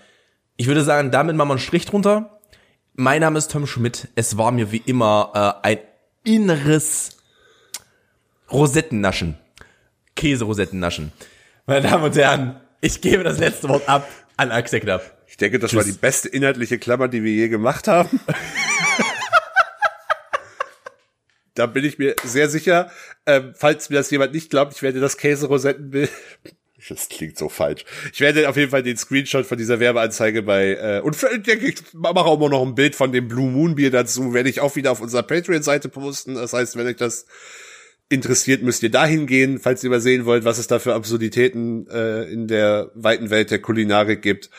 ich 0.56 0.68
würde 0.68 0.84
sagen, 0.84 1.11
damit 1.11 1.34
machen 1.34 1.48
wir 1.48 1.54
einen 1.54 1.59
Strich 1.59 1.86
drunter. 1.86 2.38
Mein 2.94 3.20
Name 3.20 3.36
ist 3.36 3.50
Tom 3.50 3.66
Schmidt. 3.66 4.06
Es 4.14 4.38
war 4.38 4.52
mir 4.52 4.70
wie 4.70 4.80
immer 4.86 5.59
äh, 5.64 5.66
ein 5.70 5.78
inneres 6.22 7.16
Rosettennaschen. 8.52 9.38
Käse-Rosettennaschen. 10.14 11.11
Meine 11.66 11.88
Damen 11.88 12.04
und 12.04 12.14
Herren, 12.14 12.61
ich 12.80 13.00
gebe 13.00 13.24
das 13.24 13.40
letzte 13.40 13.68
Wort 13.68 13.88
ab 13.88 14.09
an 14.36 14.52
Axel 14.52 14.78
Knapp. 14.78 15.18
Ich 15.26 15.36
denke, 15.36 15.59
das 15.59 15.72
Tschüss. 15.72 15.78
war 15.78 15.84
die 15.84 15.98
beste 15.98 16.28
inhaltliche 16.28 16.78
Klammer, 16.78 17.09
die 17.09 17.24
wir 17.24 17.32
je 17.32 17.48
gemacht 17.48 17.88
haben. 17.88 18.20
da 21.59 21.66
bin 21.66 21.84
ich 21.84 21.98
mir 21.98 22.14
sehr 22.24 22.48
sicher. 22.48 22.90
Ähm, 23.26 23.52
falls 23.56 23.90
mir 23.90 23.96
das 23.96 24.11
jemand 24.11 24.32
nicht 24.32 24.50
glaubt, 24.50 24.74
ich 24.74 24.82
werde 24.82 25.00
das 25.00 25.16
Käse-Rosettenbild 25.16 26.11
das 26.88 27.09
klingt 27.09 27.36
so 27.36 27.48
falsch. 27.48 27.84
Ich 28.12 28.20
werde 28.20 28.48
auf 28.48 28.56
jeden 28.56 28.70
Fall 28.70 28.82
den 28.82 28.96
Screenshot 28.96 29.46
von 29.46 29.59
dieser 29.59 29.80
Werbeanzeige 29.80 30.42
bei 30.42 30.74
äh, 30.74 31.00
und 31.00 31.20
denke 31.46 31.66
ich 31.66 31.76
mache 31.92 32.24
auch 32.24 32.38
immer 32.38 32.48
noch 32.48 32.64
ein 32.64 32.74
Bild 32.74 32.94
von 32.94 33.11
dem 33.12 33.26
Blue 33.26 33.50
Moon 33.50 33.74
Bier 33.74 33.90
dazu, 33.90 34.32
werde 34.32 34.48
ich 34.48 34.61
auch 34.61 34.76
wieder 34.76 34.92
auf 34.92 35.00
unserer 35.00 35.24
Patreon 35.24 35.62
Seite 35.62 35.88
posten. 35.88 36.36
Das 36.36 36.52
heißt, 36.52 36.76
wenn 36.76 36.86
euch 36.86 36.96
das 36.96 37.26
interessiert, 38.09 38.62
müsst 38.62 38.82
ihr 38.82 38.90
dahin 38.90 39.26
gehen, 39.26 39.59
falls 39.59 39.82
ihr 39.84 39.90
mal 39.90 40.00
sehen 40.00 40.24
wollt, 40.24 40.44
was 40.44 40.59
es 40.59 40.66
da 40.66 40.78
für 40.78 40.94
Absurditäten 40.94 41.88
äh, 41.88 42.24
in 42.24 42.46
der 42.46 42.90
weiten 42.94 43.30
Welt 43.30 43.50
der 43.50 43.61
Kulinarik 43.61 44.22
gibt. 44.22 44.50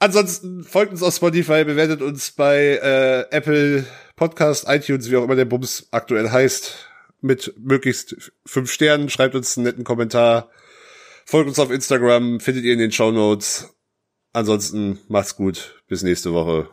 Ansonsten 0.00 0.64
folgt 0.64 0.92
uns 0.92 1.02
auf 1.02 1.14
Spotify, 1.14 1.64
bewertet 1.64 2.02
uns 2.02 2.32
bei 2.32 2.78
äh, 2.82 3.34
Apple 3.34 3.86
Podcast, 4.16 4.66
iTunes, 4.68 5.10
wie 5.10 5.16
auch 5.16 5.24
immer 5.24 5.36
der 5.36 5.44
Bums 5.44 5.88
aktuell 5.90 6.30
heißt, 6.30 6.88
mit 7.20 7.54
möglichst 7.58 8.32
fünf 8.46 8.70
Sternen. 8.70 9.08
Schreibt 9.08 9.34
uns 9.34 9.56
einen 9.56 9.64
netten 9.64 9.84
Kommentar 9.84 10.50
Folgt 11.26 11.48
uns 11.48 11.58
auf 11.58 11.70
Instagram, 11.70 12.38
findet 12.40 12.64
ihr 12.64 12.74
in 12.74 12.78
den 12.78 12.92
Show 12.92 13.10
Notes. 13.10 13.74
Ansonsten 14.32 15.00
macht's 15.08 15.36
gut. 15.36 15.82
Bis 15.88 16.02
nächste 16.02 16.34
Woche. 16.34 16.68